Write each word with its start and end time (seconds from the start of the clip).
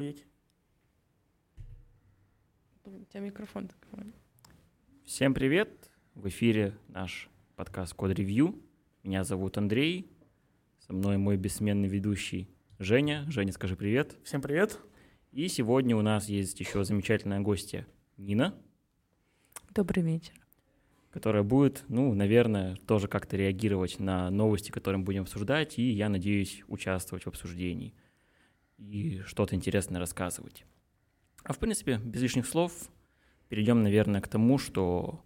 охуеть. 0.00 0.24
У 2.84 3.04
тебя 3.04 3.20
микрофон 3.20 3.68
такой. 3.68 4.14
Всем 5.04 5.34
привет! 5.34 5.90
В 6.14 6.26
эфире 6.28 6.74
наш 6.88 7.28
подкаст 7.54 7.92
Код 7.92 8.12
Ревью. 8.12 8.58
Меня 9.02 9.24
зовут 9.24 9.58
Андрей. 9.58 10.10
Со 10.78 10.94
мной 10.94 11.18
мой 11.18 11.36
бессменный 11.36 11.88
ведущий 11.88 12.48
Женя. 12.78 13.26
Женя, 13.28 13.52
скажи 13.52 13.76
привет. 13.76 14.16
Всем 14.24 14.40
привет. 14.40 14.78
И 15.32 15.48
сегодня 15.48 15.94
у 15.94 16.02
нас 16.02 16.30
есть 16.30 16.58
еще 16.60 16.82
замечательная 16.82 17.40
гостья 17.40 17.86
Нина, 18.16 18.54
Добрый 19.74 20.02
вечер. 20.02 20.34
которая 21.10 21.42
будет, 21.42 21.84
ну, 21.88 22.14
наверное, 22.14 22.76
тоже 22.86 23.06
как-то 23.06 23.36
реагировать 23.36 24.00
на 24.00 24.30
новости, 24.30 24.70
которые 24.70 25.00
мы 25.00 25.04
будем 25.04 25.22
обсуждать, 25.22 25.78
и, 25.78 25.90
я 25.90 26.08
надеюсь, 26.08 26.64
участвовать 26.68 27.24
в 27.24 27.28
обсуждении 27.28 27.94
и 28.80 29.20
что-то 29.26 29.54
интересное 29.54 30.00
рассказывать. 30.00 30.64
А 31.44 31.52
в 31.52 31.58
принципе, 31.58 31.98
без 31.98 32.22
лишних 32.22 32.46
слов, 32.46 32.72
перейдем, 33.48 33.82
наверное, 33.82 34.20
к 34.20 34.28
тому, 34.28 34.58
что 34.58 35.22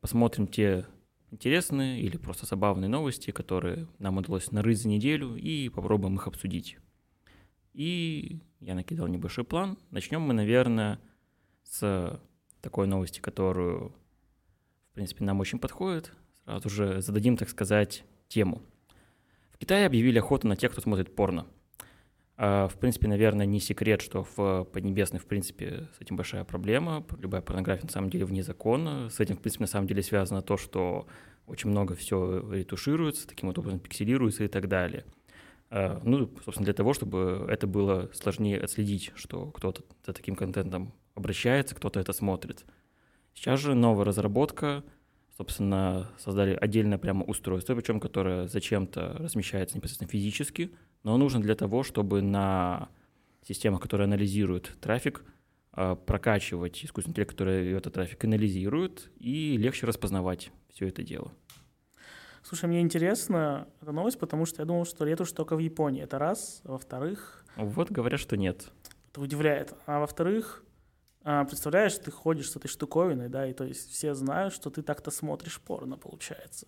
посмотрим 0.00 0.46
те 0.46 0.86
интересные 1.30 2.00
или 2.00 2.16
просто 2.16 2.46
забавные 2.46 2.88
новости, 2.88 3.30
которые 3.30 3.88
нам 3.98 4.16
удалось 4.16 4.50
нарыть 4.52 4.80
за 4.80 4.88
неделю, 4.88 5.36
и 5.36 5.68
попробуем 5.68 6.16
их 6.16 6.26
обсудить. 6.26 6.78
И 7.74 8.40
я 8.60 8.74
накидал 8.74 9.06
небольшой 9.06 9.44
план. 9.44 9.78
Начнем 9.90 10.22
мы, 10.22 10.32
наверное, 10.32 10.98
с 11.64 12.20
такой 12.62 12.86
новости, 12.86 13.20
которую, 13.20 13.94
в 14.90 14.94
принципе, 14.94 15.24
нам 15.24 15.40
очень 15.40 15.58
подходит. 15.58 16.12
Сразу 16.44 16.70
же 16.70 17.02
зададим, 17.02 17.36
так 17.36 17.50
сказать, 17.50 18.04
тему. 18.28 18.62
В 19.50 19.58
Китае 19.58 19.86
объявили 19.86 20.18
охоту 20.18 20.48
на 20.48 20.56
тех, 20.56 20.72
кто 20.72 20.80
смотрит 20.80 21.14
порно. 21.14 21.46
А, 22.36 22.68
В 22.68 22.74
принципе, 22.78 23.08
наверное, 23.08 23.46
не 23.46 23.60
секрет, 23.60 24.02
что 24.02 24.26
в 24.36 24.64
Поднебесной, 24.64 25.20
в 25.20 25.26
принципе, 25.26 25.88
с 25.96 26.00
этим 26.00 26.16
большая 26.16 26.44
проблема. 26.44 27.04
Любая 27.18 27.40
порнография, 27.40 27.84
на 27.86 27.92
самом 27.92 28.10
деле, 28.10 28.24
вне 28.26 28.42
закона. 28.42 29.08
С 29.10 29.20
этим, 29.20 29.36
в 29.36 29.40
принципе, 29.40 29.64
на 29.64 29.68
самом 29.68 29.86
деле 29.86 30.02
связано 30.02 30.42
то, 30.42 30.56
что 30.56 31.06
очень 31.46 31.70
много 31.70 31.94
все 31.94 32.40
ретушируется, 32.52 33.26
таким 33.26 33.48
вот 33.48 33.58
образом 33.58 33.78
пикселируется 33.80 34.44
и 34.44 34.48
так 34.48 34.68
далее. 34.68 35.04
А, 35.70 36.00
Ну, 36.04 36.30
собственно, 36.44 36.64
для 36.64 36.74
того, 36.74 36.92
чтобы 36.92 37.46
это 37.48 37.66
было 37.66 38.10
сложнее 38.12 38.60
отследить, 38.60 39.12
что 39.14 39.46
кто-то 39.52 39.82
за 40.06 40.12
таким 40.12 40.34
контентом 40.36 40.92
обращается, 41.14 41.74
кто-то 41.74 42.00
это 42.00 42.12
смотрит. 42.12 42.64
Сейчас 43.34 43.60
же 43.60 43.74
новая 43.74 44.04
разработка, 44.04 44.82
собственно, 45.36 46.10
создали 46.18 46.54
отдельное 46.54 46.98
прямо 46.98 47.24
устройство, 47.24 47.74
причем 47.74 48.00
которое 48.00 48.48
зачем-то 48.48 49.16
размещается 49.18 49.76
непосредственно 49.76 50.10
физически, 50.10 50.70
но 51.02 51.16
нужно 51.16 51.40
для 51.40 51.54
того, 51.54 51.82
чтобы 51.82 52.22
на 52.22 52.88
системах, 53.42 53.80
которые 53.80 54.06
анализируют 54.06 54.72
трафик, 54.80 55.24
а, 55.72 55.94
прокачивать 55.94 56.84
искусственный 56.84 57.12
интеллект, 57.12 57.30
который 57.32 57.72
этот 57.72 57.94
трафик 57.94 58.24
анализирует, 58.24 59.10
и 59.18 59.56
легче 59.58 59.86
распознавать 59.86 60.50
все 60.72 60.88
это 60.88 61.02
дело. 61.02 61.32
Слушай, 62.42 62.66
мне 62.68 62.80
интересна 62.80 63.66
эта 63.82 63.92
новость, 63.92 64.18
потому 64.18 64.46
что 64.46 64.62
я 64.62 64.66
думал, 64.66 64.86
что 64.86 65.04
ретушь 65.04 65.32
только 65.32 65.56
в 65.56 65.58
Японии. 65.58 66.02
Это 66.02 66.18
раз. 66.18 66.60
Во-вторых, 66.64 67.44
Вот 67.56 67.90
говорят, 67.90 68.20
что 68.20 68.36
нет. 68.36 68.70
это 69.10 69.20
удивляет. 69.20 69.74
А 69.86 69.98
во-вторых, 69.98 70.62
представляешь, 71.26 71.98
ты 71.98 72.10
ходишь 72.10 72.50
с 72.50 72.56
этой 72.56 72.68
штуковиной, 72.68 73.28
да, 73.28 73.46
и 73.46 73.52
то 73.52 73.64
есть 73.64 73.90
все 73.90 74.14
знают, 74.14 74.54
что 74.54 74.70
ты 74.70 74.82
так-то 74.82 75.10
смотришь 75.10 75.60
порно, 75.60 75.96
получается. 75.96 76.66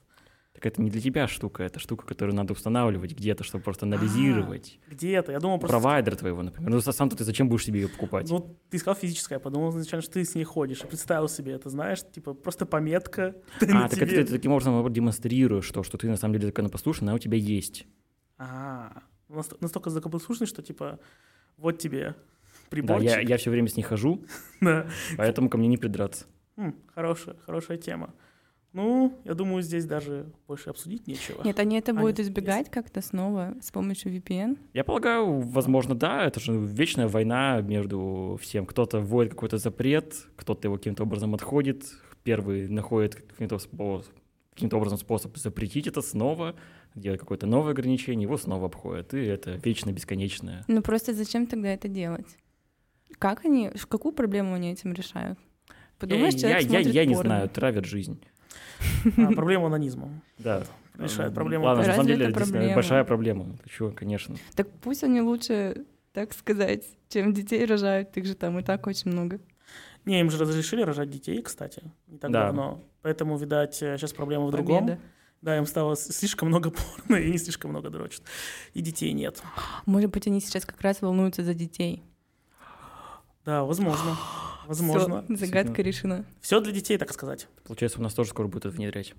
Так 0.59 0.67
это 0.67 0.83
не 0.83 0.91
для 0.91 1.01
тебя 1.01 1.29
штука, 1.29 1.63
это 1.63 1.79
штука, 1.79 2.05
которую 2.05 2.35
надо 2.35 2.53
устанавливать 2.53 3.13
где-то, 3.13 3.45
чтобы 3.45 3.63
просто 3.63 3.87
анализировать. 3.87 4.81
Где 4.89 5.13
это? 5.13 5.31
Я 5.31 5.39
думал 5.39 5.61
просто... 5.61 5.79
Провайдер 5.79 6.17
твоего, 6.17 6.43
например. 6.43 6.69
Ну, 6.69 6.81
сам-то 6.81 7.17
ты 7.17 7.23
зачем 7.23 7.49
будешь 7.49 7.65
себе 7.65 7.83
ее 7.83 7.89
покупать? 7.89 8.29
Ну, 8.29 8.59
ты 8.69 8.79
сказал 8.79 8.97
физическая, 8.97 9.39
я 9.39 9.41
подумал 9.41 9.71
изначально, 9.71 10.03
что 10.03 10.15
ты 10.15 10.25
с 10.25 10.35
ней 10.35 10.43
ходишь. 10.43 10.83
И 10.83 10.87
представил 10.89 11.29
себе 11.29 11.53
это, 11.53 11.71
знаешь, 11.71 12.01
типа 12.13 12.35
просто 12.35 12.67
пометка 12.67 13.37
а, 13.61 13.89
так 13.89 14.03
это 14.03 14.07
ты 14.07 14.25
таким 14.25 14.51
образом 14.51 14.93
демонстрируешь 14.93 15.71
то, 15.71 15.85
что 15.85 15.97
ты 15.97 16.09
на 16.09 16.17
самом 16.17 16.35
деле 16.35 16.47
законопослушный, 16.47 17.07
она 17.07 17.15
у 17.15 17.21
тебя 17.21 17.39
есть. 17.39 17.87
А, 18.37 19.05
наст- 19.29 19.61
настолько 19.61 19.91
законопослушный, 19.91 20.49
что 20.49 20.61
типа 20.61 20.99
вот 21.57 21.79
тебе 21.79 22.17
Да, 22.69 22.77
приборчик. 22.77 23.09
я, 23.11 23.21
я 23.21 23.37
все 23.37 23.51
время 23.51 23.69
с 23.69 23.77
ней 23.77 23.83
хожу, 23.83 24.25
Да. 24.61 24.87
поэтому 25.17 25.49
ко 25.49 25.59
мне 25.59 25.69
не 25.69 25.77
придраться. 25.79 26.27
Хорошая, 26.95 27.37
хорошая 27.47 27.77
тема. 27.79 28.15
Ну, 28.75 29.19
я 29.25 29.35
думаю, 29.35 29.63
здесь 29.63 29.87
даже 29.87 30.27
больше 30.47 30.69
обсудить 30.71 31.07
нечего. 31.07 31.43
Нет, 31.43 31.59
они 31.59 31.79
это 31.79 31.93
А, 31.93 31.95
будут 31.95 32.19
нет, 32.19 32.27
избегать 32.27 32.71
как-то 32.71 33.01
снова 33.01 33.55
с 33.63 33.71
помощью 33.71 34.13
VPN. 34.15 34.59
Я 34.75 34.85
полагаю, 34.85 35.41
возможно, 35.41 35.95
да, 35.95 36.25
это 36.27 36.39
же 36.39 36.53
вечная 36.53 37.09
война 37.09 37.61
между 37.63 38.39
всем. 38.43 38.67
Кто-то 38.67 39.01
вводит 39.01 39.33
какой-то 39.33 39.57
запрет, 39.57 40.15
кто-то 40.37 40.69
его 40.69 40.77
каким-то 40.77 41.05
образом 41.05 41.35
отходит, 41.35 41.85
первый 42.25 42.69
находит 42.69 43.15
каким-то, 43.15 43.59
каким-то 44.55 44.77
образом 44.77 44.99
способ 44.99 45.37
запретить 45.39 45.87
это 45.87 46.03
снова, 46.03 46.55
делать 46.95 47.21
какое-то 47.21 47.47
новое 47.47 47.73
ограничение, 47.73 48.25
его 48.25 48.37
снова 48.37 48.67
обходят. 48.67 49.15
И 49.15 49.19
это 49.25 49.53
вечно 49.65 49.93
бесконечное. 49.93 50.65
Ну 50.69 50.83
просто 50.83 51.15
зачем 51.15 51.47
тогда 51.47 51.69
это 51.73 51.89
делать? 51.89 52.27
Как 53.19 53.45
они, 53.45 53.71
какую 53.89 54.13
проблему 54.13 54.55
они 54.55 54.73
этим 54.73 54.93
решают? 54.93 55.39
Подумаешь, 55.99 56.35
я, 56.35 56.41
человек 56.41 56.63
я, 56.63 56.69
смотрит 56.69 56.95
я 56.95 57.05
не 57.05 57.15
порно. 57.15 57.29
знаю, 57.31 57.49
травят 57.49 57.85
жизнь. 57.85 58.21
А, 59.17 59.33
проблема 59.33 59.67
анонизма. 59.67 60.09
Да. 60.39 60.63
Решает 60.97 61.29
М, 61.31 61.35
проблему. 61.35 61.65
Ладно, 61.65 61.85
на 61.87 61.93
самом 61.93 62.07
деле, 62.07 62.31
проблема? 62.31 62.75
большая 62.75 63.05
проблема. 63.05 63.57
Чего, 63.69 63.91
конечно. 63.91 64.37
Так 64.55 64.69
пусть 64.81 65.03
они 65.05 65.21
лучше, 65.21 65.85
так 66.13 66.33
сказать, 66.33 66.85
чем 67.09 67.33
детей 67.33 67.65
рожают, 67.65 68.17
их 68.17 68.25
же 68.27 68.35
там 68.35 68.59
и 68.59 68.63
так 68.63 68.87
очень 68.87 69.11
много. 69.11 69.41
Не, 70.05 70.21
им 70.21 70.31
же 70.31 70.39
разрешили 70.39 70.83
рожать 70.83 71.11
детей, 71.11 71.43
кстати, 71.43 71.83
не 72.07 72.19
так 72.19 72.31
Да. 72.31 72.47
давно. 72.47 72.83
Поэтому, 73.03 73.37
видать, 73.37 73.75
сейчас 73.75 74.13
проблема 74.13 74.47
в 74.47 74.51
другом. 74.53 74.87
Победа. 74.87 75.01
Да, 75.43 75.57
им 75.57 75.67
стало 75.67 75.95
слишком 75.97 76.49
много 76.49 76.71
порно, 77.07 77.17
и 77.21 77.31
не 77.31 77.39
слишком 77.39 77.71
много 77.71 77.91
дрочат. 77.91 78.23
И 78.75 78.81
детей 78.81 79.13
нет. 79.13 79.41
Может 79.87 80.11
быть, 80.11 80.27
они 80.27 80.41
сейчас 80.41 80.65
как 80.65 80.81
раз 80.81 81.01
волнуются 81.01 81.43
за 81.45 81.55
детей. 81.55 82.03
Да, 83.49 83.65
возможно. 83.65 84.15
Возможно. 84.67 85.25
Всё, 85.25 85.37
загадка 85.37 85.81
решена. 85.81 86.27
Все 86.43 86.61
для 86.61 86.71
детей, 86.71 86.99
так 86.99 87.11
сказать. 87.15 87.49
Получается, 87.65 87.99
у 87.99 88.03
нас 88.03 88.13
тоже 88.13 88.29
скоро 88.29 88.47
будут 88.47 88.67
это 88.67 88.77
внедрять. 88.77 89.15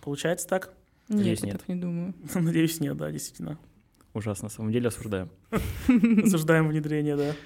Получается 0.00 0.48
так? 0.48 0.74
Нет, 1.08 1.18
Надеюсь, 1.18 1.40
я 1.42 1.46
нет. 1.46 1.58
так 1.58 1.68
не 1.68 1.76
думаю. 1.76 2.12
Надеюсь, 2.34 2.80
нет, 2.80 2.96
да, 2.96 3.12
действительно. 3.12 3.56
Ужасно, 4.14 4.46
на 4.46 4.50
самом 4.50 4.72
деле 4.72 4.88
осуждаем. 4.88 5.30
Осуждаем 6.24 6.66
внедрение, 6.66 7.16
да. 7.16 7.36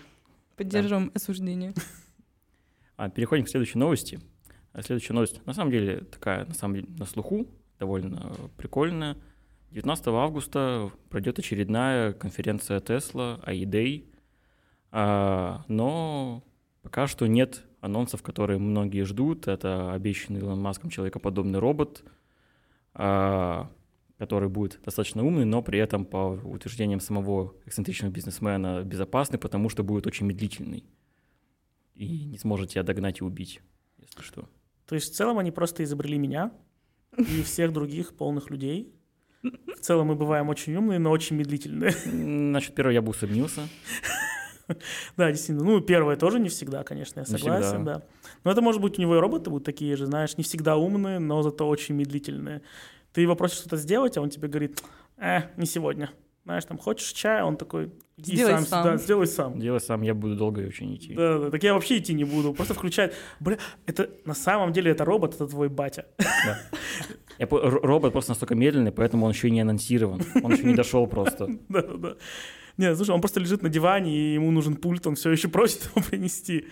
Поддержим 0.57 1.13
осуждение. 1.15 1.75
А, 2.97 3.11
переходим 3.11 3.45
к 3.45 3.49
следующей 3.51 3.79
новости. 3.79 4.19
А 4.73 4.81
Следующая 4.81 5.13
новость, 5.13 5.45
на 5.45 5.53
самом 5.53 5.71
деле, 5.71 6.01
такая, 6.05 6.47
на 6.47 6.55
самом 6.55 6.77
деле, 6.77 6.87
на 6.97 7.05
слуху, 7.05 7.47
довольно 7.79 8.35
прикольная. 8.57 9.19
19 9.73 10.07
августа 10.09 10.91
пройдет 11.11 11.39
очередная 11.39 12.15
конференция 12.15 12.81
Tesla, 12.81 13.45
AIDA, 13.45 14.05
А, 14.93 15.65
но 15.69 16.45
пока 16.83 17.07
что 17.07 17.27
нет 17.27 17.65
анонсов, 17.81 18.23
которые 18.23 18.59
многие 18.59 19.05
ждут. 19.05 19.49
Это 19.49 19.93
обещанный 19.93 20.41
Илон 20.41 20.61
Маском 20.61 20.91
человекоподобный 20.91 21.59
робот, 21.59 22.05
а, 22.95 23.71
который 24.19 24.49
будет 24.49 24.79
достаточно 24.85 25.25
умный, 25.25 25.45
но 25.45 25.63
при 25.63 25.81
этом, 25.81 26.05
по 26.05 26.39
утверждениям 26.45 27.01
самого 27.01 27.55
эксцентричного 27.67 28.13
бизнесмена, 28.13 28.83
безопасный, 28.85 29.39
потому 29.39 29.69
что 29.69 29.83
будет 29.83 30.07
очень 30.07 30.27
медлительный 30.27 30.85
и 31.95 32.25
не 32.25 32.39
сможет 32.39 32.71
тебя 32.71 32.83
догнать 32.83 33.21
и 33.21 33.25
убить, 33.25 33.61
если 33.99 34.23
что. 34.23 34.49
То 34.87 34.95
есть 34.95 35.13
в 35.13 35.17
целом 35.17 35.39
они 35.39 35.51
просто 35.51 35.83
изобрели 35.85 36.19
меня 36.19 36.53
и 37.17 37.43
всех 37.43 37.73
других 37.73 38.15
полных 38.15 38.51
людей. 38.51 38.95
В 39.43 39.81
целом 39.81 40.09
мы 40.09 40.15
бываем 40.15 40.49
очень 40.49 40.77
умные, 40.77 40.99
но 41.01 41.11
очень 41.11 41.37
медлительные. 41.37 41.95
М, 42.07 42.53
Насчет 42.53 42.75
первого 42.75 42.93
я 42.93 43.03
бы 43.03 43.11
усомнился. 43.11 43.63
Да, 45.17 45.31
действительно. 45.31 45.65
Ну, 45.65 45.81
первое 45.81 46.17
тоже 46.17 46.39
не 46.41 46.49
всегда, 46.49 46.83
конечно, 46.85 47.21
я 47.21 47.27
согласен, 47.27 47.77
всегда. 47.77 47.95
да. 47.95 48.03
Но 48.45 48.51
это 48.51 48.61
может 48.63 48.81
быть 48.81 48.99
у 48.99 49.03
него 49.03 49.17
и 49.17 49.19
роботы 49.19 49.51
будут 49.51 49.65
такие 49.65 49.97
же, 49.97 50.07
знаешь, 50.07 50.37
не 50.37 50.45
всегда 50.45 50.77
умные, 50.77 51.19
но 51.19 51.43
зато 51.43 51.69
очень 51.69 51.95
медлительные. 51.95 52.63
Ты 53.13 53.21
его 53.21 53.37
просишь 53.37 53.59
что-то 53.59 53.77
сделать, 53.77 54.17
а 54.17 54.23
он 54.23 54.31
тебе 54.31 54.49
говорит, 54.49 54.83
э, 55.19 55.41
не 55.57 55.67
сегодня. 55.67 56.11
Знаешь, 56.45 56.65
там, 56.65 56.77
хочешь 56.77 57.13
чая, 57.13 57.45
он 57.45 57.57
такой, 57.57 57.93
иди 58.17 58.35
Сделай 58.35 58.55
сам, 58.55 58.65
сам. 58.67 58.83
сюда, 58.83 58.97
сделай 58.97 59.27
сам. 59.29 59.61
Делай 59.61 59.81
сам, 59.81 60.03
я 60.03 60.13
буду 60.13 60.35
долго 60.35 60.59
очень 60.61 60.93
идти. 60.97 61.15
Да, 61.15 61.39
да, 61.39 61.51
так 61.51 61.63
я 61.63 61.73
вообще 61.73 61.99
идти 61.99 62.15
не 62.15 62.25
буду, 62.25 62.53
просто 62.53 62.75
включать. 62.75 63.15
Бля, 63.39 63.59
это 63.87 64.11
на 64.25 64.35
самом 64.35 64.73
деле 64.73 64.91
это 64.91 65.05
робот, 65.05 65.37
это 65.37 65.47
твой 65.47 65.69
батя. 65.69 66.07
Да. 66.19 66.59
Я 67.39 67.47
робот 67.49 68.13
просто 68.13 68.33
настолько 68.33 68.57
медленный, 68.57 68.91
поэтому 68.91 69.25
он 69.27 69.33
еще 69.33 69.49
и 69.49 69.51
не 69.53 69.61
анонсирован. 69.61 70.21
Он 70.43 70.53
еще 70.53 70.65
не 70.65 70.75
дошел 70.75 71.07
просто. 71.07 71.47
Да, 71.69 71.83
да, 71.83 71.95
да. 71.97 72.17
Не, 72.77 72.95
слушай, 72.95 73.11
он 73.11 73.21
просто 73.21 73.41
лежит 73.41 73.63
на 73.63 73.69
диване, 73.69 74.17
и 74.17 74.35
ему 74.35 74.51
нужен 74.51 74.77
пульт, 74.77 75.07
он 75.07 75.15
все 75.15 75.31
еще 75.31 75.49
просит 75.49 75.85
его 75.95 76.05
принести. 76.07 76.69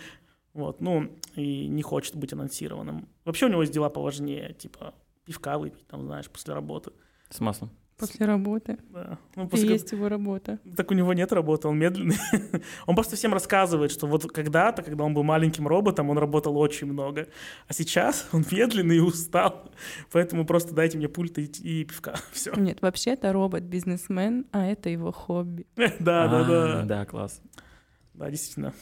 Вот, 0.53 0.81
ну, 0.81 1.17
и 1.37 1.69
не 1.69 1.83
хочет 1.83 2.17
быть 2.17 2.33
анонсированным. 2.33 3.09
Вообще 3.25 3.47
у 3.47 3.49
него 3.49 3.63
есть 3.63 3.73
дела 3.73 3.89
поважнее, 3.89 4.55
типа 4.55 4.95
пивка 5.25 5.59
выпить, 5.59 5.87
там, 5.87 6.05
знаешь, 6.05 6.29
после 6.29 6.55
работы. 6.55 6.93
С 7.29 7.41
маслом. 7.41 7.71
После 8.01 8.27
работы. 8.27 8.79
Да. 8.91 9.19
Ну, 9.37 9.45
И 9.45 9.49
после- 9.49 9.73
есть 9.73 9.93
его 9.93 10.09
работа. 10.09 10.59
Так 10.77 10.91
у 10.91 10.95
него 10.95 11.13
нет 11.13 11.33
работы, 11.33 11.69
он 11.69 11.79
медленный. 11.79 12.17
он 12.87 12.95
просто 12.95 13.17
всем 13.17 13.33
рассказывает, 13.33 13.91
что 13.91 14.07
вот 14.07 14.31
когда-то, 14.33 14.83
когда 14.83 15.05
он 15.05 15.15
был 15.15 15.23
маленьким 15.23 15.69
роботом, 15.69 16.11
он 16.11 16.19
работал 16.19 16.57
очень 16.57 16.87
много. 16.87 17.29
А 17.69 17.73
сейчас 17.73 18.29
он 18.33 18.45
медленный 18.51 18.97
и 18.97 19.01
устал. 19.01 19.71
Поэтому 20.13 20.45
просто 20.45 20.75
дайте 20.75 20.99
мне 20.99 21.09
пульт 21.09 21.39
и, 21.39 21.45
и 21.45 21.85
пивка. 21.85 22.15
Все. 22.33 22.53
Нет, 22.55 22.83
вообще-то 22.83 23.33
робот 23.33 23.63
бизнесмен, 23.63 24.47
а 24.53 24.67
это 24.67 24.89
его 24.89 25.13
хобби. 25.13 25.67
да, 25.77 25.89
да, 25.99 26.41
А, 26.41 26.45
да. 26.45 26.83
Да, 26.83 27.05
класс. 27.05 27.41
Да, 28.15 28.31
действительно. 28.31 28.75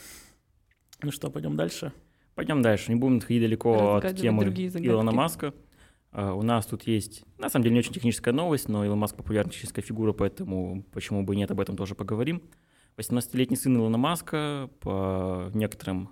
Ну 1.01 1.11
что, 1.11 1.29
пойдем 1.29 1.55
дальше. 1.55 1.93
Пойдем 2.35 2.61
дальше, 2.61 2.91
не 2.91 2.95
будем 2.99 3.17
отходить 3.17 3.41
далеко 3.41 3.95
от 3.95 4.15
темы. 4.15 4.45
Илона 4.45 5.11
Маска. 5.11 5.53
А, 6.11 6.33
У 6.33 6.41
нас 6.41 6.65
тут 6.65 6.83
есть, 6.83 7.23
на 7.37 7.49
самом 7.49 7.63
деле, 7.63 7.73
не 7.75 7.79
очень 7.79 7.93
техническая 7.93 8.33
новость, 8.33 8.67
но 8.69 8.83
Илон 8.85 8.99
Маск 8.99 9.15
популярная 9.15 9.51
техническая 9.53 9.83
фигура, 9.83 10.13
поэтому 10.13 10.83
почему 10.91 11.23
бы 11.23 11.35
нет, 11.35 11.51
об 11.51 11.59
этом 11.59 11.75
тоже 11.77 11.95
поговорим. 11.95 12.41
18-летний 12.97 13.55
сын 13.55 13.75
Илона 13.77 13.97
Маска, 13.97 14.69
по 14.81 15.49
некоторым 15.53 16.09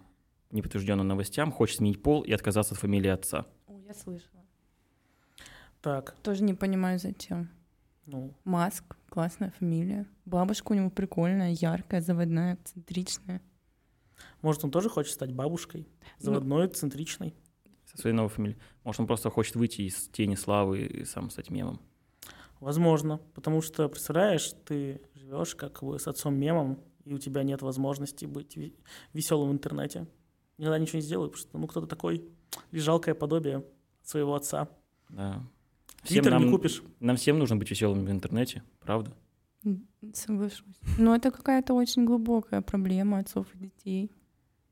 неподтвержденным 0.52 1.08
новостям, 1.08 1.52
хочет 1.52 1.78
сменить 1.78 2.02
пол 2.02 2.22
и 2.22 2.32
отказаться 2.32 2.74
от 2.76 2.80
фамилии 2.80 3.10
отца. 3.10 3.46
О, 3.68 3.78
я 3.86 3.94
слышала. 3.94 4.46
Так, 5.82 6.16
Тоже 6.24 6.44
не 6.44 6.54
понимаю, 6.54 7.00
зачем. 7.00 7.50
ну, 8.06 8.34
Маск, 8.46 8.96
классная 9.10 9.52
фамилия. 9.52 10.06
Бабушка 10.26 10.72
у 10.72 10.76
него 10.76 10.90
прикольная, 10.90 11.52
яркая, 11.52 12.02
заводная, 12.02 12.56
эксцентричная. 12.56 13.42
может, 14.42 14.64
он 14.64 14.72
тоже 14.72 14.90
хочет 14.90 15.14
стать 15.14 15.34
бабушкой? 15.34 15.88
Заводной, 16.20 16.68
центричной? 16.70 17.36
Со 17.88 17.98
своей 17.98 18.16
новой 18.16 18.30
фамилией. 18.30 18.60
Может, 18.84 19.01
он 19.01 19.07
просто 19.07 19.30
хочет 19.30 19.56
выйти 19.56 19.81
из 19.81 20.10
тени 20.10 20.36
славы 20.36 20.81
и 20.81 21.06
сам 21.06 21.30
стать 21.30 21.50
мемом. 21.50 21.80
Возможно. 22.60 23.19
Потому 23.34 23.62
что, 23.62 23.88
представляешь, 23.88 24.54
ты 24.66 25.01
живешь 25.16 25.56
как 25.56 25.84
бы 25.84 25.98
с 26.00 26.07
отцом 26.07 26.36
мемом, 26.36 26.80
и 27.06 27.13
у 27.13 27.18
тебя 27.18 27.44
нет 27.44 27.62
возможности 27.62 28.25
быть 28.25 28.57
веселым 29.13 29.50
в 29.50 29.54
интернете. 29.54 30.07
Никогда 30.57 30.78
ничего 30.80 30.98
не 30.98 31.04
сделаю, 31.04 31.30
потому 31.30 31.48
что 31.48 31.57
ну 31.57 31.68
кто-то 31.68 31.88
такой 31.88 32.25
лишь 32.72 32.84
жалкое 32.84 33.16
подобие 33.16 33.63
своего 34.04 34.36
отца. 34.36 34.68
Да. 35.10 35.44
Твиттер 36.04 36.31
нам, 36.31 36.45
не 36.45 36.51
купишь. 36.51 36.83
нам 37.00 37.16
всем 37.16 37.40
нужно 37.40 37.56
быть 37.56 37.69
веселыми 37.69 38.06
в 38.06 38.12
интернете, 38.12 38.63
правда? 38.80 39.13
Соглашусь. 40.13 40.80
Но 40.98 41.16
это 41.16 41.31
какая-то 41.31 41.74
очень 41.74 42.06
глубокая 42.06 42.62
проблема 42.62 43.19
отцов 43.19 43.48
и 43.56 43.57
детей. 43.57 44.12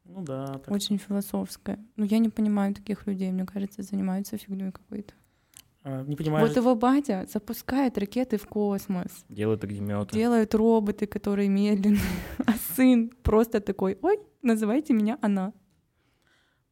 Ну 0.06 0.22
да. 0.24 0.46
так. 0.54 0.72
Очень 0.72 0.98
философская. 0.98 1.80
Ну, 1.96 2.06
я 2.06 2.20
не 2.20 2.30
понимаю 2.30 2.74
таких 2.74 3.08
людей, 3.08 3.32
мне 3.32 3.46
кажется, 3.46 3.82
занимаются 3.84 4.38
фигней 4.38 4.72
какой-то. 4.72 5.14
А, 5.84 6.04
не 6.04 6.16
понимаешь. 6.16 6.48
Вот 6.48 6.58
его 6.58 6.76
батя 6.76 7.28
запускает 7.32 7.98
ракеты 7.98 8.38
в 8.38 8.48
космос, 8.48 9.26
Делают 9.30 9.64
огнеметы. 9.64 10.16
делают 10.16 10.56
роботы, 10.56 11.06
которые 11.06 11.48
медленные, 11.50 12.00
а 12.46 12.54
сын 12.76 13.12
просто 13.22 13.60
такой, 13.60 13.98
ой, 14.02 14.20
называйте 14.42 14.94
меня 14.94 15.18
она. 15.22 15.54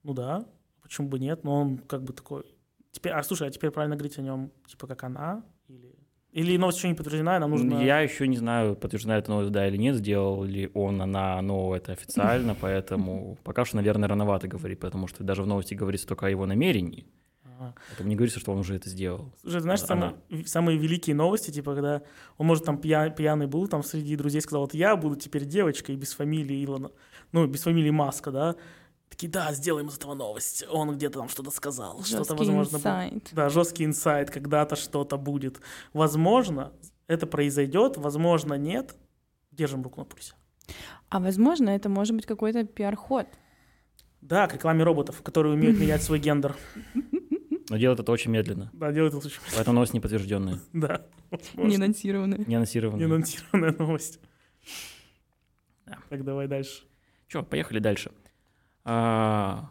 Ну 0.04 0.14
да. 0.14 0.46
Почему 0.82 1.10
бы 1.10 1.20
нет? 1.20 1.44
Но 1.44 1.62
он 1.62 1.78
как 1.78 2.04
бы 2.04 2.14
такой. 2.14 2.44
Теперь, 2.92 3.14
а 3.14 3.24
слушай, 3.24 3.48
а 3.48 3.52
теперь 3.52 3.72
правильно 3.72 3.96
говорить 3.96 4.18
о 4.18 4.22
нем, 4.22 4.52
типа 4.68 4.88
как 4.88 5.04
она? 5.04 5.44
Или, 5.68 5.96
или 6.34 6.58
новость 6.58 6.80
еще 6.80 6.90
не 6.90 6.96
подтверждена, 6.96 7.40
нам 7.40 7.52
нужно. 7.52 7.84
Я 7.84 8.00
еще 8.02 8.28
не 8.28 8.38
знаю, 8.38 8.76
подтверждена 8.76 9.18
это 9.18 9.32
новость, 9.32 9.52
да 9.52 9.68
или 9.68 9.78
нет, 9.78 9.96
сделал 9.96 10.44
ли 10.44 10.70
он, 10.74 11.02
она, 11.02 11.42
но 11.42 11.76
это 11.76 11.92
официально, 11.94 12.56
поэтому 12.62 13.38
пока 13.44 13.66
что, 13.66 13.78
наверное, 13.78 14.10
рановато 14.10 14.48
говорить, 14.48 14.80
потому 14.80 15.08
что 15.08 15.24
даже 15.24 15.44
в 15.44 15.48
новости 15.48 15.74
говорится 15.76 16.08
только 16.08 16.26
о 16.28 16.30
его 16.30 16.46
намерении. 16.46 17.06
Поэтому 17.90 18.10
не 18.10 18.16
говорится, 18.16 18.40
что 18.42 18.52
он 18.52 18.58
уже 18.60 18.76
это 18.76 18.90
сделал. 18.90 19.32
Слушай, 19.42 19.62
знаешь, 19.62 19.80
самые, 19.82 20.16
самые 20.46 20.78
великие 20.78 21.16
новости, 21.16 21.50
типа, 21.52 21.76
когда 21.76 22.02
он, 22.38 22.48
может, 22.48 22.66
там 22.66 22.78
пья- 22.78 23.10
пьяный 23.10 23.48
был, 23.48 23.68
там 23.70 23.84
среди 23.84 24.18
друзей 24.18 24.42
сказал, 24.42 24.64
вот 24.64 24.74
я 24.74 24.96
буду 24.98 25.16
теперь 25.16 25.46
девочкой 25.46 25.96
без 25.96 26.14
фамилии 26.14 26.66
Илона, 26.66 26.92
ну, 27.32 27.48
без 27.48 27.62
фамилии 27.64 27.92
Маска, 27.92 28.32
да. 28.32 28.56
Такие, 29.14 29.30
да, 29.32 29.54
сделаем 29.54 29.90
из 29.90 29.98
этого 29.98 30.16
новость. 30.16 30.66
Он 30.72 30.96
где-то 30.96 31.20
там 31.20 31.30
что-то 31.30 31.52
сказал, 31.52 32.02
что-то, 32.04 32.18
Жесткий 32.24 32.36
возможно, 32.40 32.72
будет. 32.72 32.74
инсайт. 32.82 33.30
Да, 33.32 33.50
жесткий 33.50 33.86
инсайт, 33.86 34.32
когда-то 34.32 34.76
что-то 34.76 35.18
будет. 35.18 35.62
Возможно, 35.94 36.74
это 37.06 37.28
произойдет, 37.28 37.98
возможно, 37.98 38.56
нет. 38.56 38.96
Держим 39.52 39.84
руку 39.84 40.00
на 40.00 40.06
пульсе. 40.06 40.34
А 41.10 41.20
возможно, 41.20 41.70
это 41.70 41.90
может 41.90 42.16
быть 42.16 42.26
какой-то 42.26 42.64
пиар-ход. 42.64 43.28
Да, 44.22 44.48
к 44.48 44.54
рекламе 44.56 44.84
роботов, 44.84 45.22
которые 45.22 45.54
умеют 45.54 45.78
менять 45.80 46.02
свой 46.02 46.18
гендер. 46.18 46.56
Но 47.70 47.78
делает 47.78 48.00
это 48.00 48.12
очень 48.12 48.32
медленно. 48.32 48.72
Да, 48.74 48.92
делают 48.92 49.14
это 49.14 49.28
очень... 49.28 49.40
Поэтому 49.56 49.76
новость 49.76 49.94
неподтвержденная, 49.94 50.60
Да, 50.74 51.06
Не 51.30 51.38
возможно. 51.54 51.76
анонсированные. 51.76 52.46
не 52.48 52.56
анонсированная. 52.56 53.06
Неанонсированная 53.06 53.76
новость. 53.78 54.20
Да. 55.86 56.00
Так, 56.10 56.24
давай 56.24 56.48
дальше. 56.48 56.84
Че, 57.28 57.44
поехали 57.44 57.78
дальше. 57.80 58.12
А, 58.86 59.70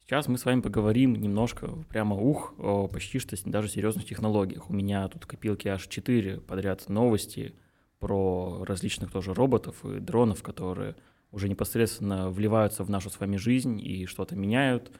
сейчас 0.00 0.28
мы 0.28 0.38
с 0.38 0.44
вами 0.44 0.60
поговорим 0.60 1.14
немножко 1.14 1.68
прямо 1.88 2.16
ух 2.16 2.54
о 2.58 2.88
почти 2.88 3.18
что 3.18 3.36
даже 3.48 3.68
серьезных 3.68 4.04
технологиях. 4.04 4.68
У 4.70 4.72
меня 4.72 5.06
тут 5.08 5.26
копилки 5.26 5.68
аж 5.68 5.86
4 5.86 6.40
подряд 6.40 6.88
новости 6.88 7.54
про 7.98 8.64
различных 8.64 9.10
тоже 9.12 9.34
роботов 9.34 9.84
и 9.84 10.00
дронов, 10.00 10.42
которые 10.42 10.96
уже 11.30 11.48
непосредственно 11.48 12.30
вливаются 12.30 12.84
в 12.84 12.90
нашу 12.90 13.10
с 13.10 13.20
вами 13.20 13.36
жизнь 13.36 13.80
и 13.80 14.06
что-то 14.06 14.34
меняют. 14.34 14.90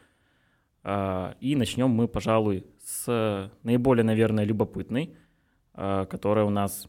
А, 0.85 1.37
И 1.41 1.57
начнем 1.57 1.91
мы, 1.91 2.07
пожалуй, 2.07 2.65
с 2.85 3.51
наиболее, 3.63 4.05
наверное, 4.05 4.45
любопытной, 4.45 5.17
а, 5.75 6.07
которая 6.07 6.45
у 6.45 6.51
нас 6.51 6.87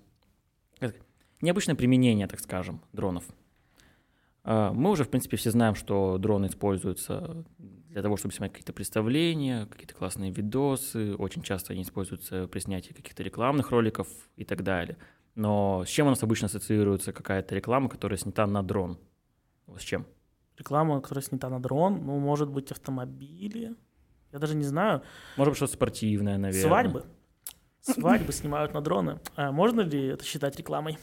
как- 0.80 0.96
необычное 1.42 1.76
применение, 1.76 2.28
так 2.28 2.40
скажем, 2.40 2.82
дронов. 2.94 3.24
А, 4.52 4.74
Мы 4.74 4.90
уже, 4.90 5.04
в 5.04 5.10
принципе, 5.10 5.38
все 5.38 5.52
знаем, 5.52 5.76
что 5.76 6.18
дроны 6.18 6.48
используются 6.48 7.46
для 7.60 8.02
того, 8.02 8.18
чтобы 8.18 8.34
снимать 8.34 8.52
какие-то 8.52 8.74
представления, 8.74 9.68
какие-то 9.68 9.94
классные 9.94 10.32
видосы. 10.32 11.14
Очень 11.16 11.44
часто 11.44 11.74
они 11.74 11.84
используются 11.84 12.48
при 12.48 12.58
снятии 12.58 12.92
каких-то 12.92 13.22
рекламных 13.22 13.70
роликов 13.70 14.08
и 14.38 14.44
так 14.46 14.64
далее. 14.64 14.98
Но 15.36 15.84
с 15.86 15.90
чем 15.90 16.08
у 16.08 16.10
нас 16.10 16.24
обычно 16.24 16.48
ассоциируется 16.48 17.14
какая-то 17.14 17.54
реклама, 17.54 17.90
которая 17.90 18.18
снята 18.18 18.48
на 18.48 18.64
дрон? 18.64 18.98
С 19.78 19.82
чем? 19.82 20.08
Реклама, 20.58 21.00
которая 21.00 21.22
снята 21.22 21.48
на 21.50 21.62
дрон, 21.62 22.04
ну, 22.04 22.18
может 22.18 22.50
быть, 22.50 22.72
автомобили. 22.72 23.76
Я 24.32 24.40
даже 24.40 24.56
не 24.56 24.64
знаю. 24.64 25.04
Может 25.38 25.52
быть, 25.52 25.58
что-то 25.58 25.74
спортивное, 25.74 26.40
наверное. 26.40 26.68
Свадьбы. 26.68 27.06
Свадьбы 27.82 28.34
снимают 28.34 28.74
на 28.74 28.82
дроны. 28.82 29.20
А 29.36 29.52
можно 29.52 29.82
ли 29.82 30.08
это 30.08 30.26
считать 30.26 30.58
рекламой? 30.58 30.98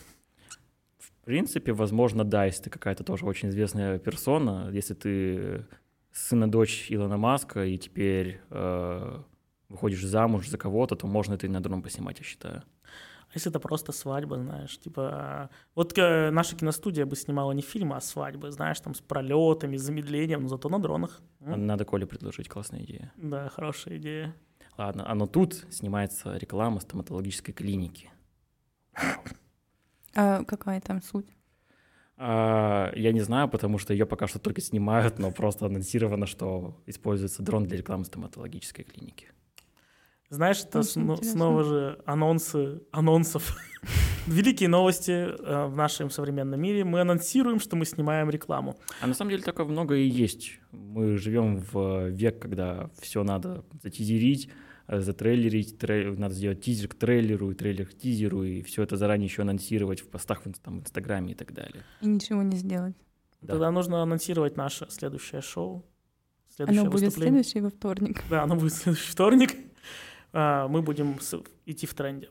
В 1.27 1.29
принципе, 1.29 1.73
возможно, 1.73 2.23
да, 2.23 2.45
если 2.45 2.63
ты 2.63 2.71
какая-то 2.71 3.03
тоже 3.03 3.27
очень 3.27 3.49
известная 3.49 3.99
персона, 3.99 4.71
если 4.71 4.95
ты 4.95 5.67
сын 6.13 6.45
и 6.45 6.47
дочь 6.47 6.87
Илона 6.89 7.17
Маска 7.17 7.65
и 7.65 7.77
теперь 7.79 8.41
э, 8.49 9.23
выходишь 9.69 10.05
замуж 10.05 10.47
за 10.47 10.57
кого-то, 10.57 10.95
то 10.95 11.09
можно 11.09 11.35
это 11.35 11.49
и 11.49 11.51
на 11.51 11.61
дрон 11.61 11.83
поснимать, 11.83 12.21
я 12.21 12.25
считаю. 12.25 12.63
А 12.83 13.33
если 13.35 13.51
это 13.51 13.59
просто 13.59 13.91
свадьба, 13.91 14.37
знаешь, 14.37 14.79
типа... 14.79 15.11
а, 15.13 15.51
Вот 15.75 15.99
э, 15.99 16.31
наша 16.31 16.55
киностудия 16.55 17.07
бы 17.07 17.17
снимала 17.17 17.51
не 17.51 17.63
фильмы, 17.63 17.97
а 17.97 18.01
свадьбы, 18.01 18.53
знаешь, 18.53 18.79
там 18.79 18.95
с 18.95 19.01
пролетами, 19.01 19.77
с 19.77 19.83
замедлением, 19.83 20.43
но 20.43 20.49
зато 20.49 20.69
на 20.69 20.79
дронах. 20.79 21.21
М? 21.41 21.67
Надо 21.67 21.85
Коле 21.85 22.07
предложить, 22.07 22.49
классная 22.49 22.85
идея. 22.85 23.13
Да, 23.17 23.49
хорошая 23.49 23.97
идея. 23.97 24.33
Ладно, 24.79 25.03
а 25.11 25.15
но 25.17 25.27
тут 25.27 25.67
снимается 25.71 26.37
реклама 26.37 26.79
стоматологической 26.79 27.53
клиники. 27.53 28.13
А 30.17 30.45
какая 30.45 30.81
там 30.81 31.03
суть? 31.03 31.27
А, 32.17 32.91
я 32.97 33.13
не 33.13 33.21
знаю, 33.21 33.49
потому 33.49 33.79
что 33.79 33.93
ее 33.93 34.07
пока 34.07 34.27
что 34.27 34.39
только 34.39 34.63
снимают, 34.63 35.19
но 35.19 35.31
просто 35.31 35.67
анонсировано, 35.67 36.27
что 36.27 36.83
используется 36.87 37.43
дрон 37.43 37.67
для 37.67 37.77
рекламы 37.77 38.07
стоматологической 38.07 38.85
клиники. 38.85 39.29
Знаешь, 40.31 40.65
это 40.65 40.83
сно- 40.83 41.23
снова 41.23 41.63
же 41.63 42.01
анонсы 42.07 42.81
анонсов. 42.91 43.57
Великие 44.27 44.69
новости 44.69 45.13
э, 45.13 45.67
в 45.67 45.77
нашем 45.77 46.11
современном 46.11 46.61
мире. 46.61 46.85
Мы 46.85 47.01
анонсируем, 47.01 47.61
что 47.61 47.77
мы 47.77 47.85
снимаем 47.85 48.29
рекламу. 48.31 48.77
А 49.01 49.07
на 49.07 49.15
самом 49.15 49.31
деле 49.31 49.43
такое 49.45 49.67
много 49.67 49.95
и 49.95 50.09
есть. 50.09 50.59
Мы 50.73 51.17
живем 51.17 51.59
в 51.59 52.09
век, 52.09 52.41
когда 52.41 52.91
все 53.01 53.23
надо 53.23 53.65
затизерить, 53.83 54.49
э, 54.49 54.66
затрейлерить, 54.89 55.77
трей- 55.79 56.17
надо 56.17 56.35
сделать 56.35 56.61
тизер 56.63 56.89
к 56.89 56.95
трейлеру, 56.95 57.51
и 57.51 57.55
трейлер 57.55 57.87
к 57.87 57.95
тизеру, 57.95 58.43
и 58.45 58.63
все 58.63 58.83
это 58.83 58.97
заранее 58.97 59.27
еще 59.27 59.43
анонсировать 59.43 60.01
в 60.01 60.09
постах 60.09 60.45
в, 60.45 60.53
там, 60.55 60.79
в 60.81 60.83
Инстаграме 60.83 61.33
и 61.33 61.35
так 61.35 61.53
далее. 61.53 61.83
И 62.01 62.07
ничего 62.07 62.43
не 62.43 62.57
сделать. 62.57 62.95
Да. 63.41 63.55
Тогда 63.55 63.71
нужно 63.71 64.03
анонсировать 64.03 64.57
наше 64.57 64.87
следующее 64.91 65.41
шоу. 65.43 65.85
Следующее 66.55 66.83
Оно 66.83 66.91
будет 66.91 67.13
следующий 67.13 67.61
во 67.61 67.71
вторник. 67.71 68.23
Да, 68.31 68.45
оно 68.45 68.57
будет 68.57 68.73
следующий 68.73 69.11
вторник. 69.11 69.51
А, 70.33 70.69
Мы 70.69 70.83
будем 70.83 71.19
идти 71.67 71.87
в 71.87 71.95
тренде. 71.95 72.29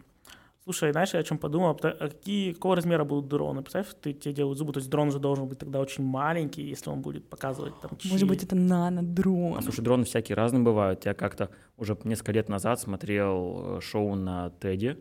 Слушай, 0.65 0.91
знаешь, 0.93 1.13
я 1.13 1.19
о 1.19 1.23
чем 1.23 1.37
подумал? 1.37 1.77
А 1.83 2.09
Какие, 2.09 2.53
какого 2.53 2.75
размера 2.75 3.03
будут 3.03 3.27
дроны? 3.27 3.61
Представь, 3.61 3.85
ты, 4.01 4.13
тебе 4.13 4.33
делают 4.33 4.57
зубы, 4.57 4.73
то 4.73 4.79
есть 4.79 4.89
дрон 4.89 5.11
же 5.11 5.19
должен 5.19 5.47
быть 5.47 5.59
тогда 5.59 5.79
очень 5.79 6.03
маленький, 6.03 6.63
если 6.63 6.89
он 6.89 7.01
будет 7.03 7.29
показывать 7.29 7.79
там 7.81 7.91
Может 7.91 8.19
чьи- 8.19 8.27
быть, 8.27 8.43
это 8.43 8.55
нано-дрон. 8.55 9.59
А, 9.59 9.61
слушай, 9.61 9.81
дроны 9.81 10.05
всякие 10.05 10.35
разные 10.35 10.63
бывают. 10.63 11.05
Я 11.05 11.13
как-то 11.13 11.51
уже 11.77 11.95
несколько 12.03 12.31
лет 12.31 12.49
назад 12.49 12.79
смотрел 12.79 13.77
э, 13.77 13.81
шоу 13.81 14.15
на 14.15 14.51
Теди, 14.61 14.97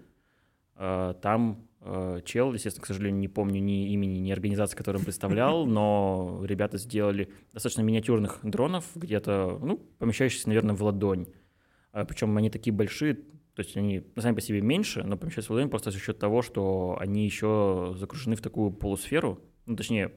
Э, 0.76 1.14
там 1.22 1.68
э, 1.82 2.20
чел, 2.24 2.52
естественно, 2.52 2.82
к 2.82 2.86
сожалению, 2.88 3.20
не 3.20 3.28
помню 3.28 3.60
ни 3.60 3.92
имени, 3.92 4.18
ни 4.18 4.32
организации, 4.32 4.76
которую 4.76 4.98
он 5.00 5.04
представлял, 5.04 5.64
но 5.66 6.40
ребята 6.44 6.78
сделали 6.78 7.30
достаточно 7.52 7.82
миниатюрных 7.82 8.40
дронов, 8.42 8.84
где-то, 8.96 9.60
ну, 9.62 9.76
помещающихся, 9.98 10.48
наверное, 10.48 10.74
в 10.74 10.82
ладонь. 10.82 11.26
Причем 11.92 12.36
они 12.36 12.50
такие 12.50 12.74
большие, 12.74 13.20
то 13.54 13.62
есть 13.62 13.76
они 13.76 14.04
сами 14.16 14.34
по 14.34 14.40
себе 14.40 14.60
меньше, 14.60 15.04
но 15.04 15.16
помещаются 15.16 15.52
в 15.52 15.54
ладонь 15.54 15.70
просто 15.70 15.90
за 15.90 15.98
счет 15.98 16.18
того, 16.18 16.42
что 16.42 16.96
они 16.98 17.24
еще 17.24 17.94
закружены 17.96 18.34
в 18.34 18.40
такую 18.40 18.72
полусферу, 18.72 19.40
ну, 19.66 19.76
точнее, 19.76 20.12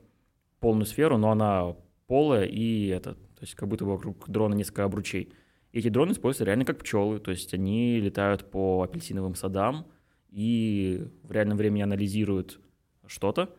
полную 0.59 0.85
сферу, 0.85 1.17
но 1.17 1.31
она 1.31 1.75
полая 2.07 2.45
и 2.45 2.87
это, 2.87 3.13
то 3.13 3.41
есть 3.41 3.53
как 3.55 3.69
будто 3.69 3.85
вокруг 3.85 4.27
дрона 4.27 4.55
несколько 4.55 4.83
обручей. 4.83 5.33
И 5.71 5.79
эти 5.79 5.89
дроны 5.89 6.13
используются 6.13 6.45
реально 6.45 6.65
как 6.65 6.79
пчелы, 6.79 7.19
то 7.19 7.29
есть 7.29 7.53
они 7.53 7.99
летают 7.99 8.49
по 8.49 8.81
апельсиновым 8.81 9.35
садам 9.35 9.85
и 10.29 11.07
в 11.23 11.31
реальном 11.31 11.57
времени 11.57 11.83
анализируют 11.83 12.59
что-то, 13.05 13.55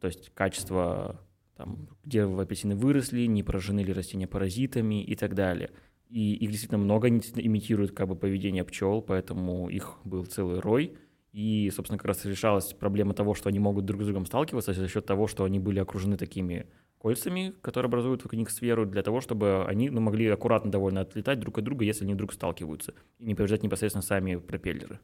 то 0.00 0.06
есть 0.06 0.30
качество, 0.34 1.20
там, 1.56 1.88
где 2.04 2.22
апельсины 2.22 2.76
выросли, 2.76 3.26
не 3.26 3.42
поражены 3.42 3.80
ли 3.80 3.92
растения 3.92 4.28
паразитами 4.28 5.02
и 5.02 5.16
так 5.16 5.34
далее. 5.34 5.70
И 6.08 6.34
их 6.34 6.50
действительно 6.50 6.78
много, 6.78 7.08
они 7.08 7.18
действительно 7.18 7.46
имитируют 7.46 7.92
как 7.92 8.08
бы 8.08 8.16
поведение 8.16 8.64
пчел, 8.64 9.02
поэтому 9.02 9.68
их 9.68 9.96
был 10.04 10.24
целый 10.24 10.60
рой. 10.60 10.96
И, 11.32 11.70
собственно, 11.74 11.98
как 11.98 12.06
раз 12.06 12.24
решалась 12.24 12.72
проблема 12.72 13.12
того, 13.12 13.34
что 13.34 13.48
они 13.48 13.58
могут 13.58 13.84
друг 13.84 14.02
с 14.02 14.06
другом 14.06 14.24
сталкиваться 14.24 14.72
за 14.72 14.88
счет 14.88 15.04
того, 15.04 15.26
что 15.26 15.44
они 15.44 15.58
были 15.58 15.78
окружены 15.78 16.16
такими 16.16 16.66
кольцами, 16.98 17.54
которые 17.60 17.88
образуют 17.88 18.22
вокруг 18.22 18.38
них 18.38 18.50
сферу, 18.50 18.86
для 18.86 19.02
того, 19.02 19.20
чтобы 19.20 19.64
они 19.66 19.90
ну, 19.90 20.00
могли 20.00 20.26
аккуратно 20.28 20.70
довольно 20.70 21.02
отлетать 21.02 21.38
друг 21.38 21.58
от 21.58 21.64
друга, 21.64 21.84
если 21.84 22.04
они 22.04 22.14
вдруг 22.14 22.32
сталкиваются, 22.32 22.94
и 23.18 23.26
не 23.26 23.34
повреждать 23.34 23.62
непосредственно 23.62 24.02
сами 24.02 24.36
пропеллеры. 24.36 24.98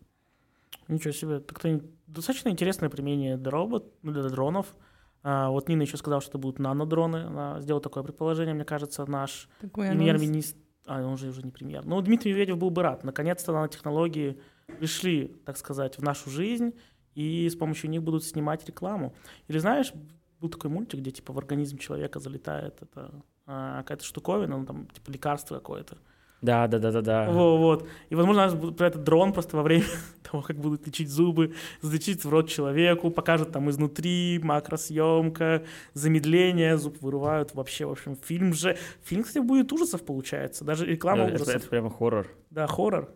Ничего 0.89 1.13
себе. 1.13 1.41
Так-то 1.41 1.83
достаточно 2.07 2.49
интересное 2.49 2.89
применение 2.89 3.37
дробот, 3.37 3.93
ну, 4.03 4.13
для 4.13 4.23
дронов. 4.25 4.75
А, 5.23 5.51
вот 5.51 5.69
Нина 5.69 5.83
еще 5.83 5.97
сказала, 5.97 6.21
что 6.21 6.31
это 6.31 6.39
будут 6.39 6.59
нанодроны. 6.59 7.25
Она 7.27 7.61
сделала 7.61 7.83
такое 7.83 8.03
предположение, 8.03 8.55
мне 8.55 8.65
кажется, 8.65 9.09
наш 9.09 9.49
премьер-министр... 9.61 10.59
А, 10.87 11.03
он 11.03 11.17
же 11.17 11.29
уже 11.29 11.43
не 11.43 11.51
премьер. 11.51 11.85
Ну, 11.85 12.01
Дмитрий 12.01 12.33
Медведев 12.33 12.59
был 12.59 12.71
бы 12.71 12.83
рад. 12.83 13.05
Наконец-то 13.05 13.53
нанотехнологии 13.53 14.39
пришли, 14.79 15.29
так 15.45 15.57
сказать, 15.57 15.99
в 15.99 16.03
нашу 16.03 16.31
жизнь, 16.31 16.75
и 17.15 17.49
с 17.49 17.57
помощью 17.57 17.91
них 17.91 18.03
будут 18.03 18.25
снимать 18.25 18.67
рекламу. 18.67 19.15
Или 19.49 19.59
знаешь, 19.59 19.93
был 20.41 20.49
такой 20.49 20.71
мультик, 20.71 21.01
где 21.01 21.11
типа 21.11 21.33
в 21.33 21.39
организм 21.39 21.79
человека 21.79 22.21
залетает 22.21 22.83
это, 22.83 23.23
а, 23.47 23.79
какая-то 23.79 24.05
штуковина, 24.05 24.59
ну, 24.59 24.67
там, 24.67 24.87
типа 24.89 25.11
лекарство 25.11 25.55
какое-то. 25.55 25.99
Да, 26.45 26.69
да, 26.69 26.79
да, 26.79 26.93
да, 26.93 27.01
да. 27.01 27.31
Вот, 27.31 27.59
вот. 27.59 27.89
И, 28.11 28.15
возможно, 28.15 28.43
нас 28.43 28.55
будет 28.55 28.77
про 28.77 28.89
этот 28.89 29.03
дрон 29.03 29.33
просто 29.33 29.57
во 29.57 29.63
время 29.63 29.87
того, 30.31 30.43
как 30.43 30.57
будут 30.59 30.87
лечить 30.87 31.09
зубы, 31.09 31.55
залечить 31.81 32.23
в 32.23 32.29
рот 32.29 32.51
человеку, 32.51 33.11
покажут 33.11 33.51
там 33.51 33.71
изнутри, 33.71 34.39
макросъемка, 34.43 35.65
замедление, 35.95 36.77
зуб 36.77 37.01
вырывают. 37.01 37.55
Вообще, 37.55 37.87
в 37.87 37.93
общем, 37.93 38.15
фильм 38.17 38.53
же... 38.53 38.77
Фильм, 39.05 39.23
кстати, 39.23 39.43
будет 39.43 39.73
ужасов, 39.73 40.05
получается. 40.05 40.65
Даже 40.65 40.85
реклама 40.85 41.25
это, 41.25 41.37
ужасов. 41.37 41.55
это 41.55 41.69
прямо 41.69 41.89
хоррор. 41.89 42.29
Да, 42.51 42.67
хоррор. 42.67 43.11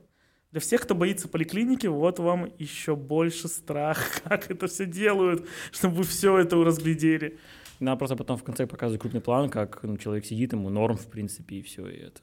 Для 0.51 0.63
всех, 0.63 0.81
кто 0.81 0.95
боится 0.95 1.29
поликлиники, 1.29 1.87
вот 1.87 2.19
вам 2.21 2.51
еще 2.57 2.97
больше 2.97 3.49
страх, 3.49 4.23
как 4.25 4.51
это 4.51 4.69
все 4.69 4.87
делают, 4.87 5.47
чтобы 5.71 5.97
вы 5.97 6.05
все 6.05 6.39
это 6.39 6.57
разглядели. 6.57 7.39
Надо 7.79 7.99
просто 7.99 8.17
потом 8.17 8.39
в 8.39 8.43
конце 8.43 8.67
показывать 8.67 9.03
крупный 9.03 9.21
план, 9.21 9.51
как 9.51 9.83
ну, 9.83 9.99
человек 9.99 10.25
сидит, 10.25 10.55
ему 10.55 10.71
норм, 10.71 10.97
в 10.97 11.09
принципе, 11.09 11.57
и 11.57 11.63
все, 11.63 11.87
и 11.87 11.99
это 11.99 12.23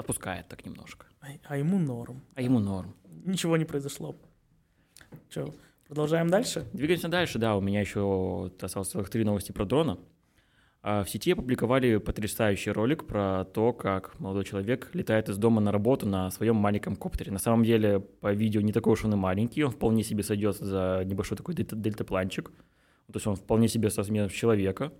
отпускает 0.00 0.48
так 0.48 0.64
немножко. 0.66 1.06
А, 1.20 1.26
а 1.44 1.56
ему 1.56 1.78
норм. 1.78 2.22
А 2.34 2.42
ему 2.42 2.58
норм. 2.58 2.94
Ничего 3.24 3.56
не 3.56 3.64
произошло. 3.64 4.16
Че, 5.28 5.52
продолжаем 5.86 6.28
дальше? 6.28 6.66
Двигаемся 6.72 7.08
дальше, 7.08 7.38
да, 7.38 7.56
у 7.56 7.60
меня 7.60 7.80
еще 7.80 8.50
осталось 8.60 8.88
целых 8.88 9.10
три 9.10 9.24
новости 9.24 9.52
про 9.52 9.64
дрона. 9.64 9.98
А 10.82 11.04
в 11.04 11.10
сети 11.10 11.32
опубликовали 11.32 11.98
потрясающий 11.98 12.70
ролик 12.70 13.06
про 13.06 13.44
то, 13.44 13.74
как 13.74 14.18
молодой 14.18 14.44
человек 14.44 14.88
летает 14.94 15.28
из 15.28 15.36
дома 15.36 15.60
на 15.60 15.72
работу 15.72 16.06
на 16.06 16.30
своем 16.30 16.56
маленьком 16.56 16.96
коптере. 16.96 17.30
На 17.30 17.38
самом 17.38 17.64
деле, 17.64 18.00
по 18.00 18.32
видео 18.32 18.62
не 18.62 18.72
такой 18.72 18.94
уж 18.94 19.04
он 19.04 19.12
и 19.12 19.16
маленький, 19.16 19.62
он 19.62 19.72
вполне 19.72 20.02
себе 20.02 20.22
сойдет 20.22 20.56
за 20.56 21.02
небольшой 21.04 21.36
такой 21.36 21.54
дельта- 21.54 21.76
дельтапланчик. 21.76 22.50
То 22.50 23.16
есть 23.16 23.26
он 23.26 23.36
вполне 23.36 23.68
себе 23.68 23.90
со 23.90 23.98
размером 23.98 24.30
человека. 24.30 24.92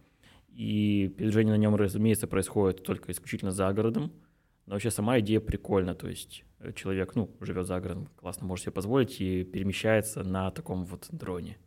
И 0.53 1.15
передвижение 1.17 1.55
на 1.55 1.59
нем, 1.59 1.75
разумеется, 1.77 2.27
происходит 2.27 2.83
только 2.83 3.11
исключительно 3.13 3.53
за 3.53 3.73
городом. 3.73 4.13
Но 4.71 4.77
вообще 4.77 4.93
сама 4.93 5.19
идея 5.19 5.41
прикольна, 5.41 5.97
то 5.97 6.07
есть 6.07 6.45
э, 6.61 6.73
человек, 6.75 7.17
ну, 7.17 7.29
живет 7.41 7.67
за 7.67 7.81
городом, 7.81 8.09
классно 8.15 8.47
может 8.47 8.63
себе 8.63 8.73
позволить 8.73 9.21
и 9.21 9.43
перемещается 9.43 10.23
на 10.23 10.53
таком 10.53 10.85
вот 10.85 11.09
дроне. 11.11 11.59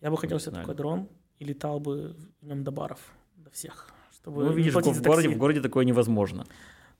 Я 0.00 0.10
бы 0.10 0.16
хотел 0.16 0.40
себе 0.40 0.52
такой 0.52 0.74
дрон 0.74 1.10
и 1.38 1.44
летал 1.44 1.78
бы 1.78 2.16
в 2.40 2.46
нем 2.46 2.64
до 2.64 2.70
баров, 2.70 3.00
до 3.36 3.50
всех. 3.50 3.90
Чтобы 4.14 4.44
Ну, 4.44 4.52
видишь, 4.52 4.72
в 4.72 5.02
городе, 5.02 5.28
в 5.28 5.36
городе 5.36 5.60
такое 5.60 5.84
невозможно. 5.84 6.46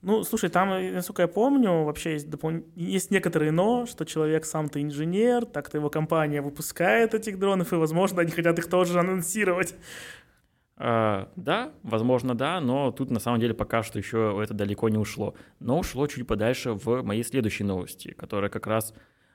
Ну, 0.02 0.22
слушай, 0.22 0.50
там, 0.50 0.70
э, 0.70 0.92
насколько 0.92 1.22
я 1.22 1.28
помню, 1.28 1.84
вообще 1.84 2.12
есть, 2.12 2.28
допол- 2.28 2.64
есть 2.76 3.10
некоторые 3.10 3.52
но, 3.52 3.86
что 3.86 4.04
человек 4.04 4.44
сам-то 4.44 4.82
инженер, 4.82 5.46
так-то 5.46 5.78
его 5.78 5.88
компания 5.88 6.42
выпускает 6.42 7.14
этих 7.14 7.38
дронов, 7.38 7.72
и, 7.72 7.76
возможно, 7.76 8.20
они 8.20 8.32
хотят 8.32 8.58
их 8.58 8.68
тоже 8.68 8.98
анонсировать. 8.98 9.74
А, 10.82 11.28
да, 11.36 11.74
возможно, 11.82 12.34
да, 12.34 12.58
но 12.58 12.90
тут 12.90 13.10
на 13.10 13.20
самом 13.20 13.38
деле 13.38 13.52
пока 13.52 13.82
что 13.82 13.98
еще 13.98 14.40
это 14.42 14.54
далеко 14.54 14.88
не 14.88 14.96
ушло. 14.96 15.34
Но 15.58 15.78
ушло 15.78 16.06
чуть 16.06 16.26
подальше 16.26 16.72
в 16.72 17.02
моей 17.02 17.22
следующей 17.22 17.64
новости, 17.64 18.12
которая 18.12 18.48
как 18.48 18.66
раз 18.66 18.94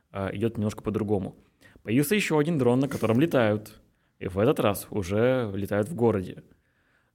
а, 0.09 0.31
идет 0.33 0.57
немножко 0.57 0.81
по-другому. 0.81 1.35
Появился 1.83 2.15
еще 2.15 2.39
один 2.39 2.57
дрон, 2.57 2.79
на 2.79 2.87
котором 2.87 3.19
летают. 3.19 3.79
И 4.17 4.27
в 4.27 4.39
этот 4.39 4.59
раз 4.59 4.87
уже 4.89 5.51
летают 5.53 5.87
в 5.87 5.93
городе. 5.93 6.41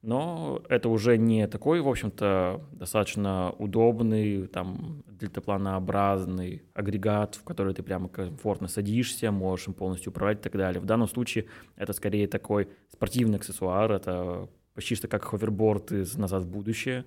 Но 0.01 0.63
это 0.67 0.89
уже 0.89 1.17
не 1.17 1.47
такой, 1.47 1.79
в 1.81 1.87
общем-то, 1.87 2.61
достаточно 2.71 3.53
удобный, 3.59 4.47
там, 4.47 5.03
дельтапланообразный 5.07 6.63
агрегат, 6.73 7.35
в 7.35 7.43
который 7.43 7.75
ты 7.75 7.83
прямо 7.83 8.09
комфортно 8.09 8.67
садишься, 8.67 9.31
можешь 9.31 9.67
им 9.67 9.75
полностью 9.75 10.11
управлять 10.11 10.39
и 10.39 10.41
так 10.41 10.53
далее. 10.53 10.81
В 10.81 10.85
данном 10.85 11.07
случае 11.07 11.45
это 11.75 11.93
скорее 11.93 12.27
такой 12.27 12.69
спортивный 12.91 13.37
аксессуар, 13.37 13.91
это 13.91 14.49
почти 14.73 14.95
что 14.95 15.07
как 15.07 15.23
ховерборд 15.23 15.91
из 15.91 16.17
«Назад 16.17 16.43
в 16.43 16.49
будущее». 16.49 17.05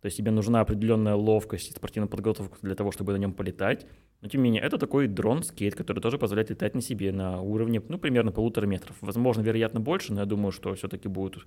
То 0.00 0.06
есть 0.06 0.18
тебе 0.18 0.30
нужна 0.30 0.60
определенная 0.60 1.16
ловкость 1.16 1.70
и 1.70 1.72
спортивная 1.72 2.08
подготовка 2.08 2.58
для 2.62 2.76
того, 2.76 2.92
чтобы 2.92 3.12
на 3.12 3.16
нем 3.16 3.32
полетать. 3.32 3.86
Но 4.20 4.28
тем 4.28 4.42
не 4.42 4.50
менее, 4.50 4.62
это 4.62 4.78
такой 4.78 5.08
дрон-скейт, 5.08 5.74
который 5.74 5.98
тоже 5.98 6.16
позволяет 6.16 6.50
летать 6.50 6.76
на 6.76 6.80
себе 6.80 7.10
на 7.10 7.40
уровне, 7.40 7.82
ну, 7.88 7.98
примерно 7.98 8.30
полутора 8.30 8.66
метров. 8.66 8.94
Возможно, 9.00 9.42
вероятно, 9.42 9.80
больше, 9.80 10.12
но 10.12 10.20
я 10.20 10.26
думаю, 10.26 10.52
что 10.52 10.72
все-таки 10.74 11.08
будут 11.08 11.44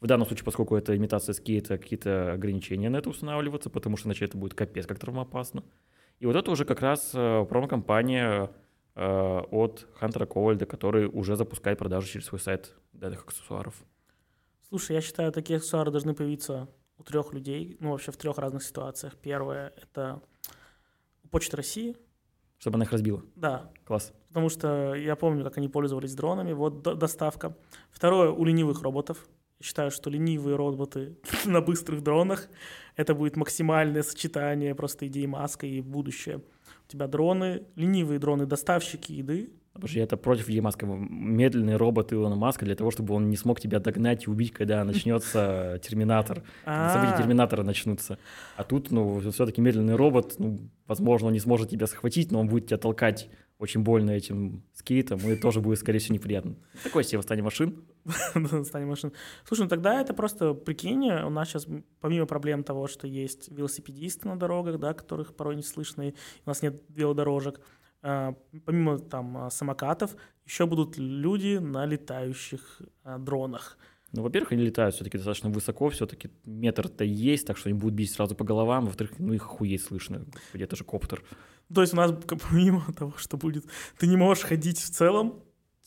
в 0.00 0.06
данном 0.06 0.26
случае, 0.26 0.44
поскольку 0.44 0.76
это 0.76 0.96
имитация 0.96 1.32
скейта, 1.32 1.78
какие-то 1.78 2.32
ограничения 2.32 2.88
на 2.88 2.98
это 2.98 3.10
устанавливаться, 3.10 3.70
потому 3.70 3.96
что 3.96 4.08
иначе 4.08 4.24
это 4.26 4.36
будет 4.38 4.54
капец 4.54 4.86
как 4.86 4.98
травмоопасно. 4.98 5.64
И 6.20 6.26
вот 6.26 6.36
это 6.36 6.50
уже 6.50 6.64
как 6.64 6.80
раз 6.80 7.12
э, 7.14 7.44
промо-компания 7.48 8.50
э, 8.94 9.40
от 9.50 9.86
Хантера 9.94 10.26
Ковальда, 10.26 10.66
который 10.66 11.06
уже 11.06 11.36
запускает 11.36 11.78
продажу 11.78 12.06
через 12.08 12.26
свой 12.26 12.40
сайт 12.40 12.74
данных 12.92 13.24
аксессуаров. 13.24 13.74
Слушай, 14.68 14.96
я 14.96 15.00
считаю, 15.00 15.32
такие 15.32 15.56
аксессуары 15.56 15.90
должны 15.90 16.14
появиться 16.14 16.68
у 16.98 17.02
трех 17.04 17.32
людей, 17.32 17.76
ну, 17.80 17.92
вообще 17.92 18.10
в 18.12 18.16
трех 18.16 18.38
разных 18.38 18.62
ситуациях. 18.64 19.16
Первое— 19.16 19.72
это 19.82 20.20
у 21.24 21.28
Почты 21.28 21.56
России, 21.56 21.96
Чтобы 22.58 22.74
она 22.76 22.84
их 22.84 22.90
разбила. 22.92 23.22
да, 23.36 23.70
Класс. 23.84 24.12
потому 24.28 24.48
что 24.48 24.94
я 24.94 25.14
помню, 25.14 25.44
как 25.44 25.58
они 25.58 25.68
пользовались 25.68 26.14
дронами, 26.14 26.52
вот 26.52 26.82
до- 26.82 26.94
доставка. 26.96 27.56
Второе, 27.90 28.30
у 28.30 28.44
ленивых 28.44 28.82
роботов. 28.82 29.28
Я 29.60 29.64
считаю, 29.64 29.90
что 29.90 30.08
ленивые 30.08 30.56
роботы 30.56 31.16
на 31.44 31.60
быстрых 31.60 32.02
дронах— 32.02 32.48
это 32.96 33.14
будет 33.14 33.36
максимальное 33.36 34.02
сочетание 34.02 34.74
просто 34.74 35.06
идеи 35.08 35.26
Маска 35.26 35.66
и 35.66 35.80
будущее. 35.80 36.38
У 36.38 36.90
тебя 36.90 37.08
дроны, 37.08 37.62
ленивые 37.74 38.18
дроны, 38.18 38.46
доставщики 38.46 39.12
еды. 39.12 39.50
Подожди, 39.72 40.00
это 40.00 40.16
против 40.16 40.48
Ильи 40.48 40.60
Маска. 40.60 40.86
Медленный 40.86 41.76
робот 41.76 42.12
Илона 42.12 42.34
Маска 42.34 42.64
для 42.64 42.74
того, 42.74 42.90
чтобы 42.90 43.14
он 43.14 43.30
не 43.30 43.36
смог 43.36 43.60
тебя 43.60 43.78
догнать 43.78 44.26
и 44.26 44.30
убить, 44.30 44.52
когда 44.52 44.84
начнется 44.84 45.80
Терминатор. 45.86 46.42
Когда 46.64 46.92
события 46.92 47.14
А, 47.14 47.18
Терминатора 47.22 47.62
начнутся. 47.62 48.18
А 48.56 48.64
тут, 48.64 48.90
ну, 48.90 49.20
все-таки 49.30 49.60
медленный 49.60 49.94
робот, 49.94 50.36
ну, 50.38 50.58
возможно, 50.86 51.28
он 51.28 51.32
не 51.32 51.40
сможет 51.40 51.70
тебя 51.70 51.86
схватить, 51.86 52.32
но 52.32 52.40
он 52.40 52.48
будет 52.48 52.66
тебя 52.66 52.78
толкать 52.78 53.28
очень 53.58 53.82
больно 53.82 54.12
этим 54.12 54.62
скейтом, 54.72 55.18
и 55.18 55.36
тоже 55.36 55.60
будет, 55.60 55.78
скорее 55.78 55.98
всего, 55.98 56.14
неприятно. 56.14 56.54
Такое 56.84 57.02
себе 57.02 57.18
восстание 57.18 57.42
машин. 57.42 57.84
Станет 58.64 58.88
машин. 58.88 59.12
Слушай, 59.44 59.62
ну 59.62 59.68
тогда 59.68 60.00
это 60.00 60.14
просто, 60.14 60.54
прикинь, 60.54 61.10
у 61.10 61.30
нас 61.30 61.48
сейчас, 61.48 61.66
помимо 62.00 62.26
проблем 62.26 62.62
того, 62.62 62.86
что 62.86 63.06
есть 63.06 63.50
велосипедисты 63.50 64.28
на 64.28 64.38
дорогах, 64.38 64.78
да, 64.78 64.94
которых 64.94 65.34
порой 65.34 65.56
не 65.56 65.62
слышно, 65.62 66.08
и 66.08 66.14
у 66.46 66.48
нас 66.48 66.62
нет 66.62 66.82
велодорожек, 66.88 67.60
а, 68.00 68.34
помимо 68.64 68.98
там 68.98 69.36
а, 69.36 69.50
самокатов, 69.50 70.14
еще 70.46 70.66
будут 70.66 70.96
люди 70.96 71.58
на 71.58 71.84
летающих 71.84 72.82
а, 73.02 73.18
дронах. 73.18 73.76
Ну, 74.12 74.22
во-первых, 74.22 74.52
они 74.52 74.62
летают 74.62 74.94
все-таки 74.94 75.18
достаточно 75.18 75.50
высоко, 75.50 75.90
все-таки 75.90 76.30
метр-то 76.46 77.04
есть, 77.04 77.46
так 77.46 77.58
что 77.58 77.68
они 77.68 77.78
будут 77.78 77.94
бить 77.94 78.10
сразу 78.10 78.34
по 78.34 78.44
головам. 78.44 78.86
Во-вторых, 78.86 79.18
ну 79.18 79.34
их 79.34 79.44
охуеть 79.44 79.82
слышно. 79.82 80.24
Это 80.54 80.76
же 80.76 80.84
коптер. 80.84 81.22
То 81.72 81.82
есть 81.82 81.92
у 81.92 81.96
нас 81.96 82.12
помимо 82.50 82.84
того, 82.96 83.12
что 83.16 83.36
будет, 83.36 83.66
ты 83.98 84.06
не 84.06 84.16
можешь 84.16 84.44
ходить 84.44 84.78
в 84.78 84.90
целом, 84.90 85.42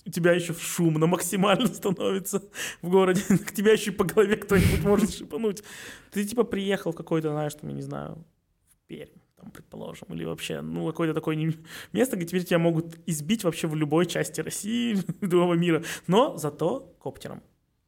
у 0.06 0.10
тебя 0.10 0.34
еще 0.34 0.54
шумно 0.54 1.08
максимально 1.08 1.68
становится 1.74 2.44
в 2.82 2.90
городе, 2.90 3.22
к 3.46 3.52
тебя 3.52 3.74
еще 3.74 3.92
по 3.92 4.04
голове 4.04 4.36
кто-нибудь 4.36 4.84
может 4.84 5.14
шипануть. 5.14 5.64
Ты 6.12 6.24
типа 6.24 6.44
приехал 6.44 6.92
в 6.92 6.96
какой-то, 6.96 7.32
знаешь, 7.32 7.56
там, 7.56 7.70
я 7.70 7.76
не 7.76 7.82
знаю, 7.82 8.24
в 8.70 8.88
Пермь, 8.88 9.10
там, 9.36 9.50
предположим, 9.52 10.08
или 10.10 10.26
вообще, 10.26 10.62
ну, 10.62 10.86
какое-то 10.88 11.16
такое 11.16 11.54
место, 11.92 12.18
где 12.18 12.26
теперь 12.26 12.44
тебя 12.44 12.60
могут 12.60 13.00
избить 13.08 13.44
вообще 13.44 13.68
в 13.68 13.76
любой 13.76 14.06
части 14.06 14.42
России, 14.42 14.98
другого 15.22 15.56
мира, 15.56 15.84
но 16.08 16.38
зато 16.38 16.96
коптером, 17.00 17.42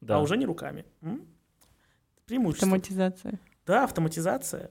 Да. 0.04 0.16
а 0.16 0.20
уже 0.20 0.36
не 0.36 0.46
руками. 0.46 0.84
М? 1.02 1.26
Преимущество. 2.26 2.66
Автоматизация. 2.66 3.40
Да, 3.66 3.84
автоматизация. 3.84 4.70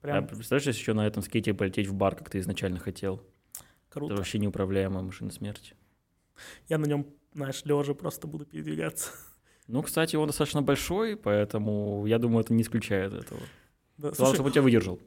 А 0.00 0.02
Прям 0.02 0.26
представляешь, 0.26 0.66
если 0.66 0.80
еще 0.80 0.92
на 0.94 1.06
этом 1.06 1.22
скейте 1.22 1.54
полететь 1.54 1.86
в 1.86 1.94
бар, 1.94 2.14
как 2.14 2.30
ты 2.30 2.38
изначально 2.38 2.78
хотел? 2.78 3.22
круто. 3.90 4.12
Это 4.12 4.20
вообще 4.20 4.38
неуправляемая 4.38 5.02
машина 5.02 5.30
смерти. 5.30 5.74
Я 6.68 6.78
на 6.78 6.86
нем, 6.86 7.06
знаешь, 7.34 7.62
лежа 7.64 7.94
просто 7.94 8.26
буду 8.26 8.46
передвигаться. 8.46 9.10
Ну, 9.66 9.82
кстати, 9.82 10.16
он 10.16 10.28
достаточно 10.28 10.62
большой, 10.62 11.16
поэтому 11.16 12.06
я 12.06 12.18
думаю, 12.18 12.42
это 12.42 12.54
не 12.54 12.62
исключает 12.62 13.12
этого. 13.12 13.40
Да, 13.98 14.10
Главное, 14.10 14.14
слушай, 14.16 14.34
чтобы 14.34 14.46
он 14.46 14.52
тебя 14.52 14.62
выдержал. 14.62 14.98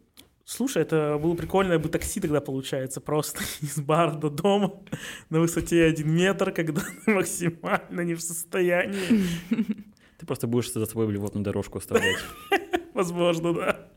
Слушай, 0.54 0.82
это 0.82 1.18
было 1.18 1.34
прикольное 1.34 1.80
бы 1.80 1.88
такси 1.88 2.20
тогда 2.20 2.42
получается, 2.42 3.00
просто 3.00 3.42
из 3.62 3.80
бара 3.80 4.12
до 4.12 4.30
дома 4.30 4.84
на 5.30 5.40
высоте 5.40 5.86
один 5.86 6.14
метр, 6.14 6.52
когда 6.52 6.82
максимально 7.08 8.02
не 8.02 8.16
в 8.16 8.22
состоянии. 8.22 9.26
Ты 10.18 10.26
просто 10.26 10.48
будешь 10.48 10.74
за 10.74 10.86
собой 10.86 11.08
блевотную 11.08 11.46
дорожку 11.46 11.78
оставлять. 11.78 12.18
Возможно, 12.94 13.54
да. 13.54 13.88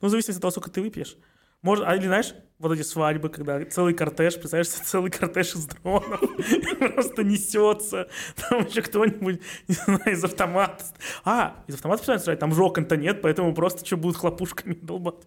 Ну, 0.00 0.08
в 0.08 0.10
зависимости 0.10 0.38
от 0.38 0.42
того, 0.42 0.50
сколько 0.50 0.70
ты 0.70 0.82
выпьешь. 0.82 1.16
Может, 1.62 1.84
а 1.86 1.94
или 1.94 2.06
знаешь, 2.06 2.34
вот 2.58 2.72
эти 2.72 2.82
свадьбы, 2.82 3.28
когда 3.28 3.62
целый 3.66 3.92
кортеж, 3.94 4.34
представляешь, 4.34 4.68
целый 4.86 5.10
кортеж 5.10 5.54
из 5.54 5.66
дронов 5.66 6.20
просто 6.78 7.22
несется, 7.22 8.08
там 8.36 8.66
еще 8.66 8.82
кто-нибудь, 8.82 9.40
не 9.68 9.74
знаю, 9.74 10.12
из 10.12 10.24
автомата. 10.24 10.84
А, 11.24 11.62
из 11.66 11.74
автомата 11.74 11.98
представляешь, 11.98 12.22
стреляют, 12.22 12.40
там 12.40 12.54
же 12.54 12.62
окон-то 12.62 12.96
нет, 12.96 13.20
поэтому 13.22 13.54
просто 13.54 13.84
что 13.84 13.96
будут 13.96 14.16
хлопушками 14.16 14.74
долбать. 14.82 15.26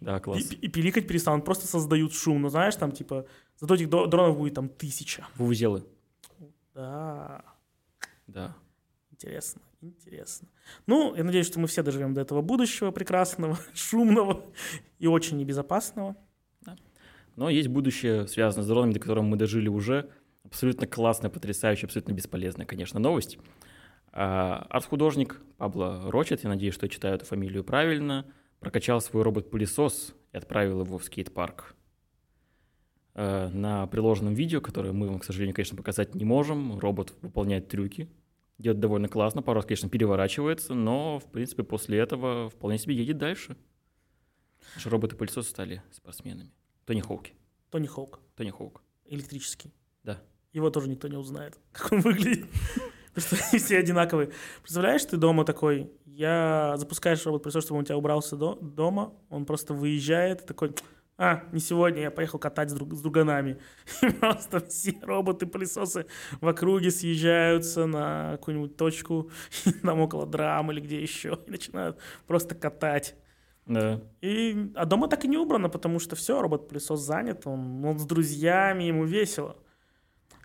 Да, 0.00 0.18
И, 0.18 0.20
класс. 0.20 0.40
и 0.52 0.68
пиликать 0.68 1.08
перестанут, 1.08 1.44
просто 1.44 1.66
создают 1.66 2.14
шум. 2.14 2.42
Ну, 2.42 2.48
знаешь, 2.48 2.76
там, 2.76 2.92
типа, 2.92 3.26
зато 3.58 3.74
этих 3.74 3.88
дронов 3.88 4.36
будет 4.38 4.54
там 4.54 4.68
тысяча. 4.68 5.26
Вувузелы. 5.36 5.84
Да, 6.74 7.42
Да. 8.26 8.54
интересно, 9.10 9.62
интересно. 9.80 10.46
Ну, 10.86 11.14
я 11.14 11.24
надеюсь, 11.24 11.46
что 11.46 11.60
мы 11.60 11.66
все 11.66 11.82
доживем 11.82 12.14
до 12.14 12.20
этого 12.20 12.42
будущего 12.42 12.90
прекрасного, 12.90 13.58
шумного 13.74 14.44
и 14.98 15.06
очень 15.06 15.36
небезопасного. 15.36 16.16
Но 17.36 17.50
есть 17.50 17.68
будущее, 17.68 18.26
связанное 18.28 18.64
с 18.64 18.68
дронами, 18.68 18.94
до 18.94 19.00
которого 19.00 19.22
мы 19.22 19.36
дожили 19.36 19.68
уже. 19.68 20.08
Абсолютно 20.44 20.86
классная, 20.86 21.30
потрясающая, 21.30 21.86
абсолютно 21.86 22.12
бесполезная, 22.12 22.66
конечно, 22.66 22.98
новость. 22.98 23.38
А, 24.12 24.66
Арт-художник 24.70 25.40
Пабло 25.58 26.10
Рочет, 26.10 26.44
я 26.44 26.48
надеюсь, 26.48 26.74
что 26.74 26.86
я 26.86 26.90
читаю 26.90 27.16
эту 27.16 27.26
фамилию 27.26 27.62
правильно, 27.62 28.24
прокачал 28.60 29.02
свой 29.02 29.22
робот-пылесос 29.22 30.14
и 30.32 30.36
отправил 30.36 30.82
его 30.82 30.96
в 30.96 31.04
скейт-парк. 31.04 31.74
А, 33.14 33.50
На 33.50 33.86
приложенном 33.86 34.32
видео, 34.32 34.62
которое 34.62 34.92
мы 34.92 35.08
вам, 35.08 35.18
к 35.18 35.24
сожалению, 35.24 35.54
конечно, 35.54 35.76
показать 35.76 36.14
не 36.14 36.24
можем, 36.24 36.78
робот 36.78 37.12
выполняет 37.20 37.68
трюки, 37.68 38.08
делает 38.58 38.80
довольно 38.80 39.08
классно, 39.08 39.42
пару 39.42 39.56
раз, 39.56 39.66
конечно, 39.66 39.88
переворачивается, 39.88 40.74
но, 40.74 41.18
в 41.18 41.30
принципе, 41.30 41.62
после 41.62 41.98
этого 41.98 42.48
вполне 42.50 42.78
себе 42.78 42.94
едет 42.94 43.18
дальше. 43.18 43.56
Наши 44.74 44.88
роботы-пылесосы 44.90 45.48
стали 45.50 45.82
спортсменами. 45.90 46.50
Тони 46.84 47.00
Хоуки. 47.00 47.34
Тони 47.70 47.86
Хоук, 47.86 48.20
Тони 48.36 48.50
Хоук. 48.50 48.82
электрический. 49.06 49.72
Да. 50.02 50.20
Его 50.52 50.70
тоже 50.70 50.88
никто 50.88 51.08
не 51.08 51.16
узнает, 51.16 51.58
как 51.72 51.92
он 51.92 52.00
выглядит. 52.00 52.46
Потому 53.14 53.26
что 53.38 53.58
все 53.58 53.78
одинаковые. 53.78 54.30
Представляешь, 54.62 55.04
ты 55.04 55.16
дома 55.16 55.44
такой, 55.44 55.90
я 56.04 56.74
запускаешь 56.76 57.24
робот 57.24 57.42
пылесос, 57.44 57.64
чтобы 57.64 57.78
он 57.78 57.82
у 57.82 57.86
тебя 57.86 57.96
убрался 57.96 58.36
до- 58.36 58.56
дома, 58.60 59.14
он 59.30 59.46
просто 59.46 59.72
выезжает, 59.74 60.44
такой, 60.46 60.74
а, 61.18 61.44
не 61.52 61.60
сегодня, 61.60 62.02
я 62.02 62.10
поехал 62.10 62.38
катать 62.38 62.70
с, 62.70 62.74
друг- 62.74 62.94
с 62.94 63.00
друганами. 63.00 63.58
И 64.02 64.10
просто 64.10 64.60
все 64.60 64.98
роботы-пылесосы 65.00 66.06
в 66.40 66.48
округе 66.48 66.90
съезжаются 66.90 67.86
на 67.86 68.32
какую-нибудь 68.32 68.76
точку, 68.76 69.30
там 69.82 70.00
около 70.00 70.26
драм 70.26 70.70
или 70.70 70.80
где 70.80 71.00
еще, 71.00 71.38
и 71.46 71.50
начинают 71.50 71.98
просто 72.26 72.54
катать. 72.54 73.16
Да. 73.64 74.00
И, 74.20 74.72
а 74.76 74.84
дома 74.84 75.08
так 75.08 75.24
и 75.24 75.28
не 75.28 75.38
убрано, 75.38 75.68
потому 75.68 75.98
что 75.98 76.16
все, 76.16 76.40
робот-пылесос 76.40 77.00
занят, 77.00 77.46
он, 77.46 77.84
он 77.84 77.98
с 77.98 78.04
друзьями, 78.04 78.84
ему 78.84 79.04
весело. 79.04 79.56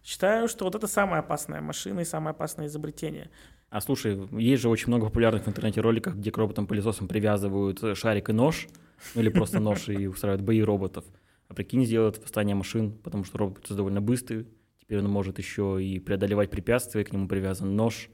Считаю, 0.04 0.48
что 0.48 0.66
вот 0.66 0.74
это 0.74 0.88
самая 0.88 1.20
опасная 1.20 1.62
машина 1.62 2.00
и 2.00 2.06
самое 2.06 2.32
опасное 2.32 2.66
изобретение. 2.66 3.30
А 3.70 3.80
слушай, 3.80 4.28
есть 4.32 4.62
же 4.62 4.70
очень 4.70 4.88
много 4.88 5.06
популярных 5.06 5.46
в 5.46 5.48
интернете 5.48 5.82
роликов, 5.82 6.18
где 6.18 6.32
к 6.32 6.38
роботам-пылесосам 6.38 7.08
привязывают 7.08 7.84
э, 7.84 7.94
шарик 7.94 8.30
и 8.30 8.34
нож, 8.34 8.68
ну 9.16 9.22
или 9.22 9.30
просто 9.30 9.60
нож 9.60 9.90
и 9.90 10.08
устраивают 10.08 10.46
бои 10.46 10.62
роботов. 10.62 11.06
А 11.48 11.54
прикинь, 11.54 11.86
сделают 11.86 12.18
восстание 12.18 12.56
машин, 12.56 12.98
потому 12.98 13.24
что 13.24 13.38
робот 13.38 13.66
довольно 13.70 14.02
быстрый, 14.02 14.48
теперь 14.80 15.00
он 15.00 15.10
может 15.10 15.38
еще 15.38 15.84
и 15.84 16.00
преодолевать 16.00 16.50
препятствия, 16.50 17.04
к 17.04 17.12
нему 17.12 17.28
привязан 17.28 17.76
нож. 17.76 18.10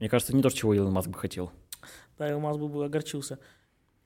Мне 0.00 0.08
кажется, 0.08 0.34
не 0.34 0.42
то, 0.42 0.50
чего 0.50 0.74
Илон 0.74 0.92
Маск 0.92 1.08
бы 1.08 1.18
хотел. 1.18 1.52
Да, 2.18 2.30
Илмаз 2.30 2.56
бы 2.56 2.68
бы 2.68 2.84
огорчился. 2.84 3.38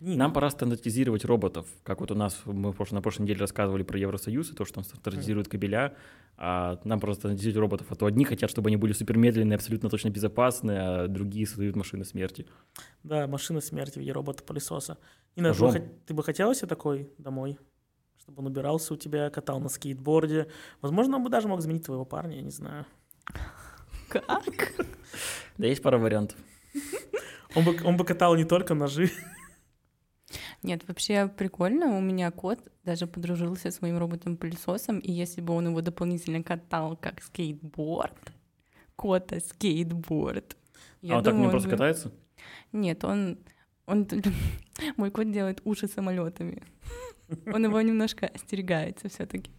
Нам 0.01 0.33
пора 0.33 0.49
стандартизировать 0.51 1.25
роботов. 1.25 1.67
Как 1.83 2.01
вот 2.01 2.13
у 2.13 2.15
нас, 2.15 2.41
мы 2.45 2.73
на 2.91 3.03
прошлой 3.03 3.23
неделе 3.25 3.41
рассказывали 3.41 3.83
про 3.83 3.99
Евросоюз 3.99 4.53
и 4.53 4.55
то, 4.55 4.65
что 4.65 4.75
там 4.75 4.85
стандартизируют 4.85 5.49
кабеля, 5.49 5.97
а 6.37 6.81
нам 6.85 7.01
просто 7.01 7.23
стандартизировать 7.23 7.59
роботов. 7.59 7.89
А 7.91 7.97
то 7.97 8.07
одни 8.07 8.25
хотят, 8.25 8.49
чтобы 8.49 8.69
они 8.69 8.77
были 8.77 8.93
супермедленные, 8.93 9.57
абсолютно 9.57 9.91
точно 9.91 10.11
безопасные, 10.11 10.81
а 10.81 11.09
другие 11.09 11.49
создают 11.49 11.75
машины 11.75 12.05
смерти. 12.05 12.47
Да, 13.03 13.27
машина 13.27 13.61
смерти 13.61 13.95
в 13.95 13.97
виде 13.97 14.13
робота-пылесоса. 14.13 14.99
Нина, 15.39 15.55
ты 15.55 15.61
бы, 15.61 15.89
ты 16.07 16.15
бы 16.15 16.25
хотела 16.25 16.53
себе 16.53 16.67
такой 16.67 17.13
домой? 17.17 17.61
Чтобы 18.21 18.41
он 18.41 18.49
убирался 18.49 18.95
у 18.95 18.97
тебя, 18.97 19.31
катал 19.31 19.61
на 19.61 19.69
скейтборде. 19.69 20.49
Возможно, 20.81 21.17
он 21.17 21.23
бы 21.23 21.31
даже 21.31 21.47
мог 21.47 21.61
заменить 21.61 21.85
твоего 21.85 22.05
парня, 22.05 22.37
я 22.37 22.43
не 22.43 22.51
знаю. 22.51 22.87
Как? 24.09 24.25
Да, 25.57 25.67
есть 25.67 25.81
пара 25.81 25.97
вариантов. 25.97 26.37
Он 27.55 27.65
бы, 27.65 27.77
он 27.85 27.97
бы 27.97 28.05
катал 28.05 28.35
не 28.35 28.45
только 28.45 28.75
ножи. 28.75 29.11
Нет, 30.65 30.83
вообще 30.89 31.29
прикольно. 31.29 31.97
У 31.97 32.01
меня 32.01 32.33
кот 32.33 32.59
даже 32.83 33.07
подружился 33.07 33.71
с 33.71 33.81
моим 33.81 33.97
роботом-пылесосом, 33.99 34.99
и 34.99 35.13
если 35.13 35.41
бы 35.41 35.55
он 35.55 35.69
его 35.69 35.81
дополнительно 35.83 36.43
катал 36.43 36.97
как 36.97 37.23
скейтборд, 37.23 38.33
кота 38.97 39.39
скейтборд. 39.39 40.57
а 41.09 41.19
он 41.19 41.23
так 41.23 41.35
не 41.35 41.45
он 41.45 41.51
просто 41.51 41.69
бы- 41.69 41.77
катается? 41.77 42.13
Нет, 42.73 43.05
он... 43.05 43.39
он... 43.87 44.09
Мой 44.97 45.11
кот 45.11 45.31
делает 45.31 45.61
уши 45.65 45.89
самолетами. 45.89 46.63
Он 47.47 47.65
его 47.65 47.81
немножко 47.81 48.27
остерегается 48.27 49.09
все-таки. 49.09 49.51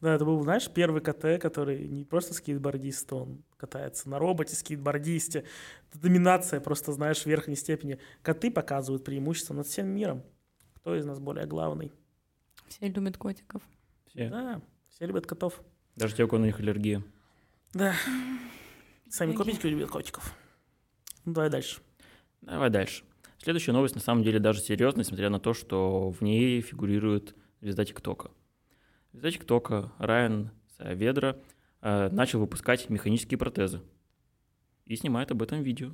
Да, 0.00 0.14
это 0.14 0.24
был, 0.24 0.40
знаешь, 0.42 0.70
первый 0.70 1.00
КТ, 1.00 1.40
который 1.42 1.88
не 1.88 2.04
просто 2.04 2.32
скейтбордист, 2.32 3.12
он 3.12 3.42
катается 3.56 4.08
на 4.08 4.20
роботе, 4.20 4.54
скейтбордисте. 4.54 5.44
Это 5.90 6.00
доминация 6.00 6.60
просто, 6.60 6.92
знаешь, 6.92 7.22
в 7.22 7.26
верхней 7.26 7.56
степени. 7.56 7.98
Коты 8.22 8.52
показывают 8.52 9.04
преимущество 9.04 9.54
над 9.54 9.66
всем 9.66 9.88
миром. 9.88 10.22
Кто 10.74 10.94
из 10.94 11.04
нас 11.04 11.18
более 11.18 11.46
главный? 11.46 11.92
Все 12.68 12.86
любят 12.88 13.16
котиков. 13.16 13.60
Все. 14.06 14.28
Да, 14.28 14.62
все 14.90 15.06
любят 15.06 15.26
котов. 15.26 15.60
Даже 15.96 16.14
те, 16.14 16.22
у 16.22 16.28
кого 16.28 16.42
на 16.42 16.46
них 16.46 16.60
аллергия. 16.60 17.02
Да. 17.72 17.94
Сами 19.08 19.32
копики 19.32 19.66
любят 19.66 19.90
котиков. 19.90 20.32
Ну, 21.24 21.32
давай 21.32 21.50
дальше. 21.50 21.80
Давай 22.40 22.70
дальше. 22.70 23.04
Следующая 23.40 23.72
новость 23.72 23.94
на 23.94 24.00
самом 24.00 24.24
деле 24.24 24.40
даже 24.40 24.60
серьезная, 24.60 25.04
несмотря 25.04 25.30
на 25.30 25.38
то, 25.38 25.54
что 25.54 26.10
в 26.10 26.22
ней 26.22 26.60
фигурирует 26.60 27.36
звезда 27.60 27.84
ТикТока. 27.84 28.32
Звезда 29.12 29.30
ТикТока 29.30 29.92
Райан 29.98 30.50
Саведра 30.76 31.38
э, 31.80 32.08
начал 32.10 32.40
выпускать 32.40 32.90
механические 32.90 33.38
протезы 33.38 33.80
и 34.86 34.96
снимает 34.96 35.30
об 35.30 35.42
этом 35.42 35.62
видео. 35.62 35.92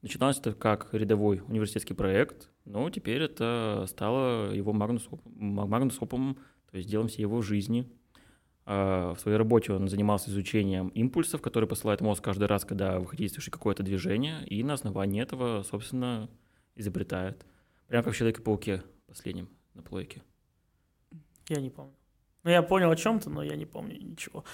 Начиналось 0.00 0.38
это 0.38 0.54
как 0.54 0.88
рядовой 0.92 1.42
университетский 1.46 1.92
проект, 1.92 2.48
но 2.64 2.88
теперь 2.88 3.20
это 3.20 3.84
стало 3.86 4.54
его 4.54 4.72
магнус-опом, 4.72 6.38
то 6.70 6.78
есть 6.78 6.88
делом 6.88 7.08
всей 7.08 7.22
его 7.22 7.42
жизни. 7.42 7.86
А, 8.72 9.14
В 9.14 9.18
своей 9.18 9.36
работе 9.36 9.72
он 9.72 9.88
занимался 9.88 10.30
изучением 10.30 10.90
импульсов, 10.90 11.42
которые 11.42 11.66
посылает 11.66 12.00
мозг 12.00 12.22
каждый 12.22 12.44
раз, 12.44 12.64
когда 12.64 13.00
вы 13.00 13.08
хотите 13.08 13.30
совершить 13.30 13.52
какое-то 13.52 13.82
движение, 13.82 14.46
и 14.46 14.62
на 14.62 14.74
основании 14.74 15.20
этого, 15.20 15.64
собственно, 15.64 16.30
изобретает. 16.76 17.44
Прям 17.88 18.04
как 18.04 18.14
в 18.14 18.16
Человеке-пауке 18.16 18.84
последнем 19.08 19.48
на 19.74 19.82
плойке. 19.82 20.22
Я 21.48 21.60
не 21.60 21.70
помню. 21.70 21.92
Ну, 22.44 22.50
я 22.50 22.62
понял 22.62 22.92
о 22.92 22.94
чем-то, 22.94 23.28
но 23.28 23.42
я 23.42 23.56
не 23.56 23.66
помню 23.66 23.98
ничего. 24.00 24.44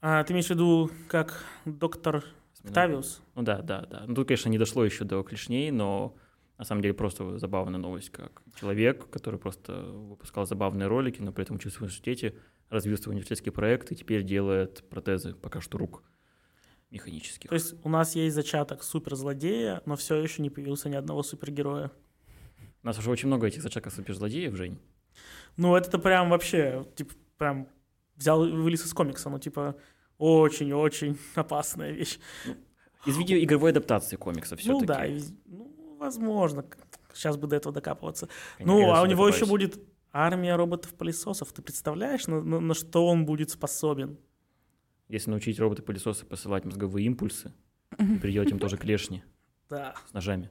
А, 0.00 0.24
ты 0.24 0.32
имеешь 0.32 0.46
в 0.46 0.50
виду 0.50 0.90
как 1.06 1.44
доктор 1.64 2.24
Октавиус? 2.64 3.22
Ну 3.36 3.42
да, 3.42 3.62
да, 3.62 3.86
да. 3.88 4.04
Ну 4.08 4.16
тут, 4.16 4.26
конечно, 4.26 4.48
не 4.48 4.58
дошло 4.58 4.84
еще 4.84 5.04
до 5.04 5.22
клешней, 5.22 5.70
но 5.70 6.16
на 6.58 6.64
самом 6.64 6.82
деле 6.82 6.94
просто 6.94 7.38
забавная 7.38 7.78
новость, 7.78 8.10
как 8.10 8.42
человек, 8.58 9.08
который 9.08 9.38
просто 9.38 9.72
выпускал 9.84 10.46
забавные 10.46 10.88
ролики, 10.88 11.22
но 11.22 11.30
при 11.30 11.44
этом 11.44 11.56
учился 11.56 11.78
в 11.78 11.82
университете, 11.82 12.34
развил 12.70 12.96
свой 12.96 13.14
университетский 13.14 13.50
проект 13.50 13.92
и 13.92 13.96
теперь 13.96 14.22
делает 14.22 14.88
протезы 14.88 15.34
пока 15.34 15.60
что 15.60 15.78
рук 15.78 16.02
механических. 16.90 17.50
То 17.50 17.54
есть 17.54 17.74
у 17.82 17.88
нас 17.88 18.14
есть 18.14 18.34
зачаток 18.34 18.82
суперзлодея, 18.82 19.82
но 19.84 19.96
все 19.96 20.16
еще 20.16 20.42
не 20.42 20.50
появился 20.50 20.88
ни 20.88 20.94
одного 20.94 21.22
супергероя. 21.22 21.90
У 22.82 22.86
нас 22.86 22.98
уже 22.98 23.10
очень 23.10 23.28
много 23.28 23.46
этих 23.46 23.62
зачатков 23.62 23.92
суперзлодеев, 23.94 24.54
Жень. 24.54 24.78
Ну, 25.56 25.74
это 25.74 25.98
прям 25.98 26.30
вообще, 26.30 26.86
типа, 26.96 27.14
прям 27.38 27.68
взял, 28.16 28.40
вылез 28.40 28.84
из 28.84 28.92
комикса, 28.92 29.30
ну, 29.30 29.38
типа, 29.38 29.76
очень-очень 30.18 31.18
опасная 31.34 31.92
вещь. 31.92 32.18
Из 33.06 33.16
видеоигровой 33.16 33.70
адаптации 33.70 34.16
комикса 34.16 34.56
все-таки. 34.56 34.80
Ну 34.80 34.86
да, 34.86 35.06
ну, 35.46 35.96
возможно. 35.98 36.64
Сейчас 37.12 37.36
бы 37.36 37.46
до 37.46 37.56
этого 37.56 37.72
докапываться. 37.74 38.28
Ну, 38.58 38.90
а 38.92 39.02
у 39.02 39.06
него 39.06 39.28
еще 39.28 39.46
будет 39.46 39.78
армия 40.14 40.56
роботов-пылесосов. 40.56 41.52
Ты 41.52 41.60
представляешь, 41.60 42.26
на, 42.26 42.40
на- 42.42 42.60
на 42.60 42.74
что 42.74 43.06
он 43.06 43.26
будет 43.26 43.50
способен? 43.50 44.16
Если 45.08 45.28
научить 45.30 45.58
роботы-пылесосы 45.58 46.24
посылать 46.24 46.64
мозговые 46.64 47.04
импульсы, 47.06 47.52
и 47.98 48.16
приделать 48.18 48.50
им 48.50 48.58
тоже 48.58 48.76
клешни 48.78 49.22
Да. 49.68 49.94
с 50.08 50.12
ножами. 50.14 50.50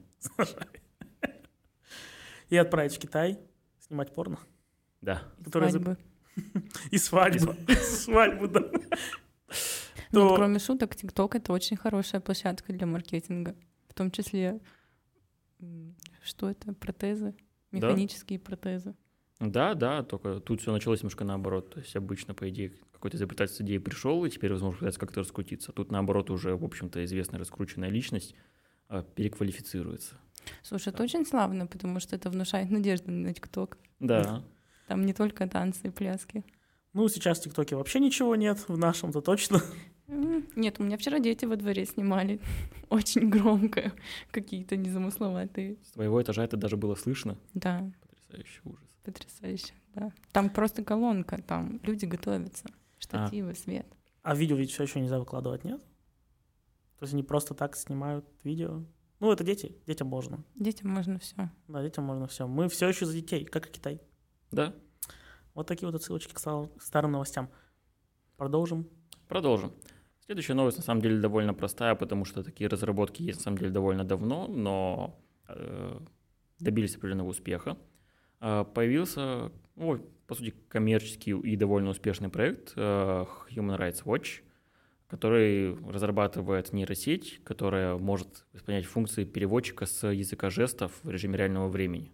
И 2.50 2.56
отправить 2.56 2.94
в 2.94 2.98
Китай 2.98 3.38
снимать 3.80 4.14
порно. 4.14 4.38
Да. 5.00 5.22
Свадьбы. 5.50 5.96
И 6.90 6.98
свадьбу. 6.98 7.54
И 7.68 7.74
свадьбу, 7.74 8.48
да. 8.48 8.60
Ну, 10.12 10.28
вот 10.28 10.36
кроме 10.36 10.58
шуток, 10.58 10.94
ТикТок— 10.94 11.34
это 11.36 11.52
очень 11.52 11.76
хорошая 11.76 12.20
площадка 12.20 12.72
для 12.72 12.86
маркетинга. 12.86 13.54
В 13.88 13.94
том 13.94 14.10
числе, 14.10 14.60
что 16.22 16.50
это, 16.50 16.72
протезы, 16.74 17.34
Да. 17.72 17.78
механические 17.88 18.38
протезы. 18.38 18.94
Да, 19.40 19.74
да, 19.74 20.02
только 20.02 20.40
тут 20.40 20.60
все 20.60 20.72
началось 20.72 21.00
немножко 21.00 21.24
наоборот. 21.24 21.70
То 21.74 21.80
есть 21.80 21.94
обычно, 21.96 22.34
по 22.34 22.48
идее, 22.48 22.72
какой-то 22.92 23.16
изобретатель 23.16 23.54
с 23.54 23.60
идеей 23.60 23.78
пришел, 23.80 24.24
и 24.24 24.30
теперь, 24.30 24.52
возможно, 24.52 24.78
пытается 24.78 25.00
как-то 25.00 25.20
раскрутиться. 25.20 25.72
Тут, 25.72 25.90
наоборот, 25.90 26.30
уже, 26.30 26.56
в 26.56 26.64
общем-то, 26.64 27.04
известная 27.04 27.38
раскрученная 27.40 27.88
личность 27.90 28.34
а, 28.88 29.02
переквалифицируется. 29.02 30.14
Слушай, 30.62 30.88
это 30.90 30.98
Да. 30.98 31.04
очень 31.04 31.26
славно, 31.26 31.66
потому 31.66 32.00
что 32.00 32.16
это 32.16 32.30
внушает 32.30 32.70
надежду 32.70 33.10
на 33.10 33.32
ТикТок. 33.34 33.78
Да, 34.00 34.42
Там 34.86 35.04
не 35.06 35.12
только 35.14 35.48
танцы 35.48 35.88
и 35.88 35.90
пляски. 35.90 36.44
Ну, 36.92 37.08
сейчас 37.08 37.40
в 37.40 37.42
ТикТоке 37.42 37.74
вообще 37.76 37.98
ничего 37.98 38.36
нет, 38.36 38.68
в 38.68 38.78
нашем-то 38.78 39.20
точно. 39.20 39.60
Нет, 40.54 40.78
у 40.78 40.82
меня 40.84 40.96
вчера 40.98 41.18
дети 41.18 41.44
во 41.46 41.56
дворе 41.56 41.86
снимали 41.86 42.40
очень 42.90 43.28
громко, 43.30 43.92
какие-то 44.30 44.76
незамысловатые. 44.76 45.78
с 45.82 45.92
твоего 45.92 46.22
этажа 46.22 46.44
это 46.44 46.56
даже 46.56 46.76
было 46.76 46.94
слышно. 46.94 47.36
Да, 47.54 47.90
Потрясающий 48.02 48.60
ужас. 48.64 48.84
Потрясающе, 49.04 49.72
да. 49.94 50.12
Там 50.32 50.50
просто 50.50 50.82
колонка, 50.82 51.40
там 51.42 51.80
люди 51.84 52.04
готовятся, 52.06 52.66
штативы, 52.98 53.54
свет. 53.54 53.86
А 54.22 54.34
видео 54.34 54.56
ведь 54.56 54.70
все 54.72 54.82
еще 54.84 55.00
нельзя 55.00 55.18
выкладывать, 55.18 55.64
нет? 55.64 55.80
То 56.98 57.02
есть 57.04 57.12
они 57.12 57.22
просто 57.22 57.54
так 57.54 57.76
снимают 57.76 58.24
видео. 58.42 58.82
Ну, 59.20 59.30
это 59.30 59.44
дети, 59.44 59.76
детям 59.86 60.08
можно. 60.08 60.42
Детям 60.54 60.90
можно 60.90 61.18
все. 61.18 61.50
Да, 61.68 61.82
детям 61.82 62.04
можно 62.04 62.26
все. 62.26 62.46
Мы 62.46 62.68
все 62.68 62.88
еще 62.88 63.06
за 63.06 63.12
детей, 63.14 63.44
как 63.44 63.66
и 63.68 63.70
Китай. 63.70 64.00
Да, 64.50 64.74
Вот 65.54 65.66
такие 65.66 65.86
вот 65.86 65.94
отсылочки 65.94 66.32
к 66.32 66.38
стар- 66.38 66.68
старым 66.80 67.12
новостям. 67.12 67.48
Продолжим. 68.36 68.88
продолжим. 69.28 69.72
Следующая 70.26 70.54
новость, 70.54 70.78
на 70.78 70.82
самом 70.82 71.02
деле, 71.02 71.20
довольно 71.20 71.52
простая, 71.54 71.94
потому 71.94 72.24
что 72.24 72.42
такие 72.42 72.68
разработки 72.68 73.22
есть, 73.22 73.40
на 73.40 73.42
самом 73.44 73.58
деле, 73.58 73.70
довольно 73.70 74.04
давно, 74.04 74.46
но 74.48 75.20
э, 75.48 76.00
добились 76.58 76.96
определенного 76.96 77.28
успеха. 77.28 77.76
Э, 78.44 78.66
появился, 78.74 79.50
ну, 79.74 79.98
по 80.26 80.34
сути, 80.34 80.52
коммерческий 80.68 81.30
и 81.30 81.56
довольно 81.56 81.88
успешный 81.88 82.28
проект 82.28 82.74
э, 82.76 82.80
Human 83.50 83.78
Rights 83.78 84.04
Watch, 84.04 84.42
который 85.08 85.74
разрабатывает 85.90 86.74
нейросеть, 86.74 87.40
которая 87.42 87.96
может 87.96 88.44
исполнять 88.52 88.84
функции 88.84 89.24
переводчика 89.24 89.86
с 89.86 90.06
языка 90.06 90.50
жестов 90.50 90.92
в 91.02 91.08
режиме 91.08 91.38
реального 91.38 91.68
времени. 91.68 92.12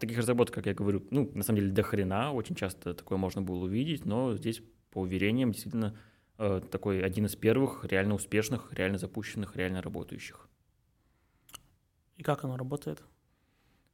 Таких 0.00 0.18
разработок, 0.18 0.56
как 0.56 0.66
я 0.66 0.74
говорю, 0.74 1.06
ну, 1.12 1.30
на 1.32 1.44
самом 1.44 1.60
деле, 1.60 1.72
до 1.72 1.84
хрена, 1.84 2.32
очень 2.32 2.56
часто 2.56 2.92
такое 2.92 3.16
можно 3.16 3.40
было 3.40 3.64
увидеть, 3.64 4.04
но 4.04 4.36
здесь, 4.36 4.60
по 4.90 4.98
уверениям, 4.98 5.52
действительно 5.52 5.96
э, 6.38 6.60
такой 6.72 7.04
один 7.04 7.26
из 7.26 7.36
первых 7.36 7.84
реально 7.84 8.14
успешных, 8.14 8.72
реально 8.72 8.98
запущенных, 8.98 9.54
реально 9.54 9.80
работающих. 9.80 10.48
И 12.16 12.24
как 12.24 12.42
оно 12.42 12.56
работает? 12.56 13.00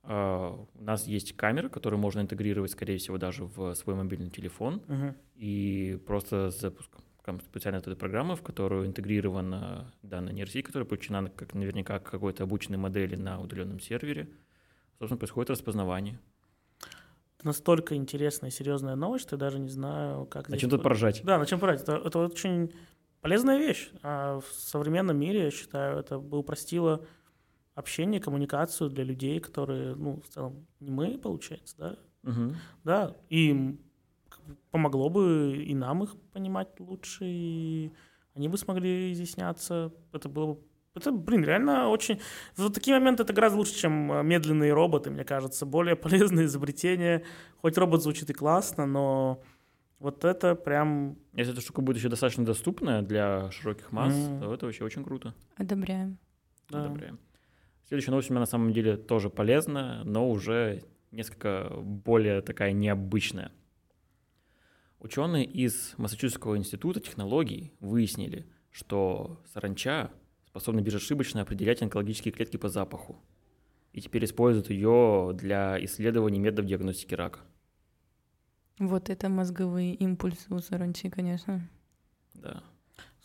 А, 0.08 0.52
У 0.74 0.82
нас 0.84 1.06
есть 1.06 1.36
камера, 1.36 1.68
которую 1.68 2.00
можно 2.00 2.20
интегрировать, 2.20 2.70
скорее 2.70 2.98
всего, 2.98 3.18
даже 3.18 3.44
в 3.44 3.74
свой 3.74 3.96
мобильный 3.96 4.30
телефон, 4.30 4.82
Мгм. 4.86 5.16
и 5.34 6.00
просто 6.06 6.50
запуском 6.50 7.40
специальной 7.40 7.80
этой 7.80 7.96
программы, 7.96 8.36
в 8.36 8.42
которую 8.42 8.86
интегрирована 8.86 9.92
данная 10.02 10.32
нейросеть, 10.32 10.64
которая 10.64 10.86
подключена 10.88 11.28
как 11.28 11.54
наверняка 11.54 11.98
к 11.98 12.08
какой-то 12.10 12.44
обученной 12.44 12.78
модели 12.78 13.16
на 13.16 13.40
удаленном 13.40 13.80
сервере. 13.80 14.28
Собственно, 15.00 15.18
происходит 15.18 15.50
распознавание. 15.50 16.20
Это 17.38 17.48
настолько 17.48 17.96
интересная 17.96 18.50
и 18.50 18.52
серьезная 18.52 18.94
новость, 18.94 19.26
что 19.26 19.34
я 19.36 19.40
даже 19.40 19.58
не 19.58 19.68
знаю, 19.68 20.24
как 20.26 20.48
На 20.48 20.56
чем 20.56 20.70
тут 20.70 20.80
по- 20.80 20.84
поражать? 20.84 21.22
Да, 21.24 21.38
на 21.38 21.46
чем 21.46 21.58
порать. 21.58 21.82
Это, 21.82 21.96
это 21.96 22.18
очень 22.20 22.72
полезная 23.20 23.58
вещь. 23.58 23.90
А 24.02 24.38
в 24.40 24.46
современном 24.54 25.18
мире, 25.18 25.44
я 25.44 25.50
считаю, 25.50 25.98
это 25.98 26.18
бы 26.18 26.38
упростило 26.38 27.04
общение, 27.76 28.20
коммуникацию 28.20 28.90
для 28.90 29.04
людей, 29.04 29.38
которые, 29.38 29.94
ну, 29.94 30.20
в 30.20 30.28
целом, 30.28 30.66
не 30.80 30.90
мы, 30.90 31.16
получается, 31.18 31.76
да? 31.78 31.96
Мгм. 32.22 32.56
Да, 32.82 33.16
и 33.28 33.76
помогло 34.70 35.08
бы 35.08 35.62
и 35.64 35.74
нам 35.74 36.02
их 36.02 36.16
понимать 36.32 36.68
лучше, 36.80 37.24
и 37.26 37.92
они 38.34 38.48
бы 38.48 38.58
смогли 38.58 39.12
изъясняться. 39.12 39.92
Это 40.12 40.28
было 40.28 40.54
бы 40.54 40.60
это, 40.94 41.12
блин, 41.12 41.44
реально 41.44 41.90
очень... 41.90 42.18
Вот 42.56 42.72
такие 42.72 42.98
моменты 42.98 43.22
это 43.22 43.34
гораздо 43.34 43.58
лучше, 43.58 43.74
чем 43.74 44.10
э, 44.10 44.22
медленные 44.22 44.72
роботы, 44.72 45.10
мне 45.10 45.24
кажется. 45.24 45.66
Более 45.66 45.94
полезные 46.04 46.46
изобретения. 46.46 47.22
Хоть 47.60 47.76
робот 47.76 48.02
звучит 48.02 48.30
и 48.30 48.32
классно, 48.32 48.86
но 48.86 49.42
вот 49.98 50.24
это 50.24 50.54
прям... 50.54 51.18
Если 51.34 51.52
эта 51.52 51.60
штука 51.60 51.82
будет 51.82 51.98
еще 51.98 52.08
достаточно 52.08 52.46
доступная 52.46 53.02
для 53.02 53.50
широких 53.50 53.92
масс, 53.92 54.14
Мгм. 54.14 54.40
то 54.40 54.54
это 54.54 54.64
вообще 54.64 54.84
очень 54.84 55.04
круто. 55.04 55.34
Одобряем. 55.58 56.16
да. 56.70 56.86
Одобряем. 56.86 57.18
Следующая 57.86 58.10
новость 58.10 58.30
у 58.30 58.32
меня 58.32 58.40
на 58.40 58.46
самом 58.46 58.72
деле 58.72 58.96
тоже 58.96 59.30
полезная, 59.30 60.02
но 60.02 60.28
уже 60.28 60.82
несколько 61.12 61.70
более 61.80 62.42
такая 62.42 62.72
необычная. 62.72 63.52
Ученые 64.98 65.44
из 65.44 65.94
Массачусетского 65.96 66.56
института 66.56 66.98
технологий 66.98 67.72
выяснили, 67.78 68.44
что 68.72 69.40
саранча 69.52 70.10
способна 70.46 70.80
безошибочно 70.80 71.42
определять 71.42 71.80
онкологические 71.80 72.32
клетки 72.32 72.56
по 72.56 72.68
запаху. 72.68 73.22
И 73.92 74.00
теперь 74.00 74.24
используют 74.24 74.68
ее 74.68 75.30
для 75.34 75.82
исследований 75.84 76.40
методов 76.40 76.66
диагностики 76.66 77.14
рака. 77.14 77.40
Вот 78.80 79.10
это 79.10 79.28
мозговые 79.28 79.94
импульсы 79.94 80.52
у 80.52 80.58
саранчи, 80.58 81.08
конечно. 81.08 81.68
Да. 82.34 82.64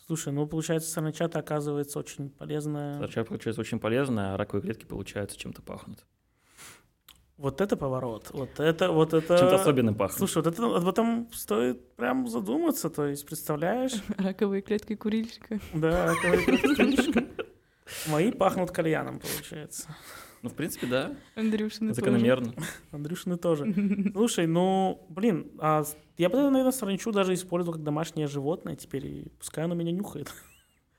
Слушай, 0.06 0.32
ну, 0.32 0.46
получается, 0.46 0.90
саранча-то 0.90 1.38
оказывается 1.38 1.98
очень 1.98 2.30
полезная. 2.30 2.96
Саранча 2.96 3.24
получается 3.24 3.60
очень 3.60 3.78
полезная, 3.78 4.34
а 4.34 4.36
раковые 4.36 4.62
клетки, 4.62 4.84
получается, 4.84 5.38
чем-то 5.38 5.62
пахнут. 5.62 6.04
Вот 7.36 7.60
это 7.60 7.76
поворот. 7.76 8.30
Вот 8.32 8.60
это, 8.60 8.92
вот 8.92 9.14
это... 9.14 9.38
Чем-то 9.38 9.54
особенным 9.56 9.94
пахнут. 9.94 10.18
Слушай, 10.18 10.44
вот 10.44 10.46
это, 10.46 10.76
об 10.76 10.88
этом 10.88 11.28
стоит 11.32 11.96
прям 11.96 12.28
задуматься, 12.28 12.90
то 12.90 13.06
есть, 13.06 13.26
представляешь? 13.26 13.94
Раковые 14.16 14.62
клетки 14.62 14.94
курильщика. 14.94 15.58
Да, 15.74 16.12
это 16.12 16.74
крышка. 16.74 17.24
Мои 18.08 18.30
пахнут 18.32 18.70
кальяном, 18.70 19.18
получается. 19.18 19.94
Ну, 20.42 20.48
в 20.50 20.54
принципе, 20.54 20.88
да, 20.88 21.14
Андрюшины 21.36 21.94
закономерно. 21.94 22.52
Андрюшины 22.90 23.36
тоже. 23.36 23.72
Слушай, 24.12 24.48
ну, 24.48 25.06
блин, 25.08 25.52
а 25.60 25.84
я 26.22 26.28
бы, 26.28 26.36
наверное, 26.38 26.70
саранчу 26.72 27.10
даже 27.12 27.34
использовал 27.34 27.74
как 27.74 27.82
домашнее 27.82 28.26
животное 28.28 28.76
теперь, 28.76 29.06
и 29.06 29.28
пускай 29.38 29.64
оно 29.64 29.74
меня 29.74 29.90
нюхает. 29.92 30.32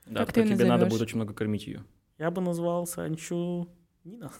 Да, 0.06 0.20
Как 0.20 0.34
ты 0.34 0.42
только 0.42 0.54
тебе 0.54 0.64
надо 0.66 0.84
назовёшь? 0.84 0.90
будет 0.92 1.02
очень 1.02 1.16
много 1.16 1.32
кормить 1.34 1.66
ее. 1.66 1.82
Я 2.18 2.30
бы 2.30 2.42
назвал 2.42 2.86
саранчу 2.86 3.68
Нина. 4.04 4.30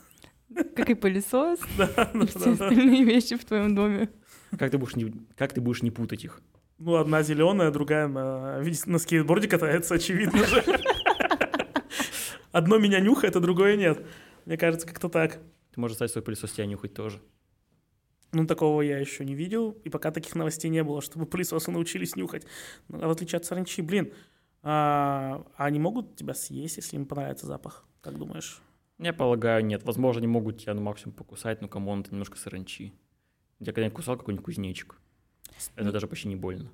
Как 0.76 0.90
и 0.90 0.94
пылесос, 0.94 1.58
Да, 1.78 1.86
и 1.86 2.18
да, 2.18 2.26
все 2.26 2.52
остальные 2.52 3.04
вещи 3.04 3.36
в 3.36 3.44
твоем 3.46 3.74
доме. 3.74 4.10
Как 4.58 4.70
ты 4.70 4.76
будешь 4.78 4.94
не, 4.94 5.12
как 5.36 5.54
ты 5.54 5.60
будешь 5.62 5.82
не 5.82 5.90
путать 5.90 6.22
их? 6.22 6.40
Ну, 6.78 6.96
одна 6.96 7.22
зеленая, 7.22 7.70
другая 7.70 8.06
на, 8.08 8.60
на 8.86 8.98
скейтборде 8.98 9.48
катается, 9.48 9.94
очевидно 9.94 10.44
же. 10.46 10.62
Одно 12.52 12.78
меня 12.78 13.00
нюхает, 13.00 13.34
а 13.36 13.40
другое 13.40 13.76
нет. 13.76 14.04
Мне 14.44 14.56
кажется, 14.56 14.86
как-то 14.86 15.08
так. 15.08 15.40
Ты 15.74 15.80
можешь 15.80 15.96
стать 15.96 16.10
свой 16.10 16.22
пылесос 16.22 16.52
тебя 16.52 16.66
нюхать 16.66 16.94
тоже. 16.94 17.20
Ну, 18.34 18.46
такого 18.48 18.82
я 18.82 18.98
еще 18.98 19.24
не 19.24 19.36
видел, 19.36 19.70
и 19.84 19.88
пока 19.88 20.10
таких 20.10 20.34
новостей 20.34 20.68
не 20.68 20.82
было, 20.82 21.00
чтобы 21.00 21.24
пылесосы 21.24 21.70
научились 21.70 22.16
нюхать. 22.16 22.44
Ну, 22.88 23.00
а 23.00 23.06
в 23.06 23.10
отличие 23.12 23.36
от 23.36 23.44
саранчи, 23.44 23.80
блин, 23.80 24.12
а, 24.62 25.46
они 25.56 25.78
могут 25.78 26.16
тебя 26.16 26.34
съесть, 26.34 26.78
если 26.78 26.96
им 26.96 27.06
понравится 27.06 27.46
запах? 27.46 27.86
Как 28.00 28.18
думаешь? 28.18 28.60
Я 28.98 29.12
полагаю, 29.12 29.64
нет. 29.64 29.84
Возможно, 29.84 30.18
они 30.18 30.26
могут 30.26 30.58
тебя 30.58 30.74
ну, 30.74 30.82
максимум 30.82 31.14
покусать, 31.14 31.60
но 31.62 31.68
кому 31.68 31.96
это 31.96 32.10
немножко 32.10 32.36
саранчи. 32.36 32.92
Я 33.60 33.66
когда-нибудь 33.66 33.94
кусал 33.96 34.16
какой-нибудь 34.16 34.44
кузнечик. 34.44 34.96
Это 35.76 35.92
даже 35.92 36.08
почти 36.08 36.26
не 36.26 36.36
больно. 36.36 36.72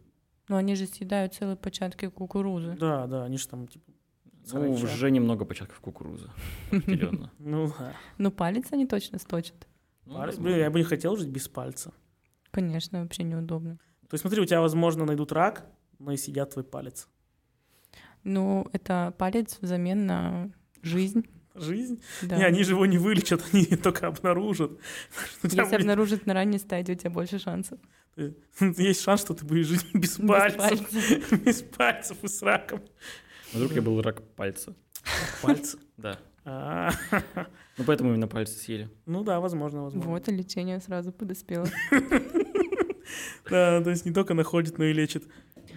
Но 0.48 0.56
они 0.56 0.74
же 0.76 0.86
съедают 0.86 1.34
целые 1.34 1.56
початки 1.56 2.08
кукурузы. 2.08 2.74
Да, 2.80 3.06
да, 3.06 3.24
они 3.24 3.36
же 3.36 3.46
там, 3.48 3.68
типа, 3.68 3.92
Ну, 4.54 4.72
уже 4.72 5.10
немного 5.10 5.44
початков 5.44 5.78
кукурузы. 5.80 6.30
определенно. 6.68 7.30
Ну, 7.38 7.70
да. 7.78 7.92
Но 8.16 8.30
палец 8.30 8.68
они 8.72 8.86
точно 8.86 9.18
сточат. 9.18 9.66
Ну, 10.10 10.16
Палец, 10.16 10.36
блин, 10.38 10.58
я 10.58 10.70
бы 10.70 10.80
не 10.80 10.84
хотел 10.84 11.16
жить 11.16 11.28
без 11.28 11.46
пальца. 11.48 11.92
Конечно, 12.50 13.00
вообще 13.02 13.22
неудобно. 13.22 13.76
То 14.08 14.14
есть 14.14 14.22
смотри, 14.22 14.40
у 14.40 14.44
тебя, 14.44 14.60
возможно, 14.60 15.04
найдут 15.04 15.30
рак, 15.30 15.66
но 16.00 16.10
и 16.10 16.16
съедят 16.16 16.50
твой 16.52 16.64
палец. 16.64 17.06
Ну, 18.24 18.68
это 18.72 19.14
палец 19.16 19.58
взамен 19.60 20.06
на 20.06 20.50
жизнь. 20.82 21.26
Жизнь? 21.54 22.02
Да. 22.22 22.36
Не, 22.36 22.44
они 22.44 22.64
же 22.64 22.72
его 22.72 22.86
не 22.86 22.98
вылечат, 22.98 23.42
они 23.52 23.64
только 23.76 24.08
обнаружат. 24.08 24.72
Если 25.44 25.60
будет- 25.60 25.74
обнаружат 25.80 26.26
на 26.26 26.34
ранней 26.34 26.58
стадии, 26.58 26.92
у 26.92 26.96
тебя 26.96 27.10
больше 27.10 27.38
шансов. 27.38 27.78
Есть 28.60 29.02
шанс, 29.02 29.20
что 29.20 29.34
ты 29.34 29.44
будешь 29.44 29.66
жить 29.66 29.86
без 29.94 30.18
Без 30.18 30.28
пальцев. 30.28 30.58
пальцев. 30.58 31.44
Без 31.44 31.62
пальцев 31.62 32.24
и 32.24 32.28
с 32.28 32.42
раком. 32.42 32.80
Вдруг 33.52 33.72
я 33.72 33.82
был 33.82 34.02
рак 34.02 34.22
пальца. 34.34 34.74
Пальцы. 35.40 35.78
Да. 35.96 36.18
Ну, 37.80 37.86
поэтому 37.86 38.10
именно 38.10 38.28
пальцы 38.28 38.58
съели. 38.58 38.90
Ну 39.06 39.24
да, 39.24 39.40
возможно, 39.40 39.84
возможно. 39.84 40.10
Вот 40.10 40.28
и 40.28 40.32
лечение 40.32 40.80
сразу 40.80 41.12
подоспело. 41.12 41.66
Да, 43.50 43.82
то 43.82 43.90
есть 43.90 44.04
не 44.04 44.12
только 44.12 44.34
находит, 44.34 44.78
но 44.78 44.84
и 44.84 44.92
лечит. 44.92 45.24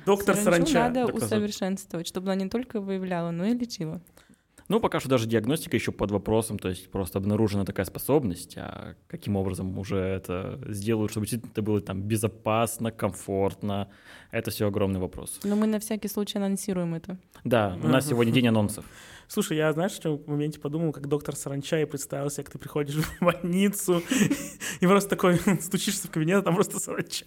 Доктор 0.05 0.35
Саранча. 0.35 0.73
надо 0.73 1.05
усовершенствовать, 1.07 2.05
чтобы 2.05 2.31
она 2.31 2.43
не 2.43 2.49
только 2.49 2.79
выявляла, 2.79 3.31
но 3.31 3.45
и 3.45 3.53
лечила. 3.55 4.01
Ну, 4.69 4.79
пока 4.79 4.99
что 4.99 5.09
даже 5.09 5.27
диагностика 5.27 5.75
еще 5.75 5.91
под 5.91 6.11
вопросом, 6.11 6.57
то 6.57 6.69
есть 6.69 6.89
просто 6.89 7.19
обнаружена 7.19 7.65
такая 7.65 7.85
способность, 7.85 8.55
а 8.57 8.95
каким 9.07 9.35
образом 9.35 9.77
уже 9.77 9.97
это 9.97 10.59
сделают, 10.67 11.11
чтобы 11.11 11.25
действительно 11.25 11.51
это 11.51 11.61
было 11.61 11.81
там 11.81 12.01
безопасно, 12.01 12.91
комфортно, 12.91 13.89
это 14.31 14.51
все 14.51 14.67
огромный 14.67 14.99
вопрос. 14.99 15.39
Но 15.43 15.55
мы 15.55 15.67
на 15.67 15.79
всякий 15.79 16.07
случай 16.07 16.37
анонсируем 16.37 16.95
это. 16.95 17.17
Да, 17.43 17.77
у 17.83 17.87
нас 17.87 18.07
сегодня 18.07 18.31
день 18.31 18.47
анонсов. 18.47 18.85
Слушай, 19.27 19.57
я, 19.57 19.73
знаешь, 19.73 19.93
что 19.93 20.17
в 20.17 20.27
моменте 20.27 20.59
подумал, 20.59 20.91
как 20.91 21.07
доктор 21.07 21.35
Саранча 21.35 21.81
и 21.81 21.85
представился, 21.85 22.43
как 22.43 22.53
ты 22.53 22.59
приходишь 22.59 22.95
в 22.95 23.21
больницу 23.21 24.03
и 24.79 24.85
просто 24.85 25.09
такой 25.09 25.39
стучишься 25.61 26.07
в 26.07 26.11
кабинет, 26.11 26.39
а 26.39 26.41
там 26.43 26.55
просто 26.55 26.79
Саранча. 26.79 27.25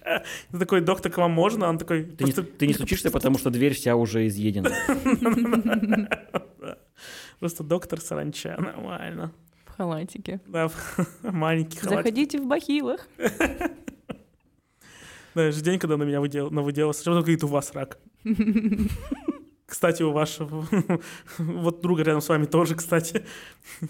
Ты 0.53 0.59
такой, 0.59 0.83
доктор, 0.83 1.11
к 1.11 1.19
вам 1.19 1.33
можно? 1.33 1.69
Он 1.69 1.79
такой... 1.79 2.05
Ты 2.05 2.67
не 2.67 2.75
стучишься, 2.75 3.11
потому 3.11 3.39
что 3.39 3.51
дверь 3.51 3.75
вся 3.75 3.97
уже 3.97 4.27
изъедена. 4.27 4.71
Просто 7.41 7.63
доктор 7.65 8.01
Саранча, 8.01 8.57
нормально. 8.59 9.33
В 9.67 9.77
халатике. 9.77 10.41
Да, 10.47 10.71
маленький 11.23 11.79
халатик. 11.79 11.99
Заходите 11.99 12.41
в 12.41 12.47
бахилах. 12.47 13.07
Да, 15.35 15.51
же 15.51 15.61
день, 15.61 15.79
когда 15.79 15.99
на 15.99 16.05
меня 16.05 16.21
выдел, 16.21 16.51
на 16.51 16.63
выдел, 16.63 16.95
сначала 16.95 17.21
говорит, 17.21 17.45
у 17.45 17.49
вас 17.49 17.73
рак. 17.73 17.99
Кстати, 19.67 20.03
у 20.03 20.13
вашего 20.13 20.67
вот 21.39 21.83
друга 21.83 22.05
рядом 22.05 22.23
с 22.23 22.29
вами 22.29 22.47
тоже, 22.47 22.77
кстати. 22.77 23.27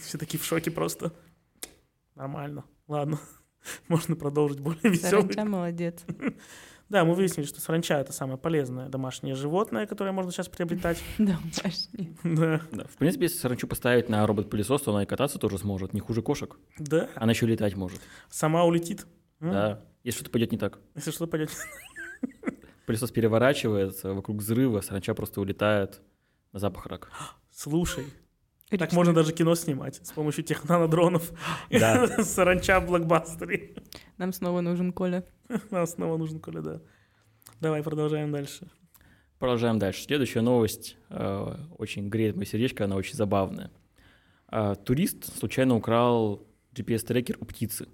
Все 0.01 0.17
такие 0.17 0.41
в 0.41 0.45
шоке 0.45 0.71
просто. 0.71 1.13
Нормально. 2.15 2.65
Ладно. 2.89 3.21
Можно 3.87 4.17
продолжить 4.17 4.59
более 4.59 4.81
веселый. 4.83 5.33
Саранча 5.33 5.45
молодец. 5.45 6.05
Да, 6.88 7.05
мы 7.05 7.14
выяснили, 7.14 7.46
что 7.46 7.61
саранча 7.61 7.99
это 7.99 8.12
самое 8.12 8.38
полезное 8.38 8.88
домашнее 8.88 9.35
животное, 9.35 9.87
которое 9.87 10.12
можно 10.12 10.31
сейчас 10.31 10.49
приобретать. 10.49 11.03
Да. 11.18 11.38
Да. 12.22 12.85
В 12.85 12.96
принципе, 12.96 13.25
если 13.25 13.38
саранчу 13.38 13.66
поставить 13.66 14.09
на 14.09 14.27
робот-пылесос, 14.27 14.83
то 14.83 14.92
она 14.92 15.03
и 15.03 15.07
кататься 15.07 15.38
тоже 15.38 15.59
сможет, 15.59 15.92
не 15.94 16.01
хуже 16.01 16.22
кошек. 16.22 16.57
Да. 16.79 17.09
Она 17.16 17.33
еще 17.33 17.46
летать 17.46 17.75
может. 17.75 18.01
Сама 18.31 18.64
улетит. 18.64 19.07
М? 19.40 19.51
Да. 19.51 19.85
Если 20.05 20.18
что-то 20.18 20.31
пойдет 20.31 20.53
не 20.53 20.59
так. 20.59 20.79
Если 20.94 21.11
что 21.11 21.27
пойдет. 21.27 21.51
Пылесос 22.87 23.11
переворачивается, 23.11 24.12
вокруг 24.14 24.38
взрыва, 24.38 24.81
саранча 24.81 25.14
просто 25.14 25.40
улетает 25.40 26.01
на 26.53 26.61
запах 26.61 26.87
рака. 26.87 27.09
Слушай, 27.51 28.05
так 28.71 28.93
можно 28.93 29.15
даже 29.15 29.33
кино 29.33 29.55
снимать 29.55 30.01
с 30.05 30.13
помощью 30.13 30.43
тех 30.43 30.69
нанодронов. 30.69 31.31
Да. 31.71 32.07
Саранча 32.25 32.81
в 32.81 32.87
блокбастере. 32.87 33.77
Нам 34.19 34.33
снова 34.33 34.61
нужен 34.61 34.93
Коля. 34.93 35.25
Нам 35.71 35.87
снова 35.87 36.17
нужен 36.17 36.41
Коля, 36.41 36.61
да. 36.61 36.81
Давай 37.61 37.83
продолжаем 37.83 38.33
дальше. 38.33 38.69
Продолжаем 39.39 39.79
дальше. 39.79 40.03
Следующая 40.03 40.41
новость 40.41 40.97
э, 41.11 41.57
очень 41.79 42.09
греет 42.09 42.37
мое 42.37 42.47
сердечко, 42.47 42.85
она 42.85 42.97
очень 42.97 43.15
забавная. 43.15 43.71
А, 44.49 44.75
турист 44.75 45.37
случайно 45.39 45.77
украл 45.77 46.47
GPS-трекер 46.73 47.37
у 47.41 47.45
птицы. 47.45 47.89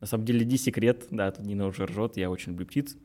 На 0.00 0.06
самом 0.06 0.24
деле 0.24 0.44
не 0.44 0.56
секрет, 0.56 1.06
да, 1.10 1.30
тут 1.30 1.46
Нина 1.46 1.66
уже 1.66 1.86
ржет, 1.86 2.16
я 2.16 2.30
очень 2.30 2.52
люблю 2.52 2.66
птиц. 2.66 2.96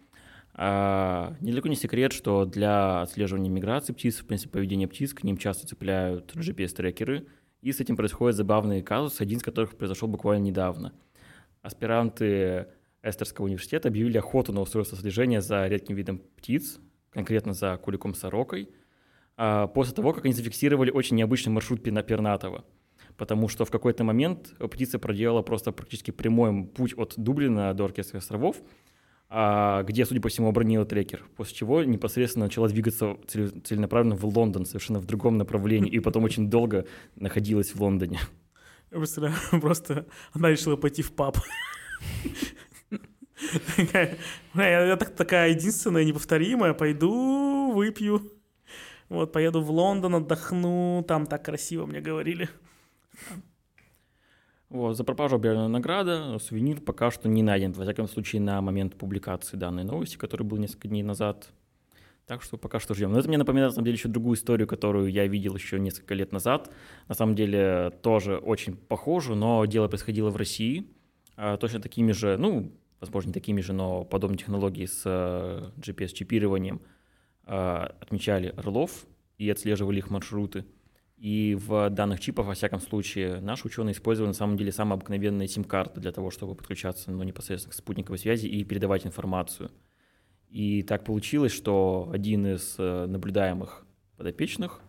А, 0.60 1.36
недалеко 1.40 1.70
не 1.70 1.76
секрет, 1.76 2.12
что 2.12 2.46
для 2.46 3.02
отслеживания 3.02 3.50
миграции 3.50 3.94
птиц, 3.94 4.18
в 4.18 4.26
принципе, 4.26 4.54
поведения 4.54 4.88
птиц, 4.88 5.14
к 5.14 5.24
ним 5.24 5.38
часто 5.38 5.68
цепляют 5.68 6.36
GPS-трекеры, 6.36 7.28
и 7.62 7.72
с 7.72 7.80
этим 7.80 7.96
происходят 7.96 8.36
забавные 8.36 8.82
казусы, 8.82 9.22
один 9.22 9.38
из 9.38 9.44
которых 9.44 9.78
произошел 9.78 10.08
буквально 10.08 10.46
недавно. 10.46 10.94
Аспиранты 11.62 12.68
Эстерского 13.04 13.46
университета 13.46 13.90
объявили 13.90 14.18
охоту 14.18 14.52
на 14.52 14.62
устройство 14.62 14.98
слежения 14.98 15.42
за 15.42 15.68
редким 15.68 15.96
видом 15.96 16.22
птиц, 16.38 16.80
конкретно 17.12 17.54
за 17.54 17.78
куликом-сорокой, 17.78 18.70
а, 19.36 19.68
после 19.68 19.94
того, 19.94 20.12
как 20.12 20.26
они 20.26 20.34
зафиксировали 20.34 20.90
очень 20.90 21.18
необычный 21.18 21.52
маршрут 21.54 21.84
пернатого. 21.84 22.66
Потому 23.16 23.48
что 23.48 23.64
в 23.64 23.72
какой-то 23.72 24.04
момент 24.04 24.56
птица 24.72 24.98
проделала 24.98 25.44
просто 25.44 25.72
практически 25.72 26.10
прямой 26.10 26.66
путь 26.66 26.96
от 26.98 27.14
Дублина 27.18 27.74
до 27.76 27.86
Оркестровых 27.86 28.24
островов, 28.24 28.62
где, 29.30 30.06
судя 30.06 30.22
по 30.22 30.30
всему, 30.30 30.48
обронила 30.50 30.86
трекер, 30.86 31.24
после 31.36 31.56
чего 31.56 31.84
непосредственно 31.84 32.46
начала 32.46 32.70
двигаться 32.70 33.18
целе- 33.28 33.60
целенаправленно 33.62 34.16
в 34.16 34.24
Лондон, 34.26 34.66
совершенно 34.66 35.00
в 35.00 35.06
другом 35.06 35.38
направлении, 35.38 35.92
и 35.92 36.00
потом 36.00 36.24
очень 36.24 36.50
долго 36.50 36.86
находилась 37.16 37.76
в 37.76 37.82
Лондоне. 37.82 38.20
Я 38.92 38.98
представляю, 39.00 39.36
просто 39.62 40.06
она 40.34 40.50
решила 40.50 40.78
пойти 40.78 41.02
в 41.02 41.12
паб. 41.12 41.38
Такая, 43.76 44.18
«Бля, 44.54 44.86
Я 44.88 44.96
так- 44.98 45.16
такая 45.16 45.50
единственная, 45.52 46.04
неповторимая, 46.06 46.74
пойду 46.74 47.72
выпью. 47.74 48.22
Вот, 49.10 49.32
поеду 49.32 49.62
в 49.62 49.70
Лондон, 49.72 50.16
отдохну, 50.16 51.04
там 51.08 51.26
так 51.28 51.46
красиво 51.46 51.86
мне 51.86 52.02
говорили. 52.02 52.50
Вот, 54.70 54.98
за 54.98 55.04
пропажу 55.06 55.38
объявлена 55.38 55.70
награда, 55.70 56.38
сувенир 56.40 56.82
пока 56.82 57.10
что 57.10 57.30
не 57.30 57.42
найден, 57.42 57.72
во 57.72 57.84
всяком 57.84 58.08
случае, 58.08 58.42
на 58.42 58.62
момент 58.62 58.96
публикации 58.96 59.56
данной 59.56 59.86
новости, 59.86 60.18
который 60.18 60.44
был 60.44 60.58
несколько 60.58 60.90
дней 60.90 61.04
назад. 61.04 61.50
Так 62.26 62.42
что 62.42 62.58
пока 62.58 62.82
что 62.82 62.94
ждем. 62.94 63.14
Но 63.14 63.20
это 63.20 63.30
мне 63.30 63.38
напоминает, 63.38 63.72
на 63.72 63.76
самом 63.76 63.86
деле, 63.86 63.96
еще 63.96 64.10
другую 64.10 64.36
историю, 64.36 64.68
которую 64.68 65.10
я 65.10 65.26
видел 65.28 65.56
еще 65.56 65.80
несколько 65.80 66.14
лет 66.14 66.34
назад. 66.34 66.70
На 67.08 67.16
самом 67.16 67.36
деле, 67.36 67.92
тоже 68.02 68.36
очень 68.38 68.76
похоже, 68.76 69.36
но 69.36 69.64
дело 69.66 69.88
происходило 69.88 70.30
в 70.30 70.36
России. 70.36 70.86
А, 71.38 71.56
Точно 71.56 71.80
такими 71.80 72.12
же, 72.12 72.36
ну, 72.38 72.74
возможно, 73.00 73.30
не 73.30 73.34
такими 73.34 73.62
же, 73.62 73.72
но 73.72 74.04
подобные 74.04 74.40
технологии 74.40 74.86
с 74.86 75.04
э, 75.06 75.72
GPS-чипированием 75.78 76.82
а, 77.46 77.96
отмечали 78.02 78.54
орлов 78.58 79.06
и 79.38 79.50
отслеживали 79.50 80.00
их 80.00 80.10
маршруты. 80.10 80.66
И 81.18 81.56
в 81.56 81.90
данных 81.90 82.20
чипах, 82.20 82.46
во 82.46 82.54
всяком 82.54 82.80
случае, 82.80 83.40
наши 83.40 83.66
ученые 83.66 83.94
использовали 83.94 84.30
на 84.30 84.36
самом 84.36 84.56
деле 84.56 84.72
самые 84.72 84.96
обыкновенные 84.96 85.48
сим-карты 85.48 86.00
для 86.00 86.12
того, 86.12 86.30
чтобы 86.30 86.54
подключаться 86.54 87.10
ну, 87.10 87.24
непосредственно 87.24 87.72
к 87.72 87.76
спутниковой 87.76 88.20
связи 88.20 88.46
и 88.46 88.64
передавать 88.64 89.08
информацию. 89.08 89.72
И 90.50 90.84
так 90.84 91.04
получилось, 91.04 91.52
что 91.52 92.10
один 92.14 92.46
из 92.46 92.76
э, 92.78 93.06
наблюдаемых 93.08 93.86
подопечных 94.16 94.80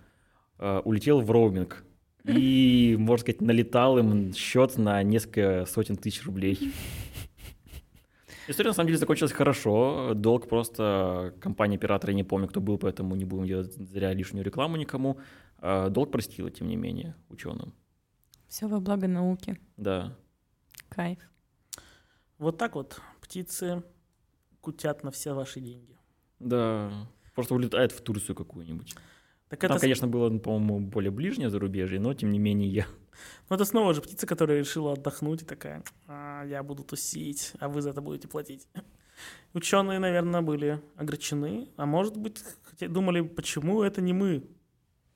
э, 0.58 0.82
улетел 0.84 1.22
в 1.22 1.30
роуминг. 1.30 1.82
И, 2.24 2.94
можно 2.98 3.22
сказать, 3.22 3.40
налетал 3.40 3.98
им 3.98 4.34
счет 4.34 4.76
на 4.76 5.02
несколько 5.02 5.64
сотен 5.66 5.96
тысяч 5.96 6.26
рублей. 6.26 6.74
История 8.48 8.68
на 8.68 8.74
самом 8.74 8.88
деле 8.88 8.98
закончилась 8.98 9.32
хорошо. 9.32 10.12
Долг 10.14 10.48
просто 10.48 11.34
компания 11.40 11.76
оператора, 11.76 12.12
я 12.12 12.16
не 12.16 12.24
помню, 12.24 12.48
кто 12.48 12.60
был, 12.60 12.78
поэтому 12.78 13.14
не 13.14 13.26
будем 13.26 13.46
делать 13.46 13.74
зря 13.74 14.12
лишнюю 14.14 14.44
рекламу 14.44 14.76
никому. 14.76 15.18
А, 15.58 15.88
Долг 15.88 16.10
простила, 16.10 16.50
тем 16.50 16.68
не 16.68 16.76
менее, 16.76 17.14
ученым. 17.28 17.74
Все 18.48 18.66
во 18.66 18.80
благо 18.80 19.06
науки. 19.08 19.60
Да. 19.76 20.16
Кайф. 20.88 21.18
Вот 22.38 22.56
так 22.56 22.74
вот 22.76 23.00
птицы 23.20 23.82
кутят 24.60 25.02
на 25.04 25.10
все 25.10 25.34
ваши 25.34 25.60
деньги. 25.60 25.96
Да. 26.38 26.90
Просто 27.34 27.54
улетает 27.54 27.92
в 27.92 28.00
Турцию 28.00 28.36
какую-нибудь. 28.36 28.94
Так 29.48 29.60
Там, 29.60 29.72
это, 29.72 29.80
конечно, 29.80 30.06
было, 30.06 30.28
ну, 30.28 30.40
по-моему, 30.40 30.80
более 30.86 31.10
ближнее 31.10 31.50
зарубежье, 31.50 31.98
но 32.00 32.12
тем 32.14 32.30
не 32.30 32.38
менее 32.38 32.68
я. 32.70 32.86
ну, 33.48 33.56
это 33.56 33.64
снова 33.64 33.94
же 33.94 34.02
птица, 34.02 34.26
которая 34.26 34.58
решила 34.58 34.92
отдохнуть 34.92 35.42
и 35.42 35.44
такая, 35.46 35.82
«А, 36.06 36.44
я 36.44 36.62
буду 36.62 36.84
тусить, 36.84 37.52
а 37.58 37.68
вы 37.68 37.80
за 37.80 37.90
это 37.90 38.00
будете 38.02 38.28
платить. 38.28 38.68
Ученые, 39.54 39.98
наверное, 39.98 40.42
были 40.42 40.80
огорчены, 40.96 41.68
а 41.76 41.86
может 41.86 42.16
быть, 42.16 42.42
хотя- 42.62 42.88
думали, 42.88 43.22
почему 43.22 43.82
это 43.82 44.00
не 44.00 44.12
мы. 44.12 44.46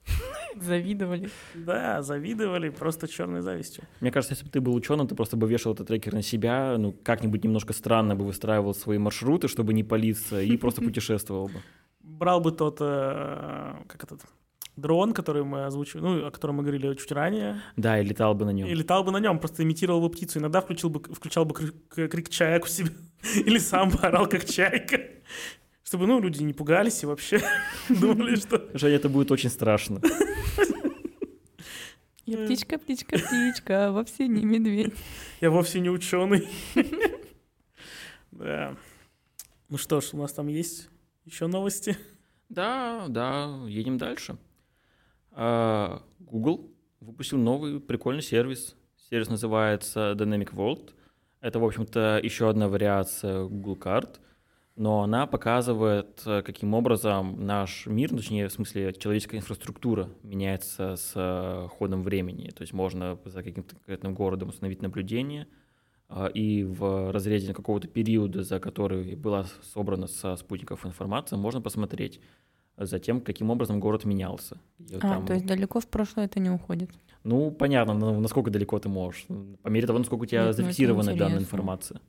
Завидовали. 0.60 1.30
Да, 1.54 2.02
завидовали 2.02 2.70
просто 2.70 3.08
черной 3.08 3.40
завистью. 3.40 3.84
Мне 4.00 4.10
кажется, 4.10 4.34
если 4.34 4.44
бы 4.44 4.50
ты 4.50 4.60
был 4.60 4.74
ученым, 4.74 5.06
ты 5.08 5.14
просто 5.14 5.36
бы 5.36 5.48
вешал 5.48 5.72
этот 5.72 5.88
трекер 5.88 6.12
на 6.14 6.22
себя, 6.22 6.76
ну, 6.78 6.92
как-нибудь 6.92 7.44
немножко 7.44 7.72
странно 7.72 8.14
бы 8.16 8.24
выстраивал 8.24 8.74
свои 8.74 8.98
маршруты, 8.98 9.48
чтобы 9.48 9.72
не 9.74 9.84
палиться, 9.84 10.40
и 10.40 10.56
просто 10.56 10.82
путешествовал 10.84 11.48
бы. 11.48 11.62
Брал 12.00 12.40
бы 12.40 12.52
тот, 12.52 12.78
э, 12.80 13.74
как 13.86 14.04
этот, 14.04 14.20
дрон, 14.76 15.12
который 15.12 15.44
мы 15.44 15.64
озвучивали, 15.66 16.02
ну, 16.02 16.26
о 16.26 16.30
котором 16.30 16.56
мы 16.56 16.62
говорили 16.62 16.94
чуть 16.94 17.12
ранее, 17.12 17.60
Да, 17.76 18.00
и 18.00 18.04
летал 18.04 18.34
бы 18.34 18.44
на 18.44 18.50
нем. 18.50 18.66
и 18.68 18.74
летал 18.74 19.04
бы 19.04 19.12
на 19.12 19.20
нем, 19.20 19.38
просто 19.38 19.62
имитировал 19.62 20.00
бы 20.00 20.10
птицу. 20.10 20.38
Иногда 20.38 20.60
включил 20.60 20.90
бы, 20.90 21.00
включал 21.00 21.44
бы 21.44 21.54
крик, 21.54 22.10
крик 22.10 22.28
чаек 22.28 22.64
у 22.64 22.68
себя, 22.68 22.90
или 23.46 23.58
сам 23.58 23.92
орал, 24.02 24.26
как 24.28 24.44
чайка. 24.44 25.00
Чтобы, 25.92 26.06
ну, 26.06 26.20
люди 26.20 26.42
не 26.42 26.54
пугались 26.54 27.02
и 27.02 27.06
вообще 27.06 27.42
думали, 27.90 28.36
что... 28.36 28.66
Женя, 28.72 28.96
это 28.96 29.10
будет 29.10 29.30
очень 29.30 29.50
страшно. 29.50 30.00
Я 32.24 32.38
птичка, 32.46 32.78
птичка, 32.78 33.18
птичка, 33.18 33.88
а 33.88 33.92
вовсе 33.92 34.26
не 34.26 34.46
медведь. 34.46 34.94
Я 35.42 35.50
вовсе 35.50 35.80
не 35.80 35.90
ученый. 35.90 36.48
Да. 38.30 38.74
Ну 39.68 39.76
что 39.76 40.00
ж, 40.00 40.14
у 40.14 40.16
нас 40.16 40.32
там 40.32 40.48
есть 40.48 40.88
еще 41.26 41.46
новости. 41.46 41.98
Да, 42.48 43.04
да, 43.08 43.60
едем 43.68 43.98
дальше. 43.98 44.38
А, 45.32 46.02
Google 46.20 46.70
выпустил 47.00 47.36
новый 47.36 47.80
прикольный 47.80 48.22
сервис. 48.22 48.76
Сервис 49.10 49.28
называется 49.28 50.12
Dynamic 50.12 50.54
World. 50.54 50.94
Это, 51.42 51.58
в 51.58 51.64
общем-то, 51.66 52.18
еще 52.22 52.48
одна 52.48 52.68
вариация 52.68 53.44
Google 53.44 53.76
карт, 53.76 54.21
но 54.76 55.02
она 55.02 55.26
показывает, 55.26 56.22
э, 56.24 56.42
каким 56.42 56.74
образом 56.74 57.44
наш 57.44 57.86
мир, 57.86 58.10
ну, 58.12 58.18
точнее, 58.18 58.48
в 58.48 58.52
смысле, 58.52 58.92
человеческая 58.94 59.38
инфраструктура 59.38 60.08
меняется 60.22 60.96
с 60.96 61.12
э, 61.14 61.68
ходом 61.76 62.02
времени. 62.02 62.48
То 62.50 62.62
есть 62.62 62.72
можно 62.72 63.18
за 63.24 63.42
каким-то 63.42 63.74
конкретным 63.76 64.14
городом 64.14 64.48
установить 64.48 64.82
наблюдение, 64.82 65.46
а, 66.08 66.26
и 66.26 66.62
в 66.64 67.10
разрезе 67.10 67.54
какого-то 67.54 67.88
периода, 67.88 68.42
за 68.42 68.60
который 68.60 69.14
была 69.14 69.46
собрана 69.62 70.06
со 70.06 70.36
спутников 70.36 70.84
информация, 70.84 71.38
можно 71.38 71.60
посмотреть 71.60 72.20
за 72.76 72.98
тем, 72.98 73.20
каким 73.20 73.50
образом 73.50 73.80
город 73.80 74.04
менялся. 74.04 74.58
И 74.78 74.94
А, 74.96 75.00
там- 75.00 75.26
то 75.26 75.34
есть 75.34 75.46
далеко 75.46 75.80
в 75.80 75.86
прошлое 75.86 76.26
это 76.26 76.40
не 76.40 76.50
уходит. 76.50 76.90
Ну, 77.24 77.50
понятно, 77.50 77.94
но 77.94 78.18
насколько 78.20 78.50
далеко 78.50 78.78
ты 78.78 78.88
можешь. 78.88 79.26
По 79.62 79.68
мере 79.68 79.86
того, 79.86 79.98
насколько 79.98 80.22
у 80.22 80.26
тебя 80.26 80.46
Нет, 80.46 80.56
ну 80.58 80.64
зафиксирована 80.64 81.14
данная 81.14 81.38
информация. 81.38 82.00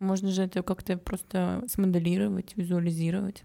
Можно 0.00 0.30
же 0.30 0.42
это 0.42 0.62
как-то 0.62 0.96
просто 0.96 1.62
смоделировать, 1.68 2.56
визуализировать. 2.56 3.44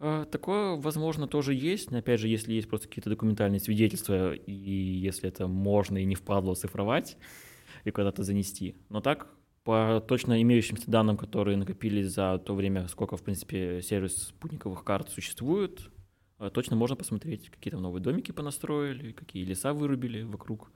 А, 0.00 0.24
Такое, 0.24 0.76
возможно, 0.76 1.28
тоже 1.28 1.54
есть. 1.54 1.90
Но, 1.90 1.98
опять 1.98 2.18
же, 2.18 2.28
если 2.28 2.54
есть 2.54 2.68
просто 2.68 2.88
какие-то 2.88 3.10
документальные 3.10 3.60
свидетельства, 3.60 4.34
и 4.34 4.52
если 4.52 5.28
это 5.28 5.46
можно 5.46 5.98
и 5.98 6.04
не 6.04 6.14
впадло 6.14 6.54
цифровать 6.54 7.16
и 7.84 7.90
куда-то 7.90 8.24
занести. 8.24 8.74
Но 8.88 9.00
так, 9.00 9.28
по 9.64 10.02
точно 10.06 10.40
имеющимся 10.42 10.90
данным, 10.90 11.16
которые 11.16 11.56
накопились 11.56 12.10
за 12.12 12.38
то 12.38 12.54
время, 12.54 12.88
сколько, 12.88 13.16
в 13.16 13.22
принципе, 13.22 13.80
сервис 13.82 14.28
спутниковых 14.28 14.82
карт 14.84 15.10
существует, 15.10 15.90
а, 16.38 16.50
точно 16.50 16.74
можно 16.74 16.96
посмотреть, 16.96 17.50
какие 17.50 17.70
там 17.70 17.82
новые 17.82 18.02
домики 18.02 18.32
понастроили, 18.32 19.12
какие 19.12 19.44
леса 19.44 19.72
вырубили 19.72 20.22
вокруг, 20.22 20.72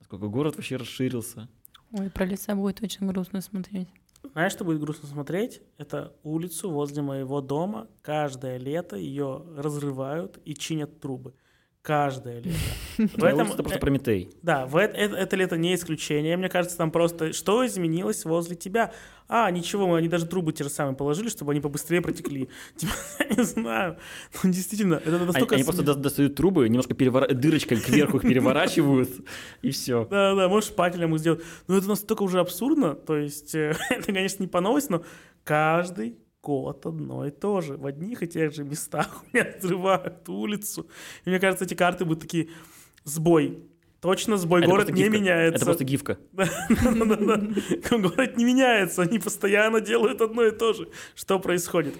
насколько 0.00 0.26
город 0.26 0.56
вообще 0.56 0.76
расширился. 0.76 1.48
Ой, 1.92 2.10
про 2.10 2.26
леса 2.26 2.54
будет 2.54 2.82
очень 2.82 3.06
грустно 3.06 3.40
смотреть. 3.40 3.88
Знаешь, 4.32 4.52
что 4.52 4.64
будет 4.64 4.80
грустно 4.80 5.08
смотреть? 5.08 5.62
Это 5.78 6.12
улицу 6.22 6.70
возле 6.70 7.02
моего 7.02 7.40
дома. 7.40 7.88
Каждое 8.02 8.58
лето 8.58 8.96
ее 8.96 9.42
разрывают 9.56 10.38
и 10.44 10.54
чинят 10.54 11.00
трубы. 11.00 11.34
Каждое 11.86 12.40
лето. 12.40 12.58
В 13.16 13.22
этом- 13.22 13.46
это 13.46 13.62
просто 13.62 13.78
Прометей. 13.78 14.30
Да, 14.42 14.66
в 14.66 14.76
это, 14.76 14.96
это, 14.96 15.14
это 15.14 15.36
лето 15.36 15.56
не 15.56 15.72
исключение. 15.72 16.36
Мне 16.36 16.48
кажется, 16.48 16.76
там 16.76 16.90
просто 16.90 17.32
что 17.32 17.64
изменилось 17.64 18.24
возле 18.24 18.56
тебя? 18.56 18.92
А, 19.28 19.48
ничего, 19.52 19.86
мы 19.86 19.98
они 19.98 20.08
даже 20.08 20.26
трубы 20.26 20.52
те 20.52 20.64
же 20.64 20.70
самые 20.70 20.96
положили, 20.96 21.28
чтобы 21.28 21.52
они 21.52 21.60
побыстрее 21.60 22.00
протекли. 22.00 22.48
Типа, 22.76 22.92
я 23.20 23.36
не 23.36 23.44
знаю. 23.44 23.98
Ну, 24.42 24.50
действительно, 24.50 24.94
это 24.94 25.14
Они, 25.14 25.26
настолько... 25.26 25.54
они 25.54 25.62
просто 25.62 25.84
достают 25.94 26.34
трубы, 26.34 26.68
немножко 26.68 26.92
дырочкой 26.92 27.78
кверху 27.78 28.16
их 28.16 28.22
переворачивают, 28.24 29.10
и 29.62 29.70
все. 29.70 30.08
Да, 30.10 30.34
да, 30.34 30.48
можешь 30.48 30.70
шпателем 30.70 31.14
их 31.14 31.20
сделать. 31.20 31.44
Но 31.68 31.76
это 31.76 31.86
настолько 31.86 32.24
уже 32.24 32.40
абсурдно. 32.40 32.96
То 32.96 33.16
есть, 33.16 33.54
э, 33.54 33.76
это, 33.90 34.12
конечно, 34.12 34.42
не 34.42 34.48
по 34.48 34.60
новости, 34.60 34.90
но 34.90 35.04
каждый 35.44 36.16
год 36.46 36.86
одно 36.86 37.26
и 37.26 37.30
то 37.30 37.60
же. 37.60 37.76
В 37.76 37.86
одних 37.86 38.22
и 38.22 38.28
тех 38.28 38.54
же 38.54 38.62
местах 38.62 39.24
у 39.32 39.36
меня 39.36 39.54
взрывают 39.58 40.28
улицу. 40.28 40.88
И 41.24 41.30
мне 41.30 41.40
кажется, 41.40 41.64
эти 41.64 41.74
карты 41.74 42.04
будут 42.04 42.22
такие 42.22 42.48
сбой. 43.04 43.58
Точно 44.00 44.36
сбой, 44.36 44.60
Это 44.60 44.70
город 44.70 44.90
не 44.90 45.08
меняется. 45.08 45.56
Это 45.56 45.64
просто 45.64 45.84
гифка. 45.84 46.18
Город 46.32 48.36
не 48.36 48.44
меняется, 48.44 49.02
они 49.02 49.18
постоянно 49.18 49.80
делают 49.80 50.20
одно 50.20 50.44
и 50.44 50.52
то 50.52 50.74
же. 50.74 50.88
Что 51.14 51.40
происходит? 51.40 51.94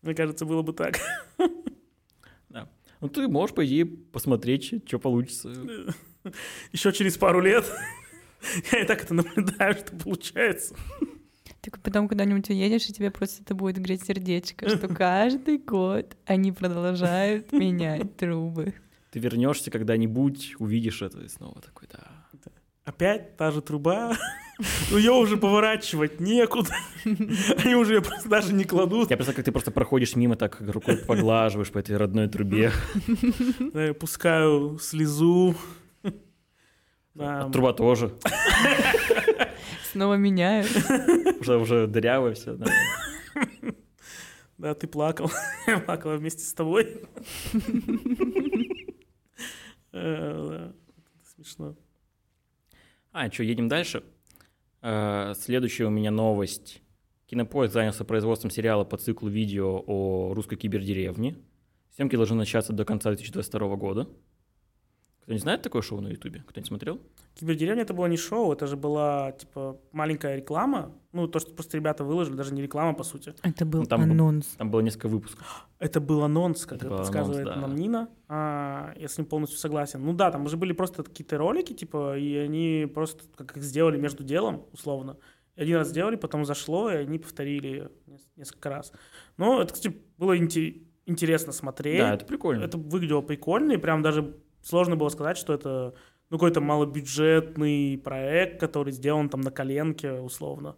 Мне 0.00 0.14
кажется, 0.14 0.46
было 0.46 0.62
бы 0.62 0.72
так. 0.72 0.98
Ну, 3.02 3.08
ты 3.08 3.28
можешь, 3.28 3.54
по 3.54 3.64
идее, 3.64 3.86
посмотреть, 3.86 4.74
что 4.86 4.98
получится. 4.98 5.50
Еще 6.70 6.92
через 6.92 7.16
пару 7.16 7.40
лет 7.40 7.64
я 8.72 8.82
и 8.82 8.84
так 8.84 9.04
это 9.04 9.14
наблюдаю, 9.14 9.74
что 9.74 9.96
получается. 9.96 10.76
Так 11.60 11.78
потом 11.80 12.08
куда-нибудь 12.08 12.48
уедешь, 12.50 12.88
и 12.88 12.92
тебе 12.92 13.10
просто 13.10 13.42
это 13.42 13.54
будет 13.54 13.78
греть 13.78 14.04
сердечко, 14.04 14.68
что 14.68 14.88
каждый 14.94 15.58
год 15.58 16.16
они 16.26 16.52
продолжают 16.52 17.52
менять 17.52 18.16
трубы. 18.16 18.74
Ты 19.10 19.18
вернешься 19.18 19.70
когда-нибудь, 19.70 20.54
увидишь 20.58 21.02
это 21.02 21.20
и 21.20 21.28
снова 21.28 21.60
такой, 21.60 21.88
да. 21.92 22.00
Опять 22.84 23.36
та 23.36 23.50
же 23.50 23.60
труба. 23.60 24.16
Ну, 24.90 24.96
ее 24.98 25.12
уже 25.12 25.36
поворачивать 25.36 26.18
некуда. 26.18 26.70
Они 27.04 27.74
уже 27.74 27.94
ее 27.94 28.02
просто 28.02 28.28
даже 28.28 28.52
не 28.52 28.64
кладут. 28.64 29.10
Я 29.10 29.16
представляю, 29.16 29.36
как 29.36 29.44
ты 29.44 29.52
просто 29.52 29.70
проходишь 29.70 30.16
мимо, 30.16 30.34
так 30.36 30.60
рукой 30.60 30.96
поглаживаешь 30.96 31.70
по 31.70 31.78
этой 31.78 31.96
родной 31.96 32.28
трубе. 32.28 32.72
Да, 33.72 33.86
я 33.86 33.94
пускаю 33.94 34.78
слезу. 34.78 35.54
Да, 37.14 37.46
А 37.46 37.50
труба 37.50 37.72
тоже. 37.74 38.12
Снова 39.92 40.14
меняют. 40.14 40.68
Уже, 41.40 41.56
уже 41.56 41.86
дырявая 41.86 42.34
все. 42.34 42.56
да, 44.58 44.74
ты 44.74 44.86
плакал. 44.86 45.30
Я 45.66 45.80
плакала 45.80 46.16
вместе 46.16 46.44
с 46.44 46.54
тобой. 46.54 47.02
Э, 49.92 50.48
да, 50.48 50.72
Смешно. 51.34 51.76
А, 53.12 53.30
что, 53.30 53.42
едем 53.42 53.68
дальше? 53.68 54.04
Э, 54.82 55.34
Следующая 55.36 55.86
у 55.86 55.90
меня 55.90 56.10
новость. 56.10 56.82
Кинопоиск 57.26 57.72
занялся 57.72 58.04
производством 58.04 58.50
сериала 58.50 58.84
по 58.84 58.96
циклу 58.96 59.28
видео 59.28 59.82
о 59.86 60.32
русской 60.34 60.56
кибердеревне. 60.56 61.36
Съемки 61.96 62.16
должны 62.16 62.36
начаться 62.36 62.72
до 62.72 62.84
конца 62.84 63.10
2022 63.10 63.76
года. 63.76 64.08
Кто-нибудь 65.22 65.42
знает 65.42 65.62
такое 65.62 65.82
шоу 65.82 66.00
на 66.00 66.08
Ютубе? 66.08 66.44
Кто-нибудь 66.46 66.68
смотрел? 66.68 67.00
Кибердеревня 67.34 67.82
это 67.82 67.94
было 67.94 68.06
не 68.06 68.16
шоу, 68.16 68.52
это 68.52 68.66
же 68.66 68.76
была 68.76 69.32
типа 69.32 69.80
маленькая 69.92 70.36
реклама. 70.36 70.92
Ну, 71.12 71.26
то, 71.26 71.38
что 71.38 71.52
просто 71.52 71.76
ребята 71.76 72.04
выложили, 72.04 72.36
даже 72.36 72.52
не 72.52 72.60
реклама, 72.62 72.92
по 72.94 73.02
сути. 73.04 73.34
Это 73.42 73.64
был 73.64 73.80
Ну, 73.80 73.86
там 73.86 74.02
был- 74.04 74.10
анонс. 74.10 74.46
Там 74.58 74.70
было 74.70 74.80
несколько 74.80 75.08
выпусков. 75.08 75.66
Это 75.78 76.00
был 76.00 76.22
анонс, 76.22 76.66
как 76.66 76.78
Это 76.78 76.86
это 76.86 76.88
был 76.90 76.96
подсказывает 76.98 77.46
анонс, 77.46 77.60
да. 77.62 77.66
нам 77.68 77.76
Нина. 77.76 78.08
А, 78.28 78.92
я 78.96 79.08
с 79.08 79.16
ним 79.16 79.26
полностью 79.26 79.58
согласен. 79.58 80.04
Ну 80.04 80.12
да, 80.12 80.30
там 80.30 80.44
уже 80.44 80.56
были 80.56 80.72
просто 80.72 81.02
какие-то 81.02 81.38
ролики, 81.38 81.72
типа, 81.72 82.18
и 82.18 82.36
они 82.36 82.86
просто 82.92 83.24
как 83.36 83.56
их 83.56 83.62
сделали 83.62 83.96
между 83.96 84.22
делом, 84.22 84.64
условно. 84.72 85.16
Один 85.56 85.76
раз 85.76 85.88
сделали, 85.88 86.16
потом 86.16 86.44
зашло, 86.44 86.90
и 86.90 86.96
они 86.96 87.18
повторили 87.18 87.90
нес- 88.06 88.28
несколько 88.36 88.68
раз. 88.70 88.92
Но 89.36 89.62
это, 89.62 89.72
кстати, 89.74 89.96
было 90.18 90.36
инте- 90.38 90.82
интересно 91.06 91.52
смотреть. 91.52 91.98
Да, 92.00 92.14
это 92.14 92.24
прикольно. 92.26 92.64
Это 92.64 92.76
выглядело 92.78 93.20
прикольно, 93.22 93.72
и 93.72 93.76
прям 93.78 94.02
даже 94.02 94.36
сложно 94.62 94.94
было 94.96 95.08
сказать, 95.08 95.36
что 95.38 95.52
это 95.54 95.94
ну, 96.30 96.38
какой-то 96.38 96.60
малобюджетный 96.60 97.98
проект, 97.98 98.60
который 98.60 98.92
сделан 98.92 99.28
там 99.28 99.40
на 99.40 99.50
коленке, 99.50 100.12
условно. 100.12 100.76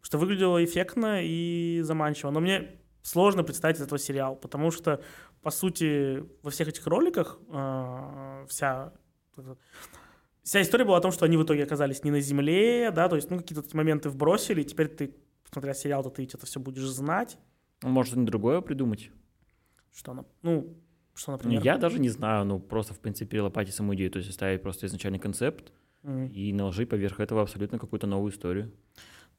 Что 0.00 0.18
выглядело 0.18 0.62
эффектно 0.64 1.20
и 1.22 1.80
заманчиво. 1.82 2.30
Но 2.30 2.40
мне 2.40 2.80
сложно 3.02 3.44
представить 3.44 3.80
этого 3.80 3.98
сериал, 3.98 4.36
потому 4.36 4.70
что, 4.70 5.00
по 5.40 5.50
сути, 5.50 6.24
во 6.42 6.50
всех 6.50 6.68
этих 6.68 6.86
роликах 6.86 7.38
э, 7.48 8.46
вся, 8.48 8.92
вся 10.42 10.62
история 10.62 10.84
была 10.84 10.98
о 10.98 11.00
том, 11.00 11.12
что 11.12 11.24
они 11.24 11.36
в 11.36 11.44
итоге 11.44 11.62
оказались 11.62 12.04
не 12.04 12.10
на 12.10 12.20
Земле, 12.20 12.90
да, 12.90 13.08
то 13.08 13.16
есть, 13.16 13.30
ну, 13.30 13.38
какие-то 13.38 13.64
моменты 13.76 14.10
вбросили, 14.10 14.62
и 14.62 14.64
теперь 14.64 14.88
ты, 14.88 15.14
смотря 15.50 15.74
сериал, 15.74 16.02
то 16.02 16.10
ты 16.10 16.22
ведь 16.22 16.34
это 16.34 16.44
все 16.44 16.60
будешь 16.60 16.88
знать, 16.88 17.38
может 17.82 18.10
что-нибудь 18.10 18.30
другое 18.30 18.60
придумать. 18.60 19.10
что 19.94 20.26
ну, 20.42 20.76
Что, 21.18 21.32
Ну, 21.32 21.36
например? 21.38 21.62
Я 21.64 21.78
даже 21.78 21.98
не 21.98 22.08
знаю, 22.10 22.44
ну 22.44 22.60
просто 22.60 22.94
в 22.94 22.98
принципе 23.00 23.26
перелопатить 23.30 23.74
саму 23.74 23.92
идею, 23.94 24.10
то 24.10 24.18
есть 24.18 24.30
оставить 24.30 24.62
просто 24.62 24.86
изначальный 24.86 25.18
концепт 25.18 25.72
Мгм. 26.02 26.26
и 26.26 26.52
наложить 26.52 26.88
поверх 26.88 27.18
этого 27.20 27.42
абсолютно 27.42 27.78
какую-то 27.78 28.06
новую 28.06 28.30
историю. 28.30 28.70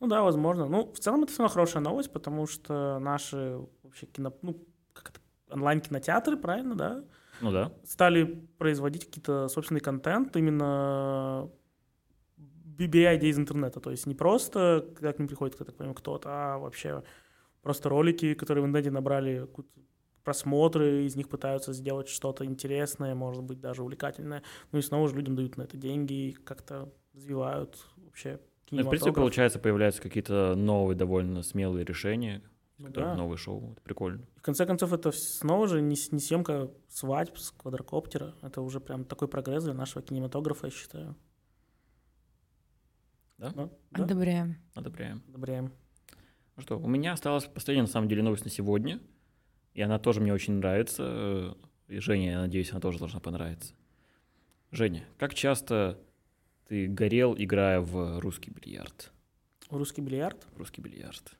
Ну 0.01 0.07
да, 0.07 0.21
возможно. 0.21 0.65
Ну, 0.67 0.91
в 0.91 0.99
целом 0.99 1.23
это 1.23 1.31
все 1.31 1.41
равно 1.43 1.53
хорошая 1.53 1.83
новость, 1.83 2.11
потому 2.11 2.47
что 2.47 2.99
наши 2.99 3.57
вообще 3.83 4.05
кино, 4.07 4.33
ну, 4.41 4.53
как 4.93 5.09
это, 5.09 5.19
онлайн-кинотеатры, 5.51 6.37
правильно, 6.37 6.75
да, 6.75 7.03
Ну 7.41 7.51
да. 7.51 7.71
стали 7.85 8.23
производить 8.57 9.05
какие-то 9.05 9.47
собственный 9.47 9.81
контент 9.81 10.35
именно 10.35 11.49
б- 12.37 12.87
беря 12.87 13.15
идеи 13.15 13.29
из 13.29 13.37
интернета. 13.39 13.79
То 13.79 13.91
есть 13.91 14.05
не 14.05 14.15
просто, 14.15 14.85
когда 14.95 15.11
к 15.13 15.19
ним 15.19 15.27
приходит, 15.29 15.55
кто 15.55 15.63
так 15.65 15.75
понимаю, 15.75 15.95
кто-то, 15.95 16.29
а 16.29 16.57
вообще 16.57 17.03
просто 17.61 17.89
ролики, 17.89 18.33
которые 18.33 18.63
в 18.63 18.67
интернете 18.67 18.91
набрали 18.91 19.39
какую-то 19.41 19.71
просмотры, 20.23 21.05
из 21.05 21.15
них 21.15 21.29
пытаются 21.29 21.73
сделать 21.73 22.07
что-то 22.07 22.45
интересное, 22.45 23.15
может 23.15 23.43
быть, 23.43 23.59
даже 23.59 23.83
увлекательное. 23.83 24.43
Ну 24.71 24.79
и 24.79 24.81
снова 24.81 25.07
же 25.07 25.15
людям 25.15 25.35
дают 25.35 25.57
на 25.57 25.63
это 25.63 25.77
деньги 25.77 26.13
и 26.13 26.33
как-то 26.33 26.91
развивают 27.13 27.77
вообще 27.97 28.39
Ну, 28.71 28.83
в 28.83 28.89
принципе, 28.89 29.13
получается, 29.13 29.59
появляются 29.59 30.01
какие-то 30.01 30.55
новые, 30.55 30.95
довольно 30.95 31.43
смелые 31.43 31.85
решения, 31.85 32.41
Ну 32.77 32.89
да. 32.89 33.15
новые 33.15 33.37
шоу. 33.37 33.71
Это 33.73 33.81
прикольно. 33.81 34.25
В 34.37 34.41
конце 34.41 34.65
концов, 34.65 34.93
это 34.93 35.11
снова 35.11 35.67
же 35.67 35.81
не, 35.81 35.95
не 36.11 36.19
съемка 36.19 36.71
свадьб 36.87 37.37
с 37.37 37.51
квадрокоптера. 37.51 38.35
Это 38.41 38.61
уже 38.61 38.79
прям 38.79 39.05
такой 39.05 39.27
прогресс 39.27 39.63
для 39.63 39.73
нашего 39.73 40.01
кинематографа, 40.01 40.67
я 40.67 40.71
считаю. 40.71 41.15
Да? 43.37 43.51
Ну, 43.55 43.71
да? 43.91 44.03
Одобряем. 44.03 44.57
Одобряем. 44.75 45.23
Одобряем. 45.29 45.71
Ну 46.57 46.61
что, 46.61 46.77
у 46.77 46.87
меня 46.87 47.13
осталась 47.13 47.45
последняя, 47.45 47.83
на 47.83 47.87
самом 47.87 48.09
деле, 48.09 48.21
новость 48.21 48.43
на 48.43 48.51
сегодня. 48.51 48.99
И 49.79 49.81
она 49.81 49.97
тоже 49.97 50.19
мне 50.19 50.33
очень 50.33 50.55
нравится. 50.55 51.03
э, 51.07 51.53
И 51.87 51.99
Жене, 51.99 52.31
я 52.31 52.41
надеюсь, 52.41 52.69
она 52.71 52.81
тоже 52.81 52.99
должна 52.99 53.21
понравиться. 53.21 53.73
Женя, 54.71 55.05
как 55.17 55.33
часто 55.33 55.97
ты 56.67 56.87
горел, 56.87 57.33
играя 57.37 57.79
в 57.79 58.19
русский 58.19 58.51
бильярд? 58.51 59.09
Русский 59.69 60.01
бильярд. 60.01 60.45
В 60.53 60.57
русский 60.57 60.81
бильярд. 60.81 61.31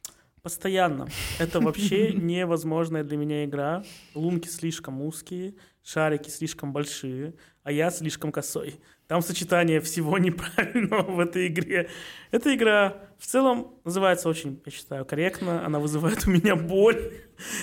Постоянно. 0.42 1.10
Это 1.38 1.60
вообще 1.66 2.14
невозможная 2.14 3.04
для 3.04 3.18
меня 3.18 3.44
игра. 3.44 3.84
Лунки 4.16 4.48
слишком 4.48 5.02
узкие, 5.02 5.56
шарики 5.84 6.30
слишком 6.30 6.72
большие, 6.72 7.34
а 7.64 7.74
я 7.74 7.92
слишком 7.92 8.32
косой. 8.32 8.80
Там 9.10 9.24
сочетание 9.24 9.82
всего 9.82 10.18
неправильного 10.20 11.01
в 11.01 11.20
этой 11.20 11.47
игре. 11.47 11.89
Эта 12.30 12.55
игра 12.55 12.95
в 13.18 13.26
целом 13.26 13.74
называется 13.84 14.30
очень, 14.30 14.62
я 14.64 14.72
считаю, 14.72 15.03
корректно. 15.03 15.66
Она 15.66 15.80
вызывает 15.80 16.28
у 16.28 16.30
меня 16.30 16.55
боль. 16.55 17.12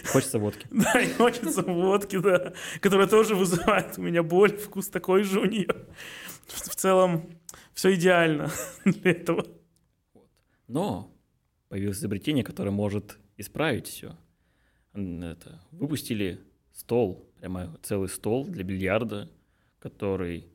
Хочется 0.06 0.40
водки. 0.40 0.66
Да, 0.72 1.00
и 1.00 1.08
хочется 1.12 1.62
водки, 1.62 2.18
да, 2.18 2.52
которая 2.80 3.06
тоже 3.06 3.36
вызывает 3.36 3.96
у 3.96 4.02
меня 4.02 4.24
боль, 4.24 4.56
вкус 4.56 4.88
такой 4.88 5.22
же 5.22 5.38
у 5.38 5.44
нее. 5.44 5.68
В, 6.48 6.74
целом, 6.74 7.30
все 7.74 7.94
идеально 7.94 8.50
для 8.84 9.12
этого. 9.12 9.46
Но 10.66 11.14
появилось 11.68 11.98
изобретение, 11.98 12.42
которое 12.42 12.72
может 12.72 13.18
исправить 13.36 13.86
все. 13.86 14.16
Это, 14.94 15.60
выпустили 15.70 16.40
стол, 16.72 17.30
прямо 17.38 17.78
целый 17.84 18.08
стол 18.08 18.46
для 18.46 18.64
бильярда, 18.64 19.30
который 19.78 20.48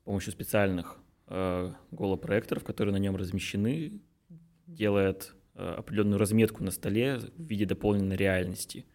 с 0.00 0.04
помощью 0.04 0.32
специальных 0.32 0.98
э, 1.26 1.72
голопроекторов, 1.90 2.64
которые 2.64 2.92
на 2.92 2.98
нем 2.98 3.16
размещены, 3.16 4.00
делает 4.66 5.34
э, 5.54 5.74
определенную 5.78 6.18
разметку 6.18 6.64
на 6.64 6.70
столе 6.70 7.18
в 7.18 7.42
виде 7.42 7.66
дополненной 7.66 8.16
реальности. 8.16 8.86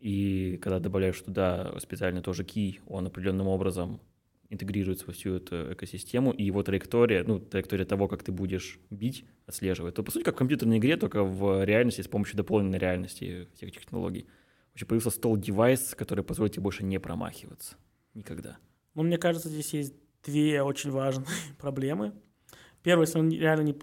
И 0.00 0.58
когда 0.62 0.78
добавляешь 0.78 1.20
туда 1.20 1.74
специально 1.80 2.22
тоже 2.22 2.44
кий, 2.44 2.80
он 2.86 3.06
определенным 3.06 3.48
образом 3.48 4.00
интегрируется 4.50 5.04
во 5.06 5.12
всю 5.12 5.34
эту 5.34 5.74
экосистему, 5.74 6.30
и 6.30 6.42
его 6.42 6.62
траектория, 6.62 7.22
ну, 7.24 7.38
траектория 7.38 7.84
того, 7.84 8.08
как 8.08 8.22
ты 8.22 8.32
будешь 8.32 8.78
бить, 8.88 9.26
отслеживает. 9.46 9.94
То, 9.94 10.02
по 10.02 10.10
сути, 10.10 10.24
как 10.24 10.36
в 10.36 10.38
компьютерной 10.38 10.78
игре, 10.78 10.96
только 10.96 11.22
в 11.22 11.64
реальности 11.64 12.00
с 12.00 12.08
помощью 12.08 12.36
дополненной 12.36 12.78
реальности 12.78 13.48
всех 13.54 13.70
этих 13.70 13.82
технологий. 13.82 14.26
Вообще 14.72 14.86
появился 14.86 15.10
стол-девайс, 15.10 15.94
который 15.94 16.24
позволит 16.24 16.52
тебе 16.54 16.62
больше 16.62 16.84
не 16.84 16.98
промахиваться. 16.98 17.76
Никогда. 18.14 18.58
Ну, 18.94 19.02
мне 19.02 19.18
кажется, 19.18 19.48
здесь 19.48 19.72
есть 19.72 19.94
две 20.24 20.62
очень 20.62 20.90
важные 20.90 21.26
проблемы. 21.58 22.12
Первое, 22.82 23.06
если 23.06 23.18
он 23.18 23.30
реально 23.30 23.62
не 23.62 23.78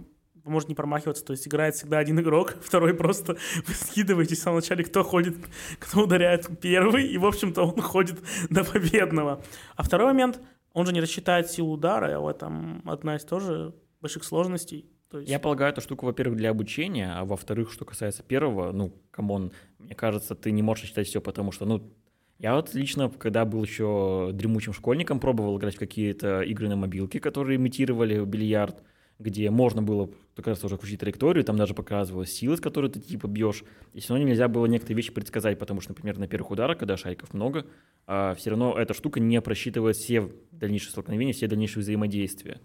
может 0.46 0.70
не 0.70 0.76
промахиваться, 0.76 1.26
то 1.26 1.32
есть 1.32 1.48
играет 1.48 1.76
всегда 1.76 1.98
один 1.98 2.20
игрок, 2.20 2.56
второй 2.62 2.94
просто 2.94 3.38
вы 3.68 3.74
скидываетесь 3.74 4.40
в 4.40 4.42
самом 4.42 4.58
начале, 4.58 4.84
кто 4.84 5.04
ходит, 5.04 5.36
кто 5.80 6.04
ударяет 6.04 6.60
первый, 6.60 7.08
и, 7.08 7.18
в 7.18 7.26
общем-то, 7.26 7.64
он 7.64 7.82
ходит 7.82 8.20
до 8.50 8.64
победного. 8.64 9.44
А 9.76 9.84
второй 9.84 10.08
момент, 10.08 10.40
он 10.74 10.86
же 10.86 10.94
не 10.94 11.02
рассчитает 11.02 11.50
силу 11.50 11.74
удара, 11.74 12.16
а 12.16 12.20
в 12.20 12.28
этом 12.28 12.82
одна 12.86 13.16
из 13.16 13.24
тоже 13.24 13.74
больших 14.02 14.24
сложностей. 14.24 14.86
То 15.10 15.20
есть, 15.20 15.32
Я 15.32 15.40
полагаю, 15.40 15.72
эту 15.72 15.82
штуку, 15.82 16.06
во-первых, 16.06 16.38
для 16.38 16.50
обучения, 16.50 17.14
а 17.14 17.26
во-вторых, 17.26 17.72
что 17.72 17.86
касается 17.86 18.24
первого, 18.24 18.72
ну, 18.72 18.94
come 19.12 19.35
on, 19.35 19.52
мне 19.80 19.96
кажется, 19.96 20.36
ты 20.36 20.52
не 20.52 20.62
можешь 20.62 20.86
считать 20.86 21.08
все, 21.08 21.22
потому 21.22 21.52
что, 21.52 21.66
ну, 21.66 21.94
я 22.38 22.56
вот 22.56 22.74
лично, 22.74 23.10
когда 23.10 23.46
был 23.46 23.64
еще 23.64 24.32
дремучим 24.34 24.74
школьником, 24.74 25.20
пробовал 25.20 25.58
играть 25.58 25.76
в 25.76 25.80
какие-то 25.80 26.42
игры 26.42 26.68
на 26.68 26.76
мобилке, 26.76 27.20
которые 27.20 27.56
имитировали 27.56 28.24
бильярд, 28.26 28.84
где 29.20 29.50
можно 29.50 29.82
было 29.82 30.10
как 30.36 30.48
раз 30.48 30.64
уже 30.66 30.76
включить 30.76 31.00
траекторию, 31.00 31.46
там 31.46 31.56
даже 31.56 31.74
показывалась 31.74 32.34
сила, 32.34 32.58
с 32.58 32.60
которой 32.60 32.92
ты 32.92 33.00
типа 33.00 33.28
бьешь, 33.28 33.64
и 33.94 34.02
все 34.02 34.14
равно 34.14 34.28
нельзя 34.28 34.50
было 34.50 34.66
некоторые 34.66 34.98
вещи 34.98 35.14
предсказать, 35.14 35.58
потому 35.58 35.80
что, 35.80 35.92
например, 35.92 36.18
на 36.18 36.28
первых 36.28 36.52
ударах, 36.52 36.78
когда 36.78 36.98
шариков 36.98 37.34
много, 37.34 37.66
а, 38.06 38.34
все 38.36 38.50
равно 38.50 38.78
эта 38.78 38.94
штука 38.94 39.22
не 39.22 39.40
просчитывает 39.42 39.96
все 39.96 40.30
дальнейшие 40.52 40.92
столкновения, 40.92 41.34
все 41.34 41.48
дальнейшие 41.48 41.82
взаимодействия. 41.82 42.60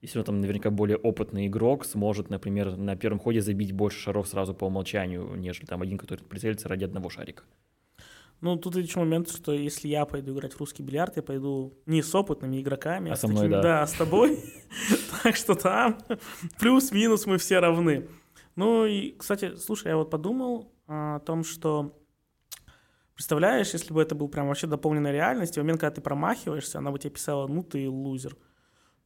И 0.00 0.06
все 0.06 0.18
равно 0.18 0.26
там 0.26 0.40
наверняка 0.40 0.70
более 0.70 0.98
опытный 0.98 1.48
игрок 1.48 1.84
сможет, 1.84 2.30
например, 2.30 2.76
на 2.76 2.94
первом 2.94 3.18
ходе 3.18 3.40
забить 3.40 3.72
больше 3.72 3.98
шаров 3.98 4.28
сразу 4.28 4.54
по 4.54 4.66
умолчанию, 4.66 5.34
нежели 5.34 5.64
там 5.64 5.82
один, 5.82 5.98
который 5.98 6.20
прицелится 6.20 6.68
ради 6.68 6.84
одного 6.84 7.08
шарика. 7.08 7.42
Ну, 8.40 8.56
тут 8.56 8.76
еще 8.76 8.98
момент, 9.00 9.30
что 9.30 9.52
если 9.52 9.88
я 9.88 10.04
пойду 10.04 10.34
играть 10.34 10.52
в 10.52 10.58
русский 10.60 10.82
бильярд, 10.82 11.16
я 11.16 11.22
пойду 11.22 11.78
не 11.86 12.02
с 12.02 12.14
опытными 12.14 12.60
игроками, 12.60 13.10
А 13.10 13.16
с 13.16 13.20
со 13.20 13.28
мной, 13.28 13.48
такими- 13.48 13.62
да. 13.62 13.86
с 13.86 13.92
тобой. 13.92 14.38
Так 15.22 15.36
что 15.36 15.54
там 15.54 15.98
плюс-минус 16.58 17.24
мы 17.26 17.38
все 17.38 17.58
равны. 17.60 18.06
Ну 18.56 18.84
и, 18.84 19.12
кстати, 19.16 19.56
слушай, 19.56 19.88
я 19.88 19.96
вот 19.96 20.10
подумал 20.10 20.72
а, 20.86 21.16
о 21.16 21.20
том, 21.20 21.42
что 21.44 21.98
представляешь, 23.14 23.72
если 23.72 23.92
бы 23.94 24.02
это 24.02 24.14
был 24.14 24.28
прям 24.28 24.48
вообще 24.48 24.66
дополненная 24.66 25.12
реальность, 25.12 25.54
в 25.54 25.58
момент, 25.58 25.80
когда 25.80 25.94
ты 25.94 26.00
промахиваешься, 26.02 26.78
она 26.78 26.90
бы 26.90 26.98
тебе 26.98 27.10
писала, 27.10 27.46
ну 27.46 27.62
ты 27.62 27.88
лузер. 27.88 28.36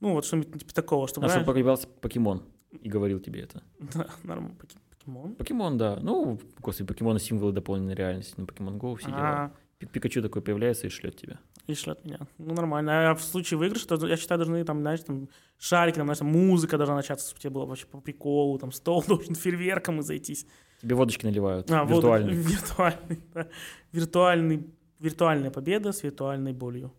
Ну 0.01 0.13
вот 0.15 0.25
что-нибудь 0.25 0.61
типа 0.61 0.75
такого, 0.75 1.07
чтобы, 1.09 1.27
А 1.27 1.29
знаешь, 1.29 1.45
чтобы 1.47 1.77
покемон 2.01 2.43
и 2.81 2.89
говорил 2.89 3.21
тебе 3.21 3.43
это. 3.43 3.63
да, 3.95 4.09
норм- 4.25 4.57
поки- 4.57 4.77
покемон. 5.09 5.35
Покемон, 5.35 5.79
да. 5.79 5.99
Ну, 6.01 6.39
господи, 6.61 6.87
покемоны 6.87 7.19
символы 7.19 7.53
дополненной 7.53 7.95
реальности. 7.95 8.35
На 8.37 8.47
покемон 8.47 8.77
Go 8.77 8.97
все 8.97 9.09
дела. 9.09 9.19
А, 9.21 9.53
Пик- 9.79 9.91
Пикачу 9.91 10.23
такой 10.23 10.43
появляется 10.43 10.87
и 10.87 10.91
шлет 10.91 11.17
тебя. 11.17 11.39
И 11.67 11.75
шлет 11.75 12.05
меня. 12.05 12.19
Ну, 12.39 12.55
нормально. 12.55 13.11
А 13.11 13.15
в 13.15 13.23
случае 13.23 13.59
выигрыша, 13.59 13.87
то, 13.89 14.07
я 14.07 14.17
считаю, 14.17 14.39
должны 14.39 14.65
там, 14.65 14.81
знаешь, 14.81 15.01
там 15.01 15.29
шарики, 15.59 15.97
там, 15.97 16.07
знаешь, 16.07 16.19
там, 16.19 16.29
музыка 16.29 16.77
должна 16.77 16.97
начаться, 16.97 17.27
чтобы 17.27 17.41
тебе 17.41 17.51
было 17.51 17.67
вообще 17.67 17.87
по 17.87 18.01
приколу, 18.01 18.59
там 18.59 18.73
стол 18.73 19.05
должен 19.09 19.35
фейерверком 19.35 20.01
и 20.01 20.03
зайтись. 20.03 20.47
Тебе 20.81 20.95
водочки 20.95 21.27
наливают. 21.27 21.71
А, 21.71 21.85
вот, 21.85 21.97
виртуально. 21.97 22.31
виртуальный, 22.31 23.21
да. 23.35 23.49
Виртуальный, 23.93 24.67
виртуальная 25.01 25.51
победа 25.51 25.93
с 25.93 26.03
виртуальной 26.03 26.53
болью. 26.53 26.93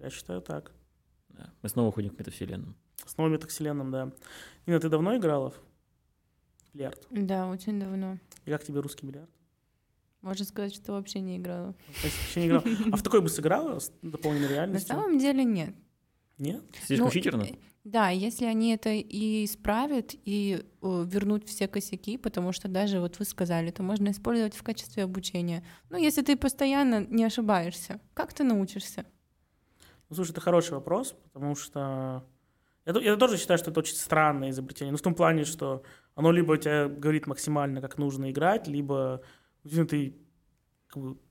Я 0.00 0.10
считаю 0.10 0.40
так. 0.40 0.72
Да. 1.30 1.50
Мы 1.62 1.68
снова 1.68 1.90
ходим 1.90 2.10
к 2.10 2.18
метавселенным. 2.18 2.76
С 3.04 3.16
новым 3.16 3.32
метавселенным, 3.32 3.90
да. 3.90 4.12
Нина, 4.66 4.78
ты 4.78 4.88
давно 4.88 5.16
играла 5.16 5.52
бильярд? 6.74 7.06
Да, 7.10 7.46
очень 7.46 7.78
давно. 7.80 8.18
И 8.44 8.50
как 8.50 8.64
тебе 8.64 8.80
русский 8.80 9.06
бильярд? 9.06 9.30
Можно 10.20 10.44
сказать, 10.44 10.74
что 10.74 10.92
вообще 10.92 11.20
не 11.20 11.36
играла. 11.36 11.74
Вообще 12.02 12.40
не 12.40 12.46
играла. 12.48 12.64
А 12.92 12.96
в 12.96 13.02
такой 13.02 13.20
бы 13.20 13.28
сыграла 13.28 13.78
с 13.78 13.92
дополненной 14.02 14.48
На 14.48 14.52
реальностью? 14.52 14.94
самом 14.94 15.18
деле 15.18 15.44
нет. 15.44 15.74
Нет? 16.38 16.62
Слишком 16.86 17.06
Ну, 17.08 17.12
читерно? 17.12 17.46
Да, 17.84 18.08
если 18.08 18.46
они 18.46 18.72
это 18.74 18.88
и 18.88 19.44
исправят, 19.44 20.14
и 20.24 20.64
э, 20.80 21.04
вернут 21.06 21.46
все 21.46 21.68
косяки, 21.68 22.16
потому 22.16 22.52
что 22.52 22.66
даже 22.68 22.98
вот 22.98 23.18
вы 23.18 23.26
сказали, 23.26 23.68
это 23.68 23.82
можно 23.82 24.10
использовать 24.10 24.54
в 24.56 24.62
качестве 24.62 25.04
обучения. 25.04 25.62
Ну, 25.90 25.98
если 25.98 26.22
ты 26.22 26.34
постоянно 26.36 27.04
не 27.06 27.24
ошибаешься, 27.24 28.00
как 28.14 28.32
ты 28.32 28.42
научишься? 28.42 29.04
Ну, 30.08 30.16
слушай, 30.16 30.30
это 30.30 30.40
хороший 30.40 30.72
вопрос, 30.72 31.14
потому 31.24 31.54
что 31.54 32.24
я, 32.86 32.98
я 33.00 33.16
тоже 33.16 33.36
считаю, 33.36 33.58
что 33.58 33.70
это 33.70 33.80
очень 33.80 33.96
странное 33.96 34.48
изобретение. 34.48 34.92
Ну, 34.92 34.98
в 34.98 35.02
том 35.02 35.14
плане, 35.14 35.44
что 35.44 35.82
оно 36.14 36.32
либо 36.32 36.56
тебе 36.56 36.88
говорит 36.88 37.26
максимально, 37.26 37.80
как 37.80 37.98
нужно 37.98 38.30
играть, 38.30 38.68
либо 38.68 39.22
действительно, 39.64 39.88
ты 39.88 40.14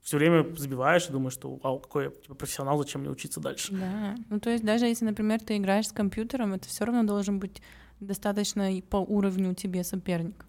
все 0.02 0.18
время 0.18 0.54
забиваешь 0.56 1.08
и 1.08 1.12
думаешь, 1.12 1.32
что 1.32 1.54
вау, 1.56 1.80
какой 1.80 2.04
я 2.04 2.10
типа, 2.10 2.34
профессионал, 2.34 2.78
зачем 2.78 3.00
мне 3.00 3.10
учиться 3.10 3.40
дальше. 3.40 3.72
Да. 3.72 4.16
Ну, 4.28 4.40
то 4.40 4.50
есть 4.50 4.64
даже 4.64 4.86
если, 4.86 5.06
например, 5.06 5.40
ты 5.40 5.56
играешь 5.56 5.88
с 5.88 5.92
компьютером, 5.92 6.52
это 6.52 6.68
все 6.68 6.84
равно 6.84 7.04
должен 7.04 7.38
быть 7.38 7.62
достаточно 8.00 8.70
по 8.90 8.98
уровню 8.98 9.54
тебе 9.54 9.84
соперник. 9.84 10.46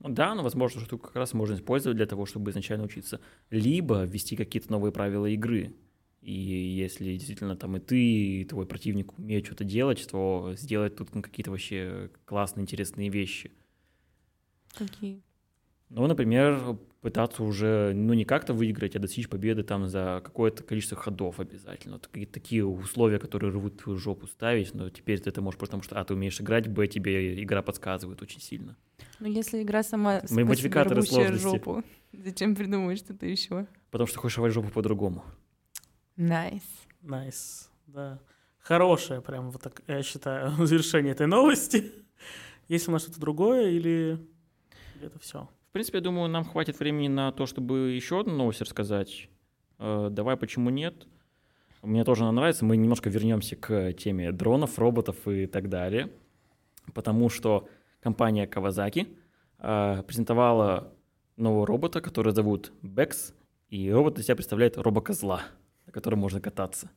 Ну 0.00 0.08
да, 0.08 0.34
но 0.34 0.42
возможно, 0.42 0.80
что 0.80 0.98
как 0.98 1.14
раз 1.14 1.32
можно 1.32 1.54
использовать 1.54 1.96
для 1.96 2.06
того, 2.06 2.26
чтобы 2.26 2.50
изначально 2.50 2.84
учиться. 2.84 3.20
Либо 3.50 4.02
ввести 4.02 4.34
какие-то 4.34 4.72
новые 4.72 4.90
правила 4.90 5.26
игры. 5.26 5.76
И 6.22 6.32
если 6.32 7.16
действительно 7.16 7.56
там 7.56 7.76
и 7.76 7.80
ты, 7.80 8.00
и 8.00 8.44
твой 8.44 8.64
противник 8.64 9.18
умеют 9.18 9.44
что-то 9.44 9.64
делать, 9.64 10.06
то 10.08 10.54
сделать 10.56 10.96
тут 10.96 11.14
ну, 11.14 11.20
какие-то 11.20 11.50
вообще 11.50 12.10
классные, 12.24 12.62
интересные 12.62 13.08
вещи. 13.08 13.50
Какие? 14.74 15.20
Ну, 15.88 16.06
например, 16.06 16.78
пытаться 17.02 17.42
уже, 17.42 17.92
ну, 17.94 18.14
не 18.14 18.24
как-то 18.24 18.54
выиграть, 18.54 18.94
а 18.96 19.00
достичь 19.00 19.28
победы 19.28 19.64
там 19.64 19.88
за 19.88 20.22
какое-то 20.24 20.62
количество 20.62 20.96
ходов 20.96 21.40
обязательно. 21.40 21.96
Вот 21.96 22.06
какие-то 22.06 22.32
такие 22.32 22.64
условия, 22.64 23.18
которые 23.18 23.50
рвут 23.50 23.82
твою 23.82 23.98
жопу 23.98 24.26
ставить, 24.28 24.72
но 24.74 24.88
теперь 24.88 25.20
ты 25.20 25.28
это 25.28 25.42
можешь, 25.42 25.58
потому 25.58 25.82
что, 25.82 26.00
а, 26.00 26.04
ты 26.04 26.14
умеешь 26.14 26.40
играть, 26.40 26.68
б, 26.68 26.86
тебе 26.86 27.42
игра 27.42 27.62
подсказывает 27.62 28.22
очень 28.22 28.40
сильно. 28.40 28.76
Ну, 29.18 29.26
если 29.26 29.62
игра 29.62 29.82
сама 29.82 30.22
Мои 30.30 30.44
модификаторы 30.44 31.00
рвущая 31.00 31.26
сложности. 31.26 31.42
жопу, 31.42 31.82
зачем 32.12 32.54
придумывать 32.54 32.98
что-то 32.98 33.26
еще? 33.26 33.66
Потому 33.90 34.06
что 34.06 34.20
хочешь 34.20 34.38
рвать 34.38 34.52
жопу 34.52 34.70
по-другому. 34.70 35.24
Найс. 36.16 36.62
Найс, 37.00 37.70
да. 37.86 38.20
Хорошее 38.58 39.20
прям, 39.20 39.50
вот 39.50 39.62
так, 39.62 39.82
я 39.88 40.02
считаю, 40.02 40.50
завершение 40.66 41.12
этой 41.12 41.26
новости. 41.26 41.92
Есть 42.68 42.88
у 42.88 42.92
нас 42.92 43.02
что-то 43.02 43.20
другое 43.20 43.70
или 43.70 44.18
или 45.02 45.08
это 45.08 45.18
все? 45.18 45.48
В 45.68 45.72
принципе, 45.72 45.98
я 45.98 46.04
думаю, 46.04 46.28
нам 46.28 46.44
хватит 46.44 46.78
времени 46.78 47.08
на 47.08 47.32
то, 47.32 47.46
чтобы 47.46 47.90
еще 47.90 48.20
одну 48.20 48.36
новость 48.36 48.60
рассказать. 48.60 49.28
Э, 49.78 50.08
Давай, 50.12 50.36
почему 50.36 50.70
нет? 50.70 51.08
Мне 51.82 52.04
тоже 52.04 52.22
она 52.22 52.30
нравится. 52.30 52.64
Мы 52.64 52.76
немножко 52.76 53.10
вернемся 53.10 53.56
к 53.56 53.92
теме 53.94 54.30
дронов, 54.30 54.78
роботов 54.78 55.16
и 55.26 55.46
так 55.46 55.68
далее. 55.68 56.12
Потому 56.94 57.28
что 57.28 57.68
компания 58.00 58.46
Kawasaki 58.46 59.16
э, 59.58 60.02
презентовала 60.06 60.92
нового 61.36 61.66
робота, 61.66 62.00
который 62.00 62.32
зовут 62.32 62.72
Bex. 62.82 63.34
И 63.70 63.90
робот 63.90 64.20
из 64.20 64.26
себя 64.26 64.36
представляет 64.36 64.76
робокозла, 64.78 65.42
на 65.92 66.00
котором 66.00 66.20
можно 66.20 66.40
кататься. 66.40 66.90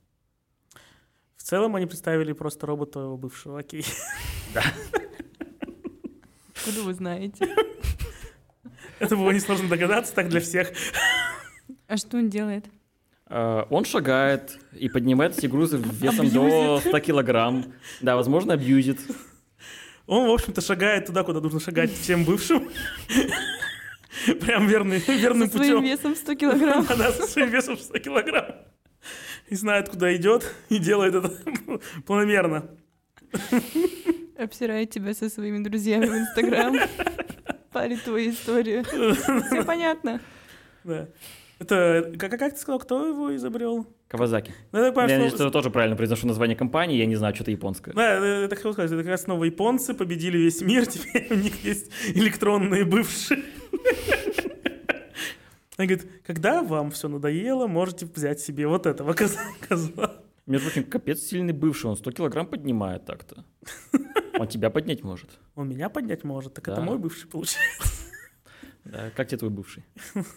В 1.36 1.44
целом 1.44 1.76
они 1.76 1.86
представили 1.86 2.32
просто 2.32 2.66
робота 2.66 3.10
бывшего, 3.18 3.60
окей. 3.60 3.86
Откуда 6.56 6.82
вы 6.84 6.94
знаете? 6.94 7.54
Это 9.00 9.18
было 9.18 9.32
несложно 9.32 9.68
догадаться, 9.68 10.16
так 10.16 10.30
для 10.30 10.40
всех. 10.40 10.72
А 11.88 11.98
что 11.98 12.18
он 12.18 12.30
делает? 12.30 12.66
Э, 13.28 13.66
Он 13.70 13.84
шагает 13.84 14.58
и 14.72 14.88
поднимает 14.88 15.38
эти 15.38 15.48
грузы 15.48 15.78
весом 15.78 16.30
до 16.30 16.80
100 16.80 17.00
килограмм. 17.02 17.66
Да, 18.00 18.16
возможно, 18.16 18.54
абьюзит. 18.54 19.00
Он, 20.08 20.28
в 20.30 20.32
общем-то, 20.32 20.62
шагает 20.62 21.08
туда, 21.08 21.24
куда 21.24 21.42
нужно 21.42 21.60
шагать 21.60 21.92
всем 21.92 22.24
бывшим. 22.24 22.70
Прям 24.40 24.68
верный, 24.68 25.00
верным 25.00 25.50
Со 25.50 25.58
своим 25.58 25.80
путем. 25.80 25.84
весом 25.84 26.16
100 26.16 26.36
килограмм. 26.36 26.86
Она 26.90 27.12
со 27.12 27.28
своим 27.28 27.50
весом 27.50 27.78
100 27.78 28.00
килограмм. 28.00 28.56
И 29.50 29.56
знает, 29.56 29.90
куда 29.90 30.16
идет, 30.16 30.56
и 30.70 30.80
делает 30.80 31.16
это 31.16 31.32
планомерно. 32.06 32.70
Обсирает 34.38 34.90
тебя 34.90 35.14
со 35.14 35.30
своими 35.30 35.64
друзьями 35.64 36.06
в 36.08 36.14
Инстаграм. 36.18 36.76
Парит 37.72 38.04
твою 38.04 38.32
историю. 38.32 38.84
Все 38.84 39.64
понятно. 39.64 40.20
Да. 40.84 41.08
Это, 41.60 42.14
как, 42.18 42.32
как 42.38 42.54
ты 42.54 42.60
сказал, 42.60 42.80
кто 42.80 43.08
его 43.08 43.36
изобрел? 43.36 43.88
Кавазаки. 44.10 44.54
Ну, 44.72 44.84
я 44.86 44.92
понимаю, 44.92 45.22
Я 45.22 45.28
что- 45.30 45.38
что 45.38 45.46
я 45.46 45.52
тоже 45.52 45.70
правильно 45.70 45.96
произношу 45.96 46.28
название 46.28 46.56
компании, 46.58 46.98
я 46.98 47.06
не 47.06 47.16
знаю, 47.16 47.34
что-то 47.34 47.52
японское. 47.52 47.94
Да, 47.94 48.16
э, 48.20 48.44
это 48.46 48.56
хотел 48.56 48.74
сказать, 48.74 48.92
это 48.92 49.02
как 49.02 49.12
раз 49.12 49.28
новые 49.28 49.52
японцы 49.52 49.94
победили 49.94 50.38
весь 50.38 50.62
мир, 50.62 50.86
теперь 50.86 51.28
у 51.32 51.36
них 51.36 51.64
есть 51.64 51.92
электронные 52.14 52.84
бывшие. 52.84 53.44
Она 55.78 55.88
говорит, 55.88 56.08
когда 56.26 56.64
вам 56.64 56.92
все 56.92 57.10
надоело, 57.10 57.68
можете 57.68 58.06
взять 58.06 58.40
себе 58.40 58.68
вот 58.68 58.86
этого 58.86 59.14
козла. 59.14 60.22
Между 60.46 60.70
прочим, 60.70 60.90
капец 60.90 61.20
сильный 61.22 61.54
бывший, 61.54 61.88
он 61.88 61.98
100 61.98 62.12
килограмм 62.12 62.48
поднимает 62.48 63.06
так-то. 63.06 63.44
Он 64.38 64.48
тебя 64.48 64.70
поднять 64.70 65.04
может. 65.04 65.30
Он 65.56 65.68
меня 65.68 65.90
поднять 65.90 66.24
может, 66.24 66.54
так 66.54 66.68
это 66.68 66.78
Да. 66.78 66.84
мой 66.84 66.98
бывший 66.98 67.28
получается. 67.28 67.68
Да, 68.86 69.10
как 69.16 69.28
тебе 69.28 69.40
твой 69.40 69.50
бывший? 69.50 69.84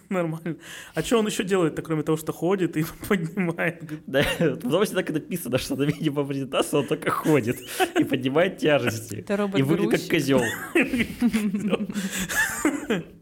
Нормально. 0.09 0.57
А 0.95 1.03
что 1.03 1.19
он 1.19 1.27
еще 1.27 1.45
делает-то, 1.45 1.83
кроме 1.83 2.03
того, 2.03 2.17
что 2.17 2.33
ходит 2.33 2.79
и 2.79 2.85
поднимает? 3.09 3.83
Да, 4.07 4.23
в 4.39 4.65
новости 4.65 4.95
так 4.95 5.11
и 5.11 5.13
написано, 5.13 5.59
что 5.59 5.77
на 5.77 5.83
видео 5.83 6.25
презентации 6.25 6.79
он 6.79 6.87
только 6.87 7.11
ходит 7.11 7.59
и 8.01 8.05
поднимает 8.05 8.57
тяжести. 8.57 9.17
Это 9.17 9.37
робот 9.37 9.61
И 9.61 9.63
выглядит 9.63 10.01
как 10.01 10.11
козел. 10.11 10.41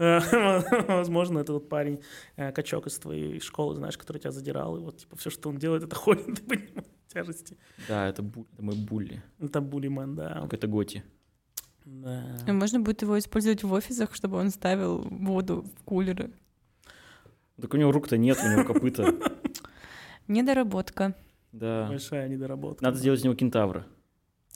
Возможно, 0.88 1.40
это 1.40 1.52
вот 1.52 1.68
парень, 1.68 2.00
э, 2.36 2.52
качок 2.52 2.86
из 2.86 2.98
твоей 2.98 3.38
школы, 3.40 3.76
знаешь, 3.76 3.98
который 3.98 4.18
тебя 4.18 4.30
задирал, 4.32 4.76
и 4.76 4.80
вот 4.80 4.96
типа 4.98 5.16
все, 5.16 5.28
что 5.30 5.50
он 5.50 5.58
делает, 5.58 5.82
это 5.82 5.94
ходит 6.04 6.28
и 6.28 6.42
поднимает 6.42 6.88
тяжести. 7.08 7.58
Да, 7.88 8.08
это, 8.08 8.22
бу- 8.22 8.46
это 8.52 8.62
мой 8.62 8.76
булли. 8.76 9.22
Это 9.38 9.60
булиман, 9.60 10.14
да. 10.16 10.40
Как 10.42 10.54
это 10.54 10.66
Готи. 10.66 11.02
Да. 11.84 12.36
А 12.46 12.52
Можно 12.52 12.80
будет 12.80 13.02
его 13.02 13.18
использовать 13.18 13.62
в 13.62 13.72
офисах, 13.72 14.14
чтобы 14.14 14.36
он 14.38 14.50
ставил 14.50 14.98
воду 15.02 15.64
в 15.78 15.84
кулеры. 15.84 16.30
Так 17.60 17.74
у 17.74 17.76
него 17.76 17.92
рук-то 17.92 18.16
нет, 18.16 18.38
у 18.42 18.48
него 18.48 18.64
копыта. 18.64 19.14
Недоработка. 20.28 21.14
Да. 21.52 21.88
Большая 21.88 22.28
недоработка. 22.28 22.84
Надо 22.84 22.96
сделать 22.98 23.20
из 23.20 23.24
него 23.24 23.34
кентавра. 23.34 23.86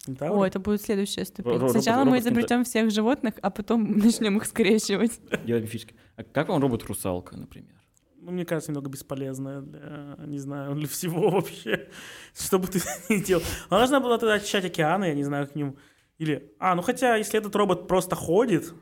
Кентавр? 0.06 0.36
О, 0.38 0.44
это 0.46 0.58
будет 0.58 0.82
следующая 0.82 1.24
ступень. 1.24 1.52
робот- 1.58 1.70
Сначала 1.72 2.04
мы 2.04 2.18
изобретем 2.18 2.64
всех 2.64 2.90
животных, 2.90 3.34
а 3.42 3.50
потом 3.50 3.90
начнем 3.98 4.36
их 4.36 4.44
скрещивать. 4.44 5.18
Делать 5.44 5.62
мифически. 5.64 5.94
А 6.16 6.22
как 6.24 6.48
вам 6.48 6.60
робот-русалка, 6.60 7.36
например? 7.36 7.74
Ну, 8.20 8.30
мне 8.32 8.44
кажется, 8.46 8.70
немного 8.70 8.88
бесполезная 8.90 9.60
для, 9.60 10.16
не 10.26 10.38
знаю, 10.38 10.74
для 10.74 10.88
всего 10.88 11.30
вообще. 11.30 11.88
Что 12.34 12.58
бы 12.58 12.66
ты 12.68 12.80
ни 13.08 13.18
делал. 13.22 13.42
Она 13.68 13.80
должна 13.80 14.00
была 14.00 14.18
тогда 14.18 14.34
очищать 14.34 14.64
океаны, 14.64 15.04
я 15.06 15.14
не 15.14 15.24
знаю, 15.24 15.46
к 15.48 15.54
ним. 15.54 15.76
Или, 16.18 16.54
а, 16.58 16.74
ну 16.74 16.82
хотя, 16.82 17.16
если 17.16 17.38
этот 17.38 17.54
робот 17.56 17.88
просто 17.88 18.14
ходит, 18.14 18.72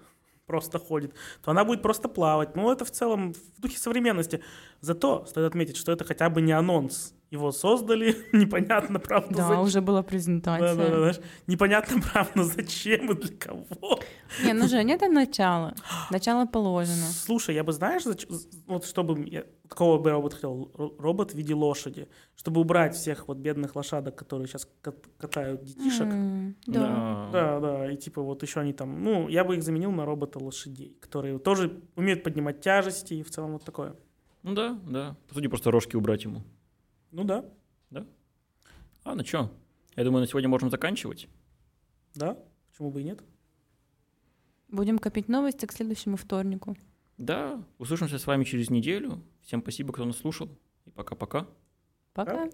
просто 0.46 0.78
ходит, 0.78 1.14
то 1.42 1.50
она 1.52 1.64
будет 1.64 1.82
просто 1.82 2.08
плавать. 2.08 2.54
Ну, 2.56 2.70
это 2.70 2.84
в 2.84 2.90
целом 2.90 3.32
в 3.32 3.60
духе 3.60 3.78
современности. 3.78 4.42
Зато 4.80 5.24
стоит 5.26 5.46
отметить, 5.46 5.76
что 5.76 5.92
это 5.92 6.04
хотя 6.04 6.28
бы 6.30 6.40
не 6.42 6.52
анонс. 6.52 7.14
Его 7.32 7.50
создали, 7.50 8.14
непонятно, 8.32 8.98
правда, 9.00 9.34
Да, 9.34 9.48
зачем. 9.48 9.62
уже 9.62 9.80
была 9.80 10.02
Да, 10.02 10.08
презентация. 10.08 10.76
да, 10.76 10.88
да, 10.88 10.98
знаешь, 10.98 11.20
непонятно, 11.46 12.00
правда, 12.12 12.44
зачем 12.44 13.10
и 13.10 13.14
для 13.14 13.36
кого. 13.38 14.00
Не, 14.44 14.52
ну 14.52 14.68
Женя, 14.68 14.96
это 14.96 15.08
начало. 15.08 15.74
Начало 16.10 16.44
положено. 16.46 17.06
Слушай, 17.26 17.54
я 17.54 17.64
бы, 17.64 17.72
знаешь, 17.72 18.04
зач- 18.04 18.28
вот 18.66 18.84
чтобы 18.84 19.26
я, 19.30 19.44
такого 19.66 19.96
бы 19.98 20.10
робот 20.10 20.34
хотел, 20.34 20.70
ро- 20.74 20.94
робот 20.98 21.32
в 21.32 21.34
виде 21.34 21.54
лошади, 21.54 22.06
чтобы 22.36 22.60
убрать 22.60 22.94
всех 22.94 23.28
вот 23.28 23.38
бедных 23.38 23.76
лошадок, 23.76 24.14
которые 24.14 24.46
сейчас 24.46 24.68
катают 25.16 25.62
детишек. 25.64 26.08
М, 26.12 26.54
Да. 26.66 27.30
Да, 27.32 27.60
да, 27.60 27.90
и 27.92 27.96
типа 27.96 28.20
вот 28.20 28.42
еще 28.42 28.60
они 28.60 28.74
там, 28.74 29.02
ну, 29.02 29.28
я 29.30 29.42
бы 29.44 29.56
их 29.56 29.62
заменил 29.62 29.90
на 29.90 30.04
робота 30.04 30.38
лошадей, 30.38 30.98
которые 31.00 31.38
тоже 31.38 31.80
умеют 31.96 32.22
поднимать 32.24 32.60
тяжести 32.60 33.14
и 33.14 33.22
в 33.22 33.30
целом 33.30 33.52
вот 33.52 33.64
такое. 33.64 33.94
Ну 34.42 34.52
да, 34.54 34.78
да. 34.86 35.16
По 35.28 35.34
сути, 35.34 35.46
просто 35.46 35.70
рожки 35.70 35.96
убрать 35.96 36.24
ему. 36.24 36.42
Ну 37.12 37.24
да, 37.24 37.44
А, 39.04 39.14
ну 39.14 39.22
чё? 39.22 39.50
Я 39.96 40.04
думаю, 40.04 40.22
на 40.22 40.26
сегодня 40.26 40.48
можем 40.48 40.70
заканчивать. 40.70 41.28
да, 42.14 42.38
почему 42.70 42.90
бы 42.90 43.00
и 43.00 43.04
нет? 43.04 43.22
Будем 44.68 44.98
копить 44.98 45.28
новости 45.28 45.66
к 45.66 45.72
следующему 45.72 46.16
вторнику. 46.16 46.76
Да, 47.18 47.62
услышимся 47.78 48.18
с 48.18 48.26
вами 48.26 48.44
через 48.44 48.70
неделю. 48.70 49.22
Всем 49.42 49.60
спасибо, 49.60 49.92
кто 49.92 50.04
нас 50.06 50.16
слушал. 50.16 50.48
И 50.86 50.90
пока-пока. 50.90 51.46
Пока. 52.14 52.48